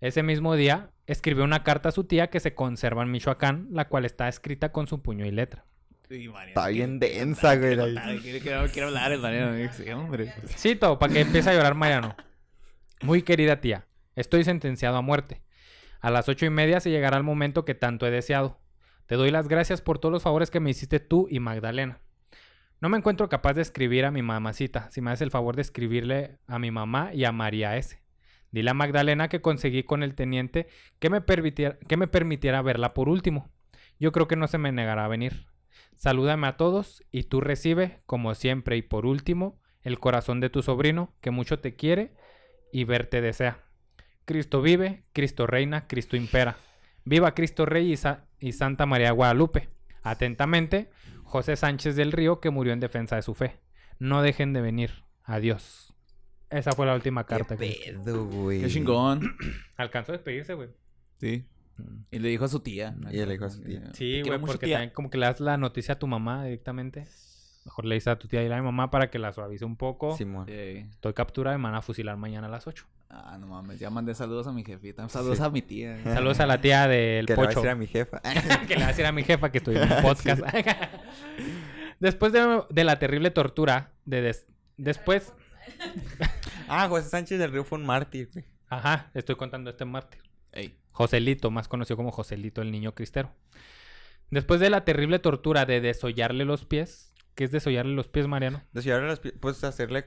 [0.02, 3.88] Ese mismo día, escribió una carta a su tía que se conserva en Michoacán, la
[3.88, 5.66] cual está escrita con su puño y letra.
[6.08, 9.74] Sí, Mariano, Está bien densa, güey, contar, quiere hablar el Mariano.
[9.74, 10.34] Sí, hombre.
[10.48, 12.16] Cito, para que empiece a llorar Mariano.
[13.02, 15.42] Muy querida tía, estoy sentenciado a muerte.
[16.02, 18.60] A las ocho y media se llegará el momento que tanto he deseado.
[19.08, 22.00] Te doy las gracias por todos los favores que me hiciste tú y Magdalena.
[22.82, 25.64] No me encuentro capaz de escribir a mi mamacita, si me haces el favor de
[25.64, 28.00] escribirle a mi mamá y a María S.
[28.52, 30.68] Dile a Magdalena que conseguí con el teniente
[31.00, 33.50] que me, permitiera, que me permitiera verla por último.
[34.00, 35.48] Yo creo que no se me negará a venir.
[35.96, 40.62] Salúdame a todos y tú recibe, como siempre y por último, el corazón de tu
[40.62, 42.14] sobrino, que mucho te quiere
[42.72, 43.64] y verte desea.
[44.26, 46.58] Cristo vive, Cristo reina, Cristo impera.
[47.06, 49.70] Viva Cristo Rey y, Sa- y Santa María Guadalupe.
[50.02, 50.90] Atentamente,
[51.24, 53.60] José Sánchez del Río, que murió en defensa de su fe.
[54.00, 55.04] No dejen de venir.
[55.24, 55.94] Adiós.
[56.50, 57.56] Esa fue la última carta.
[57.58, 58.62] Qué pedo, güey.
[58.62, 59.36] Qué chingón.
[59.78, 60.70] Alcanzó a despedirse, güey.
[61.20, 61.46] Sí.
[62.12, 62.96] Y le dijo a su tía.
[63.12, 63.82] Y le dijo a su tía.
[63.94, 64.76] Sí, güey, porque tía.
[64.78, 67.06] también como que le das la noticia a tu mamá directamente.
[67.66, 69.76] Mejor le dices a tu tía y a mi mamá para que la suavice un
[69.76, 70.16] poco.
[70.16, 70.46] Simón.
[70.48, 72.86] Eh, Estoy capturada y me van a fusilar mañana a las 8.
[73.10, 73.80] ah, no mames.
[73.80, 75.10] Ya mandé saludos a mi jefita.
[75.10, 75.44] Saludos Sí.
[75.44, 76.00] a mi tía.
[76.04, 77.60] Saludos a la tía del Que le va a Pocho.
[77.62, 78.22] decir a mi jefa.
[78.68, 80.42] que le va a decir a mi jefa que estoy en un podcast.
[82.00, 84.48] Después de, de la terrible tortura, de des-
[84.78, 85.34] después,
[86.68, 88.46] Ah, José Sánchez del Río fue un mártir, güey.
[88.70, 90.22] Ajá, estoy contando este mártir.
[90.52, 90.78] Ey.
[90.96, 93.34] Joselito, más conocido como Joselito el niño cristero.
[94.32, 98.64] Después de la terrible tortura de desollarle los pies, ¿qué es desollarle los pies, Mariano?
[98.72, 100.06] Desfiarle las pie- pues hacerle.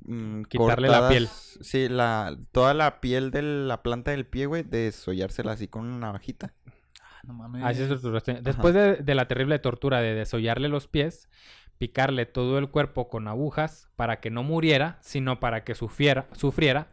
[0.00, 1.26] mm, Quitarle la piel.
[1.62, 5.96] Sí, la, toda la piel de la planta del pie, güey, desollársela así con una
[5.98, 6.52] navajita.
[7.02, 7.64] Ah, No mames.
[7.64, 7.88] Así es.
[8.42, 11.30] Después de, de la terrible tortura de desollarle los pies,
[11.78, 16.92] picarle todo el cuerpo con agujas para que no muriera, sino para que sufriera, sufriera,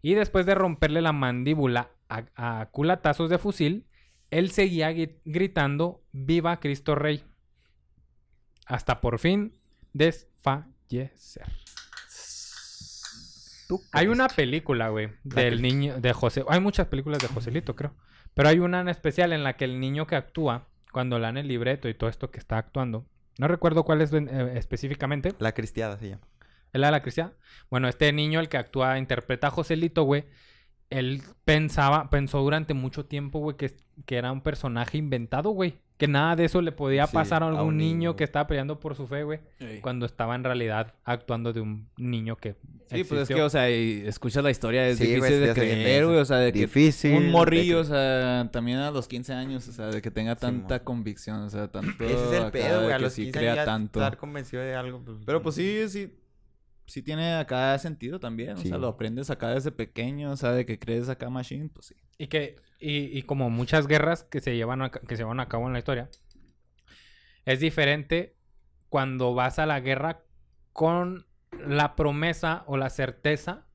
[0.00, 3.86] y después de romperle la mandíbula a, a culatazos de fusil,
[4.30, 7.24] él seguía gri- gritando ¡Viva Cristo Rey!
[8.66, 9.54] Hasta por fin
[9.92, 11.46] desfallecer.
[13.92, 16.44] Hay una película, güey, del que- niño, de José.
[16.48, 17.94] Hay muchas películas de Joselito, creo.
[18.34, 21.36] Pero hay una en especial en la que el niño que actúa, cuando le dan
[21.36, 23.06] el libreto y todo esto que está actuando,
[23.38, 26.22] no recuerdo cuál es eh, específicamente, La cristiada se llama.
[26.72, 27.32] ¿es la de la cristiana?
[27.70, 30.24] Bueno, este niño, el que actúa, interpreta a Joselito, güey.
[30.90, 33.74] Él pensaba, pensó durante mucho tiempo, güey, que,
[34.06, 35.74] que era un personaje inventado, güey.
[35.98, 38.16] Que nada de eso le podía Sí, pasar a algún un niño, niño.
[38.16, 39.40] que estaba peleando por su fe, güey.
[39.58, 39.80] Ey.
[39.80, 42.54] Cuando estaba en realidad actuando de un niño que.
[42.86, 46.06] Sí, pues es que, o sea, y escuchas la historia, es Sí, difícil de creer,
[46.06, 47.14] güey, o sea, de que Difícil.
[47.16, 50.12] un de morrillo, que- o sea, también a los 15 años, o sea, de que
[50.12, 52.92] tenga tanta convicción, o sea, tanto Ese es el pedo, güey.
[52.92, 53.98] A que los sí 15 crea tanto.
[54.00, 55.02] estar convencido de algo.
[55.04, 56.14] pues, Pero pues sí, sí,
[56.88, 60.66] sí tiene acá sentido también, o sea, lo aprendes acá desde pequeño, o sea, de
[60.66, 61.94] que crees acá machine, pues sí.
[62.18, 65.48] Y que, y, y como muchas guerras que se llevan a, que se llevan a
[65.48, 66.08] cabo en la historia,
[67.44, 68.36] es diferente
[68.88, 70.24] cuando vas a la guerra
[70.72, 73.66] con la promesa o la certeza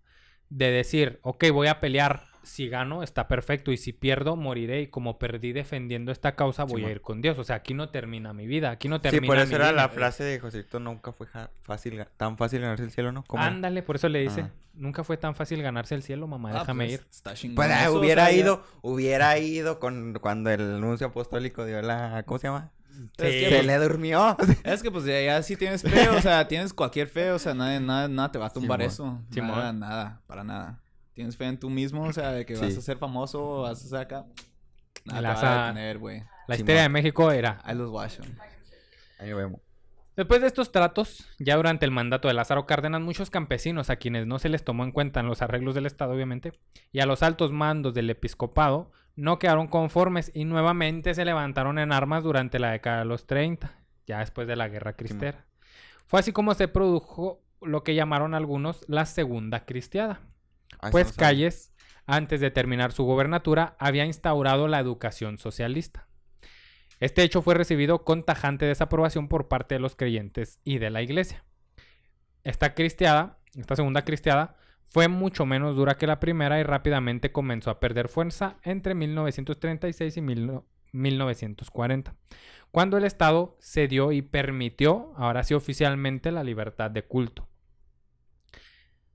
[0.49, 4.87] de decir, ok, voy a pelear, si gano está perfecto y si pierdo moriré y
[4.87, 7.39] como perdí defendiendo esta causa voy a ir con Dios.
[7.39, 9.71] O sea, aquí no termina mi vida, aquí no Sí, termina por mi eso era
[9.71, 9.81] vida.
[9.81, 11.27] la frase de Joséito, nunca fue
[11.63, 13.23] fácil, tan fácil ganarse el cielo, ¿no?
[13.29, 14.49] Ándale, por eso le dice, Ah.
[14.73, 17.07] nunca fue tan fácil ganarse el cielo, mamá, déjame pues, ir.
[17.09, 17.33] Está.
[17.55, 22.23] Pues, ah, o hubiera ya- ido, hubiera ido con cuando el nuncio apostólico dio la,
[22.25, 22.71] ¿cómo se llama?
[23.17, 23.55] Es que, Sí.
[23.55, 24.37] Se le durmió.
[24.63, 27.53] Es que pues ya, ya sí tienes fe, o sea, tienes cualquier fe, o sea,
[27.55, 28.91] nada, nada, nada te va a tumbar Simón.
[28.91, 29.33] eso.
[29.33, 29.57] Simón.
[29.57, 30.79] Nada, nada, para nada.
[31.13, 33.87] Tienes fe en tú mismo, o sea, de que vas a ser famoso, vas a
[33.87, 34.25] ser acá.
[35.05, 36.19] Nada La te va sa- a detener, güey.
[36.47, 36.57] La Simón.
[36.59, 38.23] historia de México era Ahí los guacho.
[39.19, 39.61] Ahí vemos.
[40.15, 44.27] Después de estos tratos, ya durante el mandato de Lázaro Cárdenas, muchos campesinos a quienes
[44.27, 46.53] no se les tomó en cuenta en los arreglos del Estado, obviamente,
[46.91, 51.91] y a los altos mandos del episcopado, no quedaron conformes y nuevamente se levantaron en
[51.91, 53.73] armas durante la década de los 30,
[54.05, 55.45] ya después de la Guerra Cristera.
[56.05, 60.21] Fue así como se produjo lo que llamaron algunos la Segunda Cristiada.
[60.79, 61.13] Ah, Pues no.
[61.17, 61.73] Calles,
[62.05, 66.07] antes de terminar su gobernatura, había instaurado la educación socialista.
[66.99, 71.01] Este hecho fue recibido con tajante desaprobación por parte de los creyentes y de la
[71.01, 71.43] iglesia.
[72.43, 74.55] Esta cristiada, esta segunda cristiada,
[74.85, 80.17] fue mucho menos dura que la primera y rápidamente comenzó a perder fuerza entre 1936
[80.17, 80.61] y mil-
[80.91, 82.15] 1940,
[82.71, 87.47] cuando el Estado cedió y permitió, ahora sí oficialmente, la libertad de culto.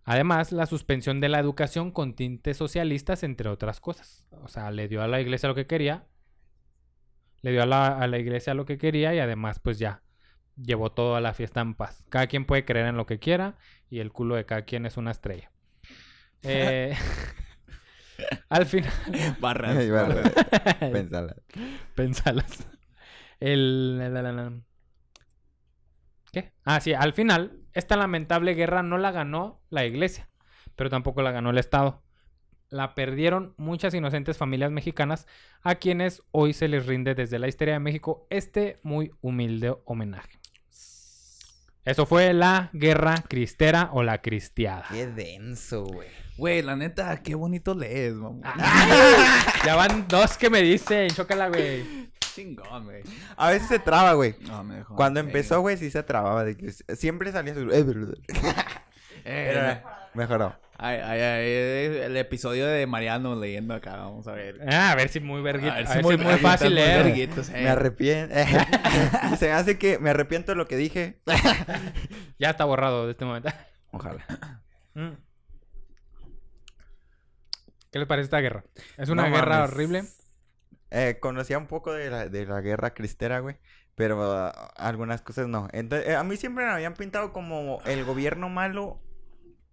[0.09, 4.25] Además, la suspensión de la educación con tintes socialistas, entre otras cosas.
[4.43, 6.07] O sea, le dio a la iglesia lo que quería.
[7.43, 10.01] Le dio a la, a la iglesia lo que quería y además, pues ya,
[10.57, 12.05] llevó toda la fiesta en paz.
[12.09, 13.57] Cada quien puede creer en lo que quiera
[13.91, 15.51] y el culo de cada quien es una estrella.
[16.45, 16.95] Eh,
[18.49, 18.93] al final,
[19.41, 19.77] Barras.
[19.77, 20.33] Ay, barras.
[20.33, 20.91] barras.
[20.93, 21.37] Pensala.
[21.97, 22.69] Pensalas.
[23.41, 24.01] El...
[26.33, 26.53] ¿Qué?
[26.65, 30.29] Ah, sí, al final, esta lamentable guerra no la ganó la iglesia,
[30.77, 32.03] pero tampoco la ganó el Estado.
[32.71, 35.27] La perdieron muchas inocentes familias mexicanas
[35.63, 40.39] a quienes hoy se les rinde desde la historia de México este muy humilde homenaje.
[41.89, 44.85] Eso fue la guerra cristera o la cristiada.
[44.91, 46.09] Qué denso, güey.
[46.37, 48.55] Güey, la neta, qué bonito lees, mamá.
[49.65, 52.11] Ya van dos que me dicen, chócala, güey.
[52.35, 53.03] Chingón, güey.
[53.37, 54.37] A veces se traba, güey.
[54.43, 54.95] No, me dejó.
[54.97, 56.45] Cuando empezó, güey, sí se trababa.
[56.45, 57.71] De que siempre salía su...
[57.71, 57.85] Eh,
[59.25, 60.57] Eh, Era- Mejoró.
[60.79, 64.61] ay, ay, ay, el episodio de Mariano leyendo acá, vamos a ver.
[64.71, 65.75] Ah, a ver si muy verguita.
[65.75, 67.07] A A ver si muy, fácil muy leer.
[67.07, 67.29] eh.
[67.53, 68.35] Me arrepiento.
[69.39, 71.21] se me hace que me arrepiento de lo que dije.
[72.39, 73.49] Ya está borrado de este momento.
[73.91, 74.25] Ojalá.
[74.95, 75.11] Mm.
[77.91, 78.65] ¿Qué les parece esta guerra?
[78.97, 79.73] Es una No guerra mames.
[79.73, 80.05] horrible.
[80.90, 83.56] Eh, conocía un poco de la, de la guerra cristera, güey.
[83.94, 85.69] Pero ah, algunas cosas no.
[85.73, 89.02] Entonces, eh, a mí siempre me habían pintado como el gobierno malo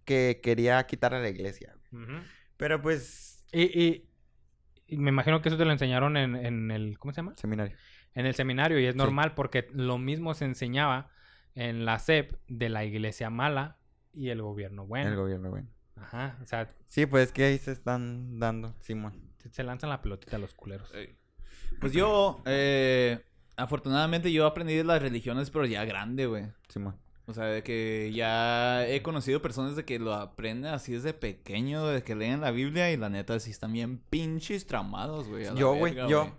[0.04, 1.74] que quería quitar a la iglesia.
[2.56, 4.08] Pero pues, Y, y-
[4.88, 6.98] y me imagino que eso te lo enseñaron en, en el...
[6.98, 7.34] ¿Cómo se llama?
[7.36, 7.76] seminario.
[8.14, 8.78] En el seminario.
[8.78, 8.98] Y es Sí.
[8.98, 11.10] normal porque lo mismo se enseñaba
[11.54, 13.78] en la SEP de la iglesia mala
[14.12, 15.08] y el gobierno bueno.
[15.10, 15.68] El gobierno, bueno.
[15.96, 19.25] Ajá, o sea, Sí, pues es que ahí se están dando, Simón.
[19.50, 20.90] Se- lanzan la pelotita a los culeros.
[21.80, 23.20] Pues yo, eh,
[23.56, 26.46] afortunadamente yo aprendí de las religiones, pero ya grande, güey.
[26.68, 26.96] Simón.
[27.28, 31.84] O sea, de que ya he conocido personas de que lo aprenden así desde pequeño,
[31.88, 35.46] de que leen la Biblia y la neta sí están bien pinches tramados, güey.
[35.56, 36.32] Yo, güey, yo.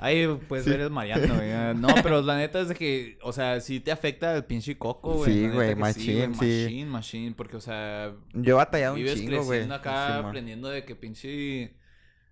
[0.00, 0.70] Ahí pues Sí.
[0.70, 1.50] eres Mariano, güey.
[1.76, 5.14] No, pero la neta es de que, o sea, sí te afecta el pinche coco,
[5.14, 5.32] güey.
[5.32, 6.64] Sí, güey, machín, sí.
[6.66, 9.46] Machine, machine, porque, o sea, Yo he batallado un vives chingo, güey.
[9.60, 10.26] creciendo acá Simón.
[10.26, 11.74] aprendiendo de que pinche...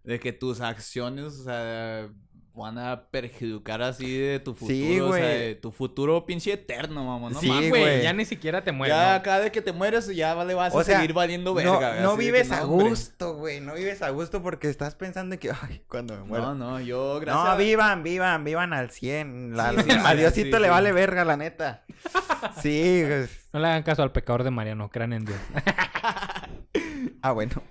[0.05, 2.09] De que tus acciones, o sea,
[2.55, 4.75] van a perjudicar así de tu futuro.
[4.77, 5.39] Sí, O sea, güey.
[5.39, 7.31] de tu futuro pinche eterno, mamá.
[7.31, 7.71] No Sí, mames.
[7.71, 8.03] güey, güey.
[8.03, 8.95] ya ni siquiera te mueres.
[8.97, 9.15] Ya ¿no?
[9.15, 12.01] acá de que te mueres, ya vale, vas O a sea, seguir valiendo No, verga.
[12.03, 13.61] no que vives no, a gusto, güey.
[13.61, 16.45] No vives a gusto porque estás pensando en que, ay, cuando me muera.
[16.47, 17.45] No, no, yo gracias.
[17.45, 19.57] No, vivan, vivan, vivan al 100.
[19.57, 20.71] La, Sí, sí, a Diosito sí, le sí.
[20.71, 21.85] vale verga, la neta.
[22.61, 23.29] Sí, güey.
[23.53, 25.39] No le hagan caso al pecador de Mariano, crean en Dios.
[27.23, 27.63] Ah, bueno.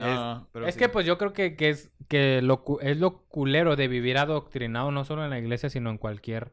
[0.00, 0.78] No, pero es sí.
[0.78, 4.90] que pues yo creo que, que es que lo es lo culero de vivir adoctrinado
[4.90, 6.52] no solo en la iglesia, sino en cualquier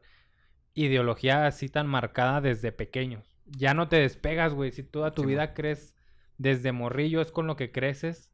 [0.74, 3.24] ideología así tan marcada desde pequeños.
[3.46, 4.72] Ya no te despegas, güey.
[4.72, 5.94] Si toda tu Sí, vida crees
[6.38, 8.30] desde morrillo, es con lo que creces.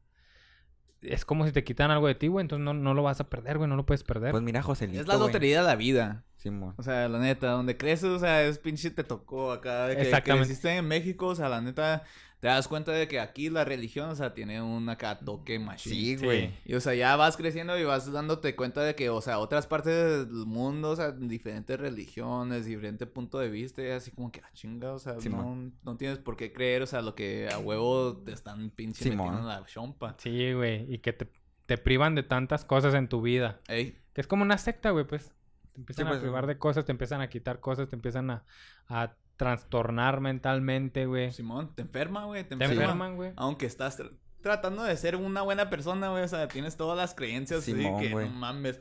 [1.01, 2.41] Es como si te quitan algo de ti, güey.
[2.43, 3.69] Entonces no, no lo vas a perder, güey.
[3.69, 4.31] No lo puedes perder.
[4.31, 5.01] Pues mira, Joselito.
[5.01, 6.23] Es la lotería de la vida.
[6.37, 6.73] Simón.
[6.77, 9.87] O sea, la neta, donde creces, o sea, es pinche te tocó acá.
[9.87, 10.45] De que Exactamente.
[10.47, 12.03] creciste en México, o sea, la neta,
[12.39, 15.59] te das cuenta de que aquí la religión, o sea, tiene un acá toque.
[15.77, 16.23] Sí, Sí.
[16.23, 16.51] güey.
[16.65, 19.65] Y, o sea, ya vas creciendo y vas dándote cuenta de que, o sea, otras
[19.65, 24.41] partes del mundo, o sea, diferentes religiones, diferente punto de vista, y así como que,
[24.45, 27.57] ah, chinga, o sea, no, no tienes por qué creer, o sea, lo que a
[27.57, 29.17] huevo te están pinche Simón.
[29.29, 30.15] metiendo en la chompa.
[30.19, 30.93] Sí, güey.
[30.93, 31.27] Y que te,
[31.65, 33.61] te privan de tantas cosas en tu vida.
[33.67, 35.33] Ey, Que es como una secta, güey, pues.
[35.75, 36.47] Te empiezan Sí, pues, a privar sí.
[36.47, 38.43] de cosas, te empiezan a quitar cosas, te empiezan a,
[38.87, 41.31] a trastornar mentalmente, güey.
[41.31, 42.73] Simón, te enferma, güey, te Te enferma.
[42.83, 43.33] enferman, güey.
[43.35, 44.11] Aunque estás tr-
[44.41, 48.09] tratando de ser una buena persona, güey, o sea, tienes todas las creencias Simón, que
[48.09, 48.29] güey.
[48.29, 48.79] no mames.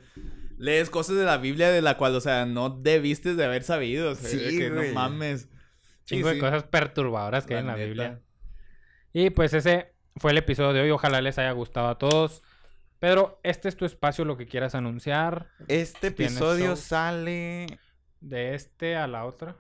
[0.57, 4.12] Lees cosas de la Biblia de la cual, o sea, no debiste de haber sabido,
[4.12, 4.89] o sea, de Sí, que güey.
[4.89, 5.49] no mames.
[6.05, 6.41] Sí, Chingo de sí.
[6.41, 7.87] cosas perturbadoras que hay en La la neta.
[7.89, 8.21] Biblia.
[9.12, 10.91] Y pues ese fue el episodio de hoy.
[10.91, 12.43] Ojalá les haya gustado a todos.
[13.05, 15.48] Pedro, este es tu espacio, lo que quieras anunciar.
[15.68, 16.76] Este episodio show.
[16.76, 17.66] sale
[18.22, 19.56] De este a la otra.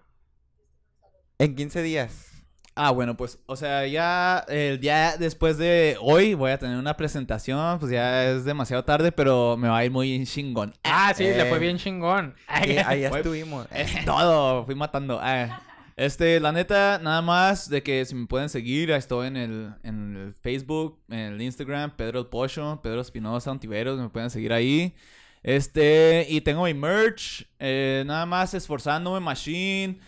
[1.38, 2.30] en 15 días.
[2.74, 6.96] Ah, bueno, pues, o sea, ya el día después de hoy voy a tener una
[6.96, 10.72] presentación, pues ya es demasiado tarde, pero me va a ir muy chingón.
[10.82, 11.60] Ah, sí, le fue Eh.
[11.60, 12.34] bien chingón.
[12.64, 13.66] Sí, ahí estuvimos.
[13.72, 15.20] Es todo, fui matando.
[15.22, 15.60] Ah,
[15.96, 20.16] este, la neta, nada más de que si me pueden seguir, estoy en el, en
[20.16, 24.94] el Facebook, en el Instagram, Pedro el Pocho, Pedro Espinosa Ontiveros, me pueden seguir ahí.
[25.42, 29.98] Este, y tengo mi merch, eh, nada más esforzándome, machine,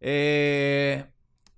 [0.00, 1.04] eh,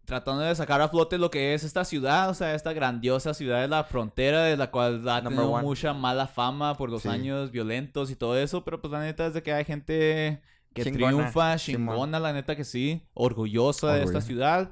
[0.05, 3.63] tratando de sacar a flote lo que es esta ciudad, o sea, esta grandiosa ciudad
[3.63, 7.09] de la frontera, de la cual ha tenido mucha mala fama por los Sí.
[7.09, 10.41] años violentos y todo eso, pero pues la neta es de que hay gente
[10.77, 14.21] que Chingona, triunfa, chingona, la neta que sí, orgullosa de esta Orgullo.
[14.27, 14.71] ciudad.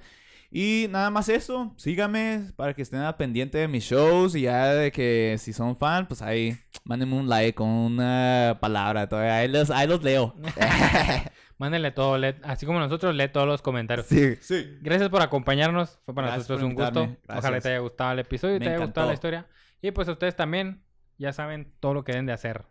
[0.56, 4.66] Y nada más eso, síganme para que estén al pendiente de mis shows y ya
[4.72, 9.48] de que si son fan, pues ahí mándenme un like con una palabra, todavía ahí
[9.48, 10.36] los, ahí los leo.
[11.58, 14.06] Mándenle todo, lee- así como nosotros, lee todos los comentarios.
[14.06, 14.36] Sí.
[14.40, 14.78] Sí.
[14.80, 15.98] Gracias por acompañarnos.
[16.04, 17.00] Fue para Gracias nosotros un gusto.
[17.04, 17.18] invitarme.
[17.28, 17.62] Ojalá Gracias.
[17.62, 19.28] te haya gustado el episodio y Me te haya gustado la encantó.
[19.28, 19.46] historia.
[19.82, 20.82] Y pues ustedes también
[21.18, 22.64] ya saben todo lo que deben de hacer.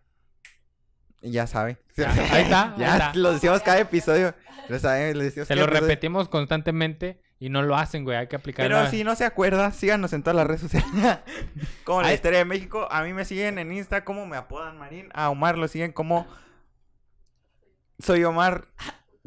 [1.31, 1.77] Ya sabe.
[1.97, 3.13] Ahí está, ahí Ya está.
[3.15, 4.35] lo decimos cada episodio.
[4.69, 5.87] Lo saben, lo decimos Se cada lo episodio.
[5.89, 8.17] repetimos constantemente y no lo hacen, güey.
[8.17, 8.65] Hay que aplicar.
[8.65, 11.19] Pero si no se acuerda, síganos en todas las redes sociales.
[11.83, 12.87] como la historia de México.
[12.91, 15.09] A mí me siguen en Insta como me apodan Marín.
[15.13, 16.27] A Omar lo siguen como
[17.99, 18.67] soy Omar.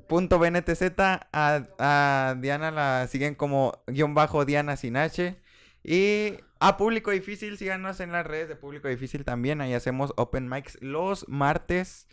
[0.08, 0.82] Punto BNTZ.
[0.98, 5.36] A, a Diana la siguen como guion bajo Diana sin H.
[5.82, 6.34] Y
[6.68, 9.60] a Público Difícil, síganos en las redes de Público Difícil también.
[9.60, 12.08] Ahí hacemos open mics los martes.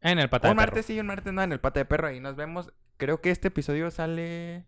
[0.00, 0.66] En el pata de un perro.
[0.66, 2.08] martes sí, un martes no, en el Pata de Perro.
[2.08, 2.72] Ahí nos vemos.
[2.96, 4.66] Creo que este episodio sale...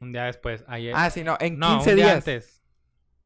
[0.00, 0.64] Un día después.
[0.68, 0.92] Ayer.
[0.94, 2.16] Ah, sí, no, en no, 15 un día días.
[2.16, 2.62] antes.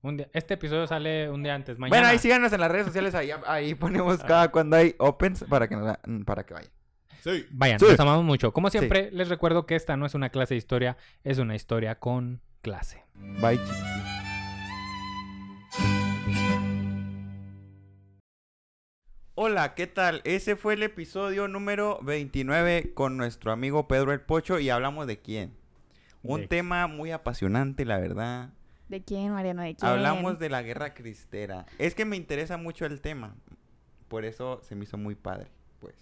[0.03, 1.79] Un día- Este episodio sale un día antes.
[1.79, 1.97] Mañana.
[1.97, 5.69] Bueno, ahí síganos en las redes sociales, ahí, ahí ponemos cada cuando hay opens para
[5.69, 6.71] que, nos, para que vayan.
[7.23, 7.47] Sí.
[7.51, 7.87] Vayan, Sí.
[7.87, 8.53] los amamos mucho.
[8.53, 11.99] Como siempre, les recuerdo que esta no es una clase de historia, es una historia
[11.99, 13.05] con clase.
[13.41, 13.77] Bye, chicos.
[19.35, 20.21] Hola, ¿qué tal?
[20.25, 25.19] Ese fue el episodio número 29 con nuestro amigo Pedro el Pocho y hablamos de
[25.21, 25.55] quién.
[26.23, 28.51] Un De- tema muy apasionante, la verdad.
[28.89, 29.63] ¿De quién, Mariano?
[29.63, 29.91] ¿De quién?
[29.91, 31.65] Hablamos de la guerra cristera.
[31.79, 33.35] Es que me interesa mucho el tema.
[34.09, 35.47] Por eso se me hizo muy padre,
[35.79, 35.95] pues.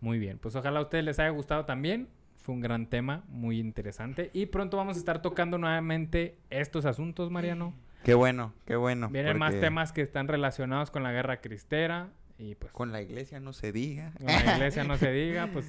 [0.00, 2.08] Muy bien, pues ojalá a ustedes les haya gustado también.
[2.38, 4.30] Fue un gran tema, muy interesante.
[4.32, 7.74] Y pronto vamos a estar tocando nuevamente estos asuntos, Mariano.
[8.04, 9.08] Qué bueno, qué bueno.
[9.10, 12.10] Vienen más temas que están relacionados con la guerra cristera.
[12.38, 14.12] Y pues Con la iglesia no se diga.
[14.16, 15.66] con la iglesia no se diga, pues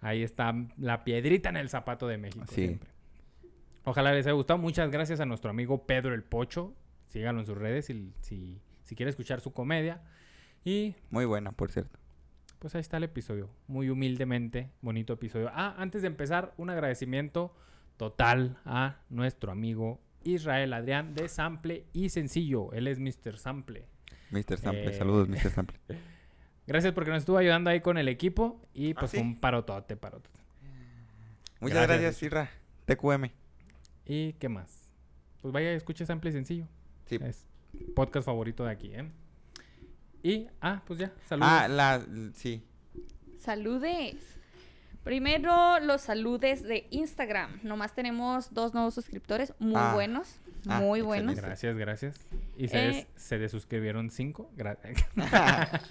[0.00, 2.44] ahí está la piedrita en el zapato de México.
[2.48, 2.66] Sí.
[2.66, 2.90] siempre.
[3.84, 4.58] Ojalá les haya gustado.
[4.58, 6.74] Muchas gracias a nuestro amigo Pedro el Pocho.
[7.06, 10.02] Síganlo en sus redes si, si, si quiere escuchar su comedia.
[10.64, 11.98] Y Muy buena, por cierto.
[12.58, 13.50] Pues ahí está el episodio.
[13.66, 15.50] Muy humildemente, bonito episodio.
[15.52, 17.54] Ah, antes de empezar, un agradecimiento
[17.96, 22.72] total a nuestro amigo Israel Adrián de Sample y Sencillo.
[22.72, 23.36] Él es Mr.
[23.38, 23.86] Sample.
[24.30, 24.58] Mr.
[24.58, 24.92] Sample, Eh.
[24.98, 25.50] saludos, Mr.
[25.54, 25.78] Sample.
[26.66, 29.24] Gracias porque nos estuvo ayudando ahí con el equipo y ¿Ah, pues fue sí?
[29.26, 30.38] un parotote, parotote.
[31.60, 32.50] Muchas Gracias, gracias, Irra.
[32.84, 33.30] TQM.
[34.06, 34.92] ¿Y qué más?
[35.40, 36.66] Pues vaya, escuche Sample y Sencillo.
[37.06, 37.18] Sí.
[37.22, 37.46] Es
[37.94, 39.10] podcast favorito de aquí, ¿eh?
[40.22, 41.48] Y, ah, pues ya, saludos.
[41.52, 42.02] Ah, la,
[42.34, 42.62] sí.
[43.38, 44.16] Saludes.
[45.04, 47.60] Primero, los saludes de Instagram.
[47.62, 49.94] Nomás tenemos dos nuevos suscriptores muy Ah.
[49.94, 50.36] buenos.
[50.68, 51.36] Ah, muy buenos.
[51.36, 52.26] Gracias, gracias.
[52.56, 52.86] Y se, Eh.
[52.88, 54.50] des- se desuscribieron cinco.
[54.56, 54.76] Gra-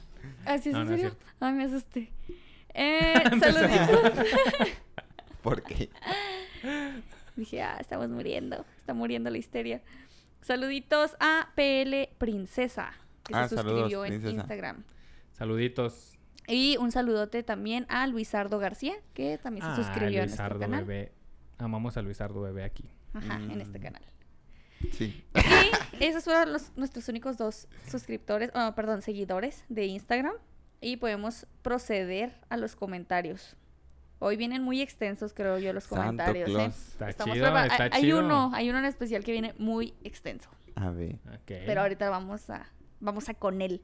[0.45, 1.18] ¿Ah, sí, es No, en no es serio?
[1.40, 2.12] Ay, me asusté.
[2.74, 4.12] Eh, saluditos.
[5.41, 5.90] ¿Por qué?
[7.36, 8.66] Dije, ah, estamos muriendo.
[8.78, 9.82] Está muriendo la histeria.
[10.41, 12.91] Saluditos a PL Princesa,
[13.28, 14.34] que Ah, se saludos, suscribió en princesa.
[14.36, 14.84] Instagram.
[15.34, 16.18] Saluditos.
[16.48, 20.60] Y un saludote también a Luisardo García, que también se Ah, suscribió en nuestro Luisardo
[20.60, 20.86] canal.
[20.86, 21.12] Bebé.
[21.58, 22.90] Amamos a Luisardo Bebé aquí.
[23.14, 23.82] Ajá, en este Mm.
[23.82, 24.02] canal.
[24.94, 25.24] Sí.
[25.99, 30.34] Y esos fueron los- nuestros únicos dos suscriptores, oh, perdón, seguidores de Instagram.
[30.80, 33.56] Y podemos proceder a los comentarios.
[34.20, 36.49] Hoy vienen muy extensos, creo yo, los Santo comentarios.
[36.49, 36.54] ¿eh?
[36.54, 36.88] Claus.
[36.90, 38.20] Está Estamos chido, está hay, hay chido.
[38.20, 40.49] uno, hay uno en especial que viene muy extenso.
[40.76, 41.16] A ver.
[41.34, 41.41] Ok.
[41.66, 42.68] Pero ahorita vamos a,
[42.99, 43.82] vamos a con él.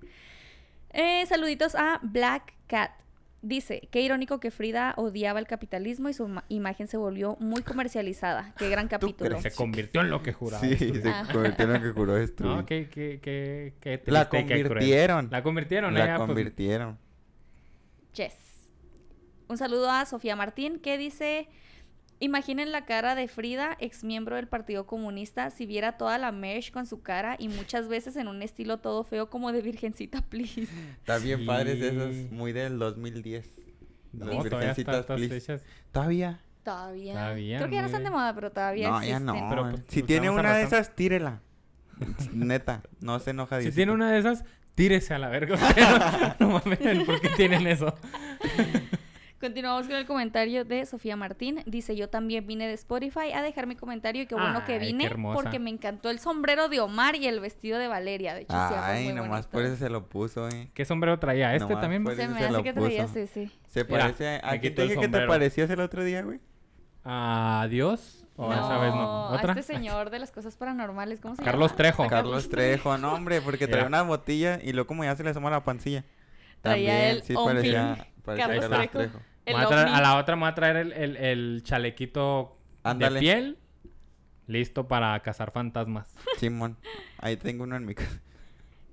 [0.92, 2.92] Eh, saluditos a Black Cat.
[3.42, 7.62] Dice, qué irónico que Frida odiaba el capitalismo y su ma- imagen se volvió muy
[7.62, 8.54] comercializada.
[8.58, 9.42] Qué gran capítulo.
[9.42, 10.64] Se convirtió en lo que juraba.
[10.66, 11.28] Sí, se Ah.
[11.30, 12.52] convirtió en lo que juró destruir.
[12.56, 12.66] No,
[14.06, 14.68] La triste y qué cruel.
[14.70, 15.28] convirtieron.
[15.30, 16.98] La convirtieron, La ella, pues, convirtieron.
[18.14, 18.72] Yes.
[19.50, 21.50] Un saludo a Sofía Martín que dice,
[22.20, 26.72] imaginen la cara de Frida, ex miembro del Partido Comunista, si viera toda la merch
[26.72, 30.68] con su cara y muchas veces en un estilo todo feo como de Virgencita, please.
[31.00, 31.86] Está bien padres Sí.
[31.86, 33.52] esos, muy del 2010.
[34.14, 35.34] no, Las todavía virgencitas, está- please.
[35.40, 35.62] fechas.
[35.92, 36.40] Todavía.
[36.64, 37.14] Todavía.
[37.14, 39.34] Todavía, Creo que ya no están de moda, pero todavía no, ya no.
[39.50, 41.42] Pero, pues, si pues, tiene una de esas, tírela.
[42.34, 43.62] Neta, no se enoja.
[43.62, 44.46] Si tiene una de esas,
[44.76, 45.58] tírese a la verga.
[46.40, 47.94] no, no mames, ¿por qué tienen eso?
[49.44, 51.64] Continuamos con el comentario de Sofía Martín.
[51.66, 54.80] Dice, yo también vine de Spotify a dejar mi comentario y qué bueno que Ay,
[54.80, 58.36] qué vine porque me encantó el sombrero de Omar y el vestido de Valeria.
[58.36, 60.72] De hecho, sí, Ay, muy nomás por eso se lo puso, eh.
[60.74, 61.54] ¿Qué sombrero traía?
[61.54, 62.06] ¿Este Nomás también?
[62.06, 63.20] por Se me se hace lo que traías puso.
[63.20, 63.52] ese.
[63.68, 64.50] Se parece a...
[64.50, 66.40] ¿A quién quitó te dije que te parecías el otro día, güey?
[67.04, 68.26] Adiós.
[68.38, 69.30] ¿O esa vez no?
[69.30, 71.78] a este señor de las cosas paranormales, ¿cómo se Carlos llama?
[71.78, 72.04] Trejo.
[72.04, 75.32] A Carlos Trejo, no, hombre, porque traía una botella y luego como ya se le
[75.32, 76.06] asoma la pancilla.
[76.62, 78.98] Traía También, el sí, parecía, parecía Carlos Carlos Trejo.
[79.00, 79.33] Trejo.
[79.46, 79.96] A traer- ovni.
[79.98, 82.58] a la otra me voy a traer el, el- el chalequito
[82.98, 83.58] de piel.
[84.48, 86.14] Listo para cazar fantasmas.
[86.40, 86.78] Simón,
[87.18, 88.20] ahí tengo uno en mi casa.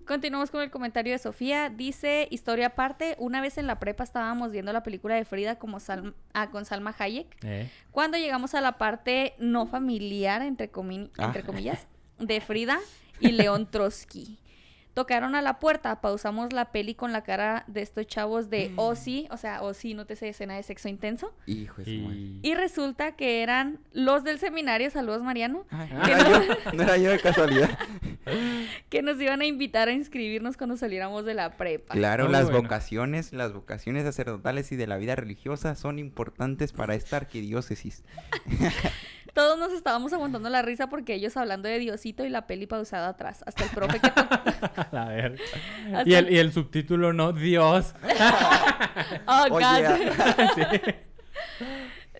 [0.06, 1.70] Continuamos con el comentario de Sofía.
[1.70, 5.78] Dice, historia aparte, una vez en la prepa estábamos viendo la película de Frida como
[5.78, 7.36] Sal- ah, con Salma Hayek.
[7.44, 7.70] Eh.
[7.92, 11.26] Cuando llegamos a la parte no familiar, entre, comi- Ah.
[11.26, 11.86] entre comillas,
[12.18, 12.78] de Frida
[13.20, 14.38] y León Trotsky.
[14.94, 19.28] Tocaron a la puerta, pausamos la peli con la cara de estos chavos de Ozzy,
[19.30, 21.32] o sea, Ozzy, no te sé escena de sexo intenso.
[21.46, 21.92] Hijo madre.
[21.92, 22.40] Y...
[22.42, 26.06] Y resulta que eran los del seminario, saludos Mariano, Ay, Ah.
[26.06, 27.78] no, era yo, no era yo de casualidad.
[28.88, 31.94] que nos iban a invitar a inscribirnos cuando saliéramos de la prepa.
[31.94, 32.62] Claro, Muy las bueno.
[32.62, 38.02] vocaciones, las vocaciones sacerdotales y de la vida religiosa son importantes para esta arquidiócesis.
[39.34, 43.08] Todos nos estábamos aguantando la risa porque ellos hablando de Diosito y la peli pausada
[43.08, 43.42] atrás.
[43.46, 44.96] Hasta el profe que tocó.
[44.96, 45.36] A ver.
[45.94, 47.94] Hasta Y el, y el subtítulo no, Dios.
[49.26, 49.60] Oh, God.
[50.54, 51.62] Sí.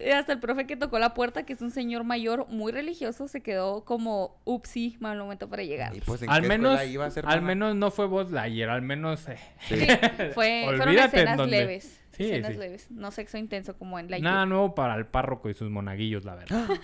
[0.03, 3.29] Y hasta el profe que tocó la puerta, que es un señor mayor muy religioso,
[3.29, 5.95] se quedó como upsi, mal momento para llegar.
[5.95, 7.41] Y pues, ¿en Al qué menos, escuela ibas, al hermana?
[7.43, 9.29] menos no fue Buzz Lightyear, al menos...
[9.29, 9.37] eh,
[9.69, 9.87] Sí,
[10.33, 12.00] fue, fueron escenas leves.
[12.13, 12.59] Sí, escenas sí.
[12.59, 12.91] leves.
[12.91, 16.35] No sexo intenso como en la Nada nuevo para el párroco y sus monaguillos, la
[16.37, 16.69] verdad.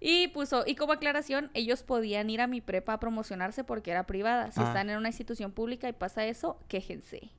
[0.00, 4.06] Y puso, y como aclaración, ellos podían ir a mi prepa a promocionarse porque era
[4.06, 4.52] privada.
[4.52, 4.68] Si Ah.
[4.68, 7.30] están en una institución pública y pasa eso, quéjense.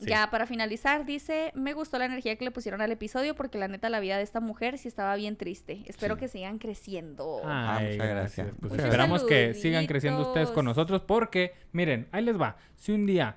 [0.00, 0.06] Sí.
[0.08, 3.68] Ya para finalizar, dice, me gustó la energía que le pusieron al episodio porque la
[3.68, 5.82] neta la vida de esta mujer sí estaba bien triste.
[5.86, 6.20] Espero Sí.
[6.22, 7.40] que sigan creciendo.
[7.44, 8.48] Ah, muchas gracias.
[8.58, 12.56] Pues Muchas esperamos que sigan creciendo ustedes con nosotros porque, miren, ahí les va.
[12.74, 13.36] Si un día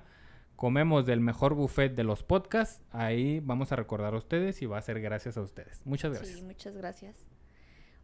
[0.58, 4.76] comemos del mejor buffet de los podcasts, ahí vamos a recordar a ustedes y va
[4.76, 5.86] a ser gracias a ustedes.
[5.86, 6.36] Muchas gracias.
[6.36, 7.14] Sí, muchas gracias.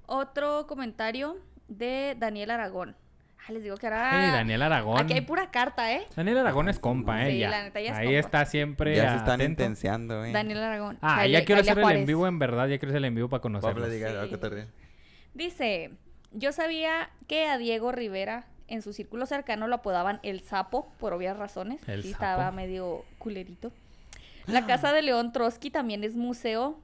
[0.06, 1.36] Otro comentario
[1.66, 2.94] de Daniel Aragón.
[3.44, 4.08] Ah, les digo que ahora...
[4.12, 5.00] Hey, Daniel Aragón.
[5.00, 6.06] Aquí hay pura carta, ¿eh?
[6.14, 7.32] Daniel Aragón es compa, ¿eh?
[7.32, 7.50] Sí, ya.
[7.50, 8.20] la neta, ya es Ahí compa.
[8.20, 10.30] está siempre Ya se están intenseando, eh.
[10.30, 10.98] Daniel Aragón.
[11.02, 13.28] Ah, ya quiero hacer el en vivo en verdad, ya quiero hacer el en vivo
[13.28, 13.88] para Pablo, conocerlo.
[13.88, 14.70] diga, Sí.
[15.34, 15.90] Dice,
[16.30, 21.12] yo sabía que a Diego Rivera en su círculo cercano lo apodaban el sapo, por
[21.12, 21.80] obvias razones.
[21.88, 22.24] El sí, sapo.
[22.24, 23.72] estaba medio culerito.
[24.46, 26.78] La casa de León Trotsky también es museo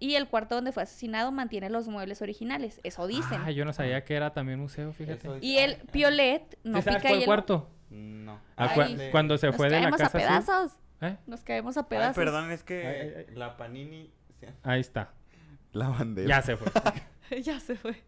[0.00, 2.80] y el cuarto donde fue asesinado mantiene los muebles originales.
[2.82, 3.40] Eso dicen.
[3.44, 5.28] Ah, yo no sabía que era también museo, fíjate.
[5.28, 7.24] Eso- Y el Piolet no ¿Sí pica cuál hielo.
[7.26, 7.70] cuarto?
[7.90, 8.40] No.
[8.56, 10.20] Ah, Ay, cuando se Nos fue de la caemos casa a azul.
[10.44, 10.78] pedazos.
[11.00, 11.16] ¿Eh?
[11.26, 12.16] Nos caemos a Ay, pedazos.
[12.16, 13.34] perdón, es que Ay, ay, ay.
[13.34, 14.10] la panini...
[14.62, 15.12] Ahí está.
[15.72, 16.28] La bandera.
[16.28, 16.68] Ya se fue.
[17.42, 18.02] ya se fue.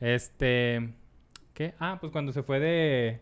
[0.00, 0.92] Este.
[1.60, 1.74] ¿Qué?
[1.78, 3.20] Ah, pues cuando se fue de.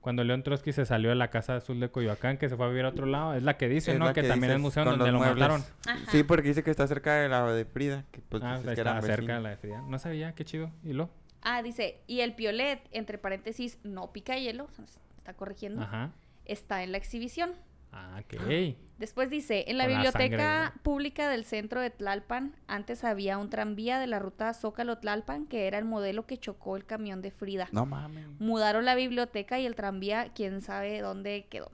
[0.00, 2.68] Cuando León Trotsky se salió de la casa azul de Coyoacán, que se fue a
[2.68, 4.12] vivir a otro lado, es la que dice, Es ¿no?
[4.12, 5.34] Que, también es museo donde lo muebles.
[5.40, 5.64] mataron.
[5.84, 5.98] Ajá.
[6.12, 8.04] Sí, porque dice que está cerca de la de Frida.
[8.12, 9.82] Que pues Ah, que está cerca de la de Frida.
[9.82, 10.70] No sabía, qué chido.
[10.84, 11.10] ¿Y lo?
[11.42, 15.82] Ah, dice, y el Piolet, entre paréntesis, no pica hielo, o sea, se está corrigiendo,
[15.82, 16.12] Ajá.
[16.44, 17.54] está en la exhibición.
[17.92, 18.76] Ah, ok.
[18.98, 23.48] Después dice, en la Con la biblioteca pública del centro de Tlalpan, antes había un
[23.48, 27.68] tranvía de la ruta Zócalo-Tlalpan, que era el modelo que chocó el camión de Frida.
[27.72, 28.26] No mames.
[28.38, 31.72] Mudaron la biblioteca y el tranvía, quién sabe dónde quedó.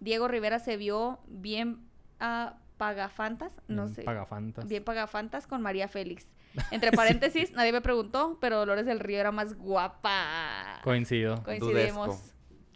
[0.00, 1.78] Diego Rivera se vio bien
[2.18, 4.66] a pagafantas, no Bien sé, Pagafantas.
[4.66, 6.26] bien pagafantas con María Félix.
[6.72, 10.80] Entre paréntesis, nadie me preguntó, pero Dolores del Río era más guapa.
[10.82, 11.42] Coincido.
[11.44, 12.06] Coincidimos.
[12.08, 12.29] Dudesco.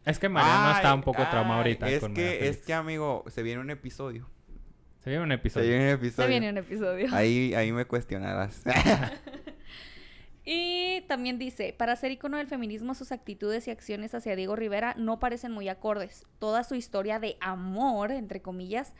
[0.04, 2.74] Es que Mariano está Ay, un poco traumado ay, ahorita Es con que, es que,
[2.74, 4.28] amigo, se viene un episodio.
[5.00, 5.68] Se viene un Se episodio.
[5.68, 6.28] viene un Se episodio.
[6.28, 7.08] viene un episodio.
[7.14, 8.62] Ahí, ahí me cuestionarás.
[10.46, 14.94] Y también dice, para ser icono del feminismo, sus actitudes y acciones hacia Diego Rivera
[14.98, 16.26] no parecen muy acordes.
[16.38, 18.92] Toda su historia de amor, entre comillas,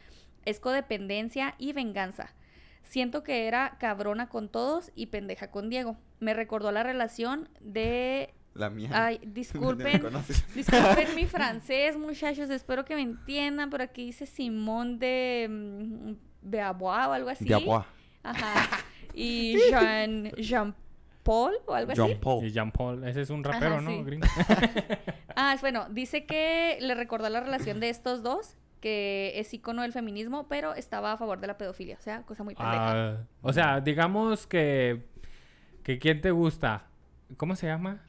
[0.47, 2.35] es codependencia y venganza.
[2.83, 5.99] Siento que era cabrona con todos y pendeja con Diego.
[6.19, 8.33] Me recordó la relación de...
[8.55, 8.91] la mía.
[8.93, 10.03] Ay, ¿Dónde me disculpen.
[10.55, 12.51] Disculpen mi francés, muchachos.
[12.51, 13.71] Espero que me entiendan.
[13.71, 16.13] Pero aquí dice Simón de mm,
[16.43, 17.45] Beauvoir o algo así.
[17.45, 17.87] Diabua.
[18.23, 18.79] Ajá.
[19.13, 20.75] Y Jean, Jean
[21.23, 22.15] Paul o algo así.
[22.17, 22.45] Paul.
[22.45, 23.91] Y Jean Paul, ese es un rapero, Ajá, ¿no?
[23.91, 24.03] sí.
[24.03, 24.27] Gringo.
[25.37, 29.83] Ah, es bueno, dice que le recordó la relación de estos dos, que es icono
[29.83, 31.97] del feminismo, pero estaba a favor de la pedofilia.
[31.99, 32.93] O sea, cosa muy pendeja.
[32.93, 35.05] Ah, o sea, digamos que,
[35.83, 36.87] que ¿quién te gusta?
[37.37, 38.03] ¿Cómo se llama?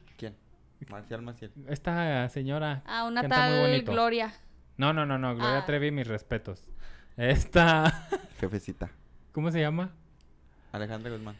[0.90, 1.52] Marcial Maciel.
[1.68, 2.82] Esta señora.
[2.86, 3.92] Ah, una canta muy tal bonito.
[3.92, 4.32] Gloria.
[4.76, 5.34] No, no, no, no.
[5.34, 5.66] Gloria Ah.
[5.66, 6.62] Trevi, mis respetos.
[7.16, 8.08] Esta.
[8.40, 8.90] Jefecita.
[9.32, 9.90] ¿Cómo se llama?
[10.72, 11.36] Alejandra Guzmán.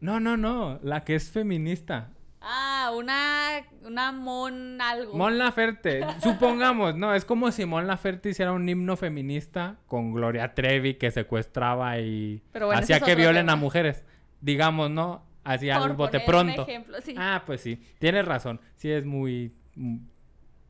[0.00, 0.78] No, no, no.
[0.82, 2.10] La que es feminista.
[2.40, 5.14] Ah, una, una mon algo.
[5.16, 6.04] Mon Laferte.
[6.22, 7.14] Supongamos, no.
[7.14, 12.42] Es como si Mon Laferte hiciera un himno feminista con Gloria Trevi que secuestraba y
[12.52, 13.52] Pero bueno, hacía que violen tema.
[13.52, 14.04] a mujeres.
[14.40, 15.24] Digamos, ¿no?
[15.42, 16.62] Por al bote pronto.
[16.62, 17.14] ejemplo, sí.
[17.18, 17.82] Ah, pues sí.
[17.98, 18.60] Tienes razón.
[18.76, 19.52] Sí es muy...
[19.74, 19.96] mm,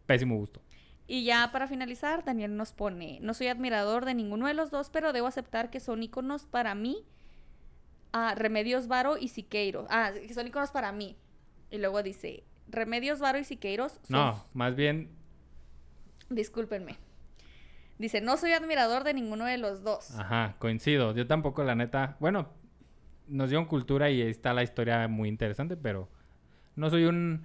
[0.06, 0.60] pésimo gusto.
[1.06, 4.88] Y ya para finalizar, Daniel nos pone, no soy admirador de ninguno de los dos,
[4.88, 7.04] pero debo aceptar que son iconos para mí.
[8.12, 9.86] Ah, Remedios Varo y Siqueiros.
[9.90, 11.16] Ah, que son iconos para mí.
[11.70, 14.02] Y luego dice, Remedios Varo y Siqueiros son...
[14.08, 15.10] No, más bien...
[16.30, 16.96] Discúlpenme.
[17.98, 20.18] Dice, no soy admirador de ninguno de los dos.
[20.18, 21.14] Ajá, coincido.
[21.14, 22.16] Yo tampoco, la neta...
[22.20, 22.48] Bueno,
[23.28, 26.08] nos dieron cultura y ahí está la historia muy interesante, pero...
[26.74, 27.42] No soy un...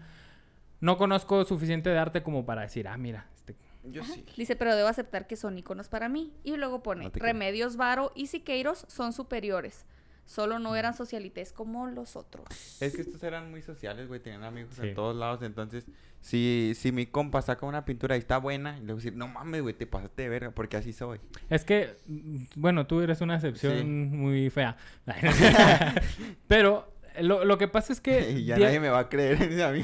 [0.79, 3.55] No conozco suficiente de arte como para decir, ah, mira, este...
[3.83, 4.25] Yo sí.
[4.35, 6.33] Dice, pero debo aceptar que son iconos para mí.
[6.43, 7.11] Y luego pone, No.
[7.13, 9.85] Remedios Varo y Siqueiros son superiores.
[10.27, 12.45] Solo no eran socialites como los otros.
[12.81, 14.19] Es que estos eran muy sociales, güey.
[14.19, 14.89] Tenían amigos Sí.
[14.89, 15.41] en todos lados.
[15.41, 15.85] Entonces,
[16.21, 19.15] si, si mi compa saca una pintura y está buena, y le voy a decir,
[19.15, 21.19] no mames, güey, te pasaste de verga, porque así soy.
[21.49, 23.83] Es que, mm, bueno, tú eres una excepción Sí.
[23.85, 24.75] muy fea.
[26.47, 29.61] Pero lo, lo que pasa es que y ya Die- nadie me va a creer
[29.63, 29.81] a mí.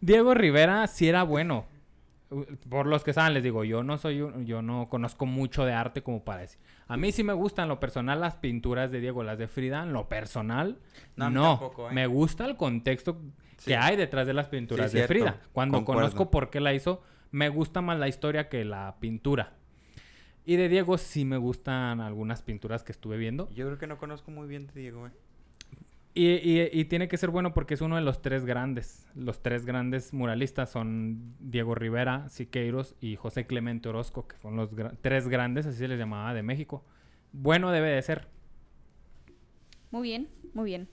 [0.00, 1.66] Diego Rivera sí era bueno.
[2.68, 5.72] Por los que saben, les digo, yo no soy un- yo no conozco mucho de
[5.72, 6.60] arte como para decir.
[6.88, 9.92] A mí sí me gustan lo personal las pinturas de Diego, las de Frida, en
[9.92, 10.78] lo personal
[11.16, 11.26] No,
[11.58, 11.92] tampoco, ¿eh?
[11.92, 13.20] Me gusta el contexto
[13.58, 13.66] Sí.
[13.70, 15.24] que hay detrás de las pinturas Sí, de cierto.
[15.26, 15.40] Frida.
[15.52, 16.00] Cuando Concuerdo.
[16.02, 19.54] conozco por qué la hizo, me gusta más la historia que la pintura.
[20.46, 23.48] Y de Diego sí me gustan algunas pinturas que estuve viendo.
[23.50, 25.12] Yo creo que no conozco muy bien de Diego, güey.
[26.16, 29.08] Y, y- y tiene que ser bueno porque es uno de los tres grandes.
[29.16, 34.76] Los tres grandes muralistas son Diego Rivera, Siqueiros y José Clemente Orozco, que son los
[34.76, 36.84] gra- tres grandes, así se les llamaba, de México.
[37.32, 38.28] Bueno debe de ser.
[39.90, 40.88] Muy bien, muy bien.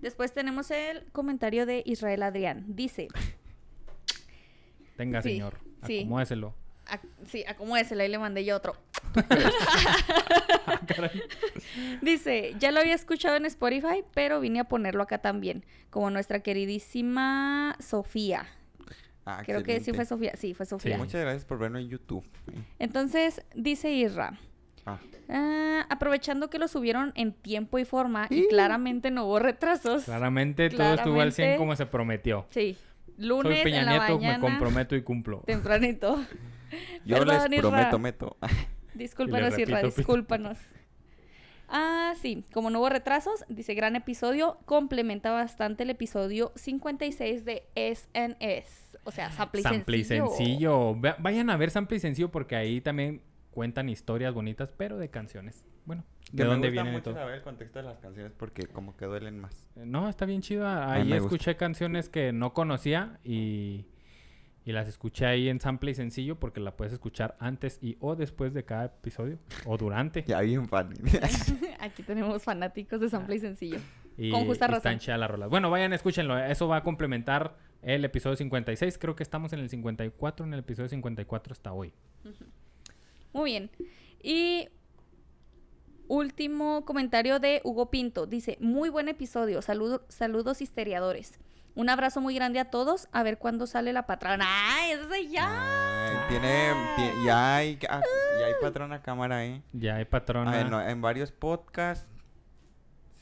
[0.00, 2.64] Después tenemos el comentario de Israel Adrián.
[2.68, 3.08] Dice,
[4.96, 5.98] Tenga, Sí, señor, sí.
[6.00, 6.54] acomódeselo.
[6.92, 8.76] A- sí, acomódesela, ahí le mandé yo otro.
[12.00, 15.64] Dice, ya lo había escuchado en Spotify, pero vine a ponerlo acá también.
[15.90, 18.46] Como nuestra queridísima Sofía.
[19.24, 20.32] Ah, Creo que sí fue Sofía.
[20.36, 20.98] Sí, fue Sofía.
[20.98, 22.24] Muchas gracias por verlo en YouTube.
[22.78, 24.38] Entonces, dice Isra.
[24.84, 24.98] Ah.
[25.28, 30.04] "Ah, aprovechando que lo subieron en tiempo y forma y claramente no hubo retrasos.
[30.04, 32.46] Claramente todo estuvo al 100 Claramente- como se prometió.
[32.50, 32.76] Sí.
[33.18, 34.34] Lunes Soy Peña en la Nieto, mañana.
[34.38, 35.42] me comprometo y cumplo.
[35.46, 36.20] Tempranito.
[37.04, 37.68] Yo Perdón, les Isra.
[37.70, 38.36] prometo, meto.
[38.94, 39.76] Discúlpanos, pito.
[39.96, 40.58] discúlpanos.
[41.68, 47.62] Ah, sí, como no hubo retrasos, dice gran episodio, complementa bastante el episodio 56 de
[47.74, 48.98] SNS.
[49.04, 50.94] O sea, sample y Sample y sencillo.
[51.18, 53.22] Vayan a ver Sample y sencillo porque ahí también
[53.52, 55.66] cuentan historias bonitas, pero de canciones.
[55.86, 57.14] Bueno, ¿de Que dónde gusta viene mucho todo?
[57.14, 59.70] saber el contexto de las canciones porque como que duelen más.
[59.74, 60.66] No, está bien chido.
[60.66, 63.86] A Ahí escuché canciones que no conocía y,
[64.64, 68.14] y las escuché ahí en sample y sencillo porque la puedes escuchar antes y o
[68.14, 70.22] después de cada episodio o durante.
[70.24, 70.94] Ya bien fan.
[71.80, 73.78] Aquí tenemos fanáticos de sample y sencillo.
[74.16, 74.76] Y, Con justa y razón.
[74.78, 75.48] están chidas las rolas.
[75.50, 76.38] Bueno, vayan, escúchenlo.
[76.38, 78.98] Eso va a complementar el episodio 56.
[78.98, 80.46] Creo que estamos en el 54.
[80.46, 81.92] En el episodio 54 hasta hoy.
[83.32, 83.70] Muy bien.
[84.22, 84.68] Y
[86.08, 88.26] último comentario de Hugo Pinto.
[88.26, 89.62] Dice, muy buen episodio.
[89.62, 91.38] Saludo- saludos histeriadores.
[91.74, 93.08] Un abrazo muy grande a todos.
[93.12, 94.44] A ver cuándo sale la patrona.
[94.46, 95.46] ¡Ay, eso es ya!
[96.06, 98.02] Ay, tiene, ti- ya hay, ah,
[98.38, 99.62] ya hay patrona cámara, ¿eh?
[99.72, 100.52] Ya hay patrona.
[100.52, 102.06] Ah, en, en varios podcasts.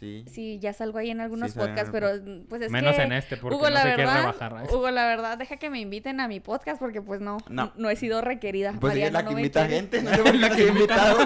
[0.01, 0.24] Sí.
[0.28, 2.09] Sí, ya salgo ahí en algunos Sí, sale en podcasts, pero
[2.48, 3.02] pues es Menos que...
[3.02, 4.66] en este porque Hugo, no la se quiere verdad, rebajar.
[4.72, 7.70] Hugo, la verdad, deja que me inviten a mi podcast porque pues no, No.
[7.77, 8.72] no, he sido requerida.
[8.81, 9.77] Pues ella es la no que invita quiere.
[9.82, 11.18] gente, no sé qué la que he invitado.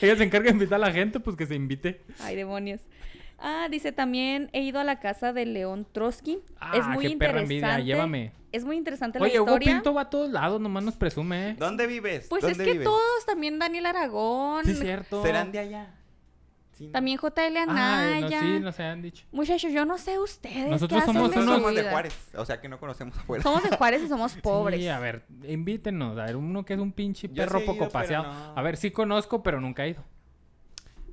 [0.00, 2.04] Ella se encarga de invitar a la gente, pues que se invite.
[2.20, 2.80] Ay, demonios.
[3.38, 6.32] Ah, dice también, he ido a la casa de León Trotsky.
[6.34, 7.54] es Ah, muy qué perra interesante.
[7.66, 8.32] envidia, llévame.
[8.50, 9.74] Es muy interesante Oye, la Hugo historia.
[9.74, 11.50] Pinto va a todos lados, nomás nos presume.
[11.50, 11.56] ¿eh?
[11.58, 12.26] ¿Dónde vives?
[12.28, 12.84] Pues es ¿Dónde que vives?
[12.86, 15.22] todos, también Daniel Aragón, Sí, cierto.
[15.22, 15.94] ¿Serán de allá?
[16.72, 16.92] Sí, ¿no?
[16.92, 18.40] también JL Ay, no, Anaya.
[18.40, 19.24] sí, nos han dicho.
[19.32, 20.70] Muchachos, yo no sé ustedes.
[20.70, 21.30] Nosotros qué hacen somos
[21.74, 21.90] de somos.
[21.90, 23.42] Juárez, o sea que no conocemos afuera.
[23.42, 24.80] Somos de Juárez y somos pobres.
[24.80, 26.16] Sí, a ver, invítenos.
[26.18, 28.24] A ver, uno que es un pinche perro sí poco ido, paseado.
[28.32, 28.54] no.
[28.56, 30.04] A ver, sí conozco, pero nunca he ido.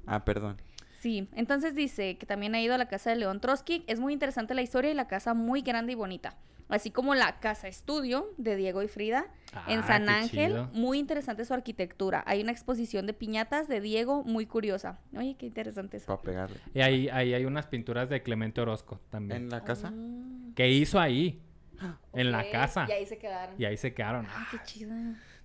[0.07, 0.61] Ah, perdón.
[1.05, 3.83] Sí, entonces dice que también ha ido a la casa de León Trotsky.
[3.85, 6.35] Es muy interesante la historia y la casa muy grande y bonita.
[6.67, 9.27] Así como la casa estudio de Diego y Frida
[9.67, 10.47] en Ah, San Ángel.
[10.53, 10.69] chido.
[10.73, 12.23] Muy interesante su arquitectura.
[12.25, 14.97] Hay una exposición de piñatas de Diego muy curiosa.
[15.15, 16.07] Oye, qué interesante eso.
[16.07, 16.57] Para pegarle.
[16.73, 19.43] Y ahí, ahí hay unas pinturas de Clemente Orozco también.
[19.43, 19.91] ¿En la casa?
[19.91, 21.39] Mm, Que hizo ahí.
[22.13, 22.87] En la casa.
[22.89, 23.61] Y ahí se quedaron.
[23.61, 24.25] Y ahí se quedaron.
[24.27, 24.91] Ay, qué chido.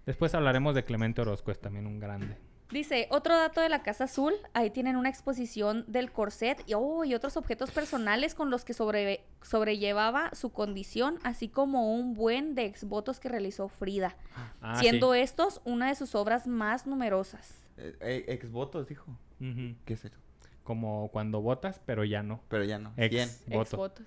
[0.06, 2.38] Después hablaremos de Clemente Orozco, es también un grande.
[2.70, 7.04] Dice, otro dato de la Casa Azul, ahí tienen una exposición del corset y, oh,
[7.04, 12.54] y otros objetos personales con los que sobre- sobrellevaba su condición, así como un buen
[12.54, 14.16] de exvotos que realizó Frida,
[14.62, 15.18] Ah, siendo sí.
[15.20, 17.66] estos una de sus obras más numerosas.
[17.76, 19.16] Eh, eh, ex votos, dijo.
[19.40, 20.18] ¿Qué es eso?
[20.62, 22.40] Como cuando votas, pero ya no.
[22.48, 22.92] Pero ya no.
[22.96, 23.10] Ex.
[23.46, 23.58] 100.
[23.58, 23.62] Voto.
[23.62, 24.06] Exvotos.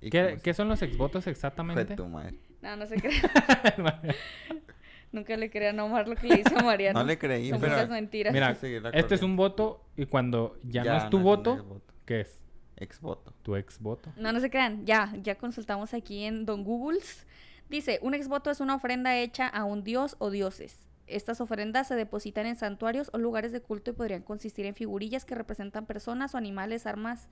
[0.00, 1.96] ¿Y ¿Qué, qué son los exvotos Fue exactamente?
[1.96, 2.38] tu madre.
[2.62, 4.00] No, no se crea.
[5.12, 6.98] Nunca le crean a Omar lo que le hizo a Mariano.
[7.00, 8.32] No le creí, Son pero- muchas mentiras.
[8.32, 11.54] Mira, Sí, este es un voto y cuando ya, no es tu no es voto,
[11.54, 11.94] exvoto.
[12.04, 12.42] ¿qué es?
[12.76, 13.32] Ex voto.
[13.42, 14.12] Tu ex voto.
[14.16, 14.84] No, no se crean.
[14.84, 17.26] Ya, ya consultamos aquí en Don Googles.
[17.70, 20.86] Dice, un exvoto es una ofrenda hecha a un dios o dioses.
[21.06, 25.24] Estas ofrendas se depositan en santuarios o lugares de culto y podrían consistir en figurillas
[25.24, 27.28] que representan personas o animales, armas,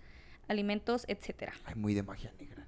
[0.49, 1.53] alimentos, etcétera.
[1.67, 2.67] Ay, muy de magia negra.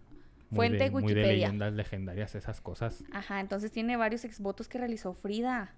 [0.50, 1.32] Muy Fuente de, muy de Wikipedia.
[1.48, 3.02] leyendas legendarias, esas cosas.
[3.12, 5.74] Ajá, entonces tiene varios exvotos que realizó Frida.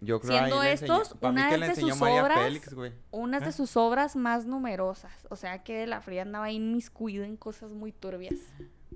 [0.00, 2.74] Yo creo Siendo estos, una que de sus María obras- Félix.
[3.10, 3.46] Unas Ah.
[3.46, 5.12] de sus obras más numerosas.
[5.28, 8.34] O sea que la Frida andaba ahí inmiscuida en cosas muy turbias.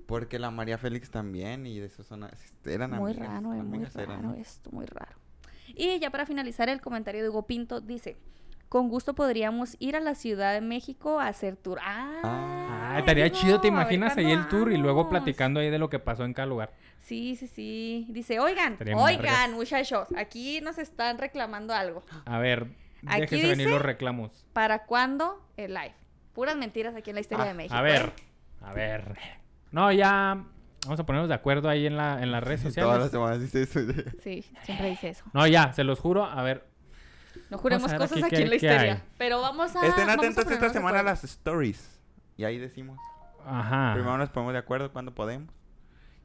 [0.07, 2.27] Porque la María Félix también y de esos son
[2.65, 4.33] eran Muy amigas, raro, eh, muy eran, raro ¿no?
[4.35, 5.15] esto, muy raro.
[5.67, 8.17] Y ya para finalizar el comentario de Hugo Pinto, dice,
[8.69, 11.79] con gusto podríamos ir a la Ciudad de México a hacer tour.
[11.81, 15.89] Ah, Ah, estaría chido, ¿te imaginas ahí el tour y luego platicando ahí de lo
[15.89, 16.71] que pasó en cada lugar?
[16.99, 18.05] Sí, sí, sí.
[18.09, 22.03] Dice, oigan, Estaría oigan, muchachos, aquí nos están reclamando algo.
[22.25, 22.67] A ver,
[23.05, 24.45] Aquí déjese venir dice- los reclamos.
[24.53, 25.93] ¿Para cuándo el live?
[26.33, 27.75] Puras mentiras aquí en la historia Ah, de México.
[27.75, 28.63] A ver, ¿eh?
[28.65, 29.17] a ver.
[29.71, 30.43] No, ya
[30.85, 33.11] vamos a ponernos de acuerdo ahí en, la, en las redes Todas las sociales.
[33.11, 33.79] semanas dice eso.
[34.23, 35.25] Sí, siempre dice eso.
[35.33, 36.23] No, ya, se los juro.
[36.25, 36.65] A ver,
[37.49, 39.03] No juremos cosas aquí en la historia.
[39.17, 39.85] Pero vamos a.
[39.85, 41.99] Estén atentos esta semana a las stories.
[42.37, 42.99] Y ahí decimos.
[43.45, 43.93] ajá.
[43.93, 45.53] Primero nos ponemos de acuerdo cuando podemos.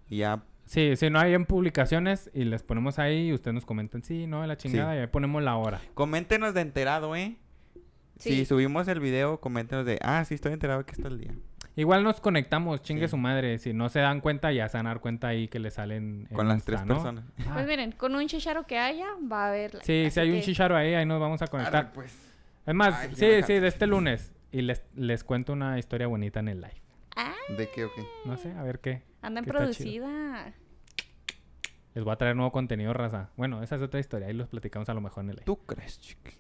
[0.09, 0.43] Y ya.
[0.65, 4.27] Sí, si no hay en publicaciones y les ponemos ahí y ustedes nos comentan, sí,
[4.29, 4.99] no, la chingada, Sí.
[4.99, 5.81] y ahí ponemos la hora.
[5.95, 7.37] Coméntenos de enterado, ¿eh?
[8.19, 8.31] Sí.
[8.31, 9.99] Si subimos el video, coméntenos de.
[10.03, 11.35] Ah, sí, estoy enterado que está el día.
[11.77, 13.13] Igual nos conectamos, chingue Sí.
[13.13, 13.59] su madre.
[13.59, 16.27] Si no se dan cuenta, ya se van a dar cuenta ahí que le salen.
[16.29, 16.95] en Con las Insta, tres ¿no?
[16.95, 17.25] personas.
[17.47, 19.73] Ah, Pues miren, con un chicharo que haya, va a haber.
[19.83, 21.87] Sí, así si hay un chicharo ahí, ahí nos vamos a conectar.
[21.87, 22.15] Arre, pues.
[22.67, 24.33] Es más, Ay, sí, sí, de este lunes.
[24.53, 26.83] Y les, les cuento una historia bonita en el live.
[27.17, 28.05] Ah, ¿De qué o qué?
[28.25, 29.03] No sé, a ver qué.
[29.23, 30.07] anda en que está chido.
[30.07, 30.53] producida.
[31.95, 33.31] Les voy a traer nuevo contenido, raza.
[33.37, 34.29] Bueno, esa es otra historia.
[34.29, 35.45] Ahí los platicamos a lo mejor en el live.
[35.47, 36.33] ¿Tú crees, chiqui?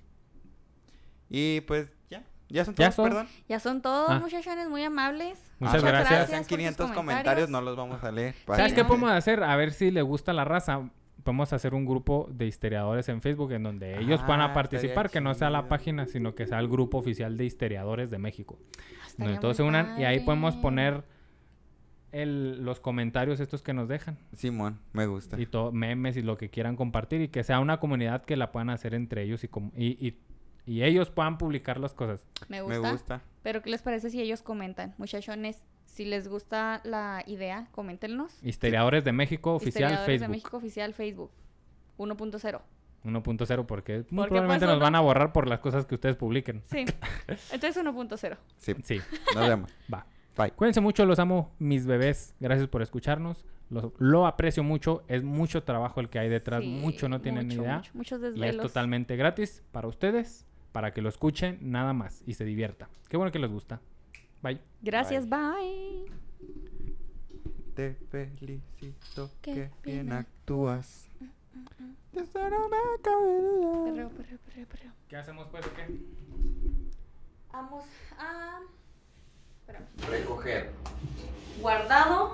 [1.28, 2.22] Y pues ya.
[2.50, 3.04] Ya son ¿Ya todos, son?
[3.08, 3.28] perdón.
[3.48, 4.18] Ya son todos, Ah.
[4.18, 5.38] muchachones, muy amables.
[5.58, 6.08] Muchas Ah, gracias.
[6.10, 6.22] gracias.
[6.24, 6.96] Hacen por sus 500 comentarios.
[7.46, 7.50] comentarios.
[7.50, 8.34] no los vamos a leer.
[8.46, 9.42] ¿Sabes qué podemos hacer?
[9.44, 10.90] A ver si le gusta la raza.
[11.22, 15.10] Podemos hacer un grupo de histeriadores en Facebook en donde ellos Ah, van a participar,
[15.10, 18.58] que no sea la página, sino que sea el grupo oficial de histeriadores de México.
[19.06, 21.04] Estaría Donde todos se unan y ahí podemos poner
[22.12, 24.18] el- los comentarios estos que nos dejan.
[24.34, 25.38] Simón, me gusta.
[25.40, 28.50] Y todo, memes y lo que quieran compartir y que sea una comunidad que la
[28.50, 30.18] puedan hacer entre ellos y, com- y, y-
[30.66, 32.24] y ellos puedan publicar las cosas.
[32.48, 32.92] Me Me gusta.
[32.92, 33.22] gusta.
[33.42, 34.94] Pero ¿qué les parece si ellos comentan?
[34.98, 38.38] Muchachones, si les gusta la idea, coméntenos.
[38.42, 41.30] Historiadores de México oficial Historiadores Facebook de México oficial Facebook.
[41.98, 42.60] 1.0.
[43.04, 45.94] 1.0 porque muy Porque probablemente pues nos van uno- a borrar por las cosas que
[45.94, 46.62] ustedes publiquen.
[46.66, 46.84] Sí.
[47.52, 48.36] Entonces 1.0.
[48.56, 49.00] Sí, Sí,
[49.34, 49.72] nos vemos.
[49.92, 50.06] va.
[50.36, 50.52] Bye.
[50.52, 52.34] Cuídense mucho, los amo, mis bebés.
[52.40, 53.44] Gracias por escucharnos.
[53.68, 55.02] Lo, lo aprecio mucho.
[55.08, 56.62] Es mucho trabajo el que hay detrás.
[56.62, 57.76] Sí, mucho no tienen ni mucho, idea.
[57.78, 58.66] mucho, muchos Y es desvelos.
[58.66, 62.88] totalmente gratis para ustedes, para que lo escuchen nada más y se divierta.
[63.08, 63.80] Qué bueno que les gusta.
[64.42, 64.60] Bye.
[64.82, 66.04] Gracias, bye.
[67.74, 71.08] Te felicito Qué que bien bien actúas.
[72.12, 73.84] Me cabe duda.
[73.84, 74.92] Perreo, perreo, perreo, perreo.
[75.08, 75.86] ¿Qué hacemos pues o qué?
[77.52, 77.84] Vamos
[78.18, 78.60] a...
[79.60, 79.86] Espérame.
[80.08, 80.70] Recoger.
[81.60, 82.28] Guardado.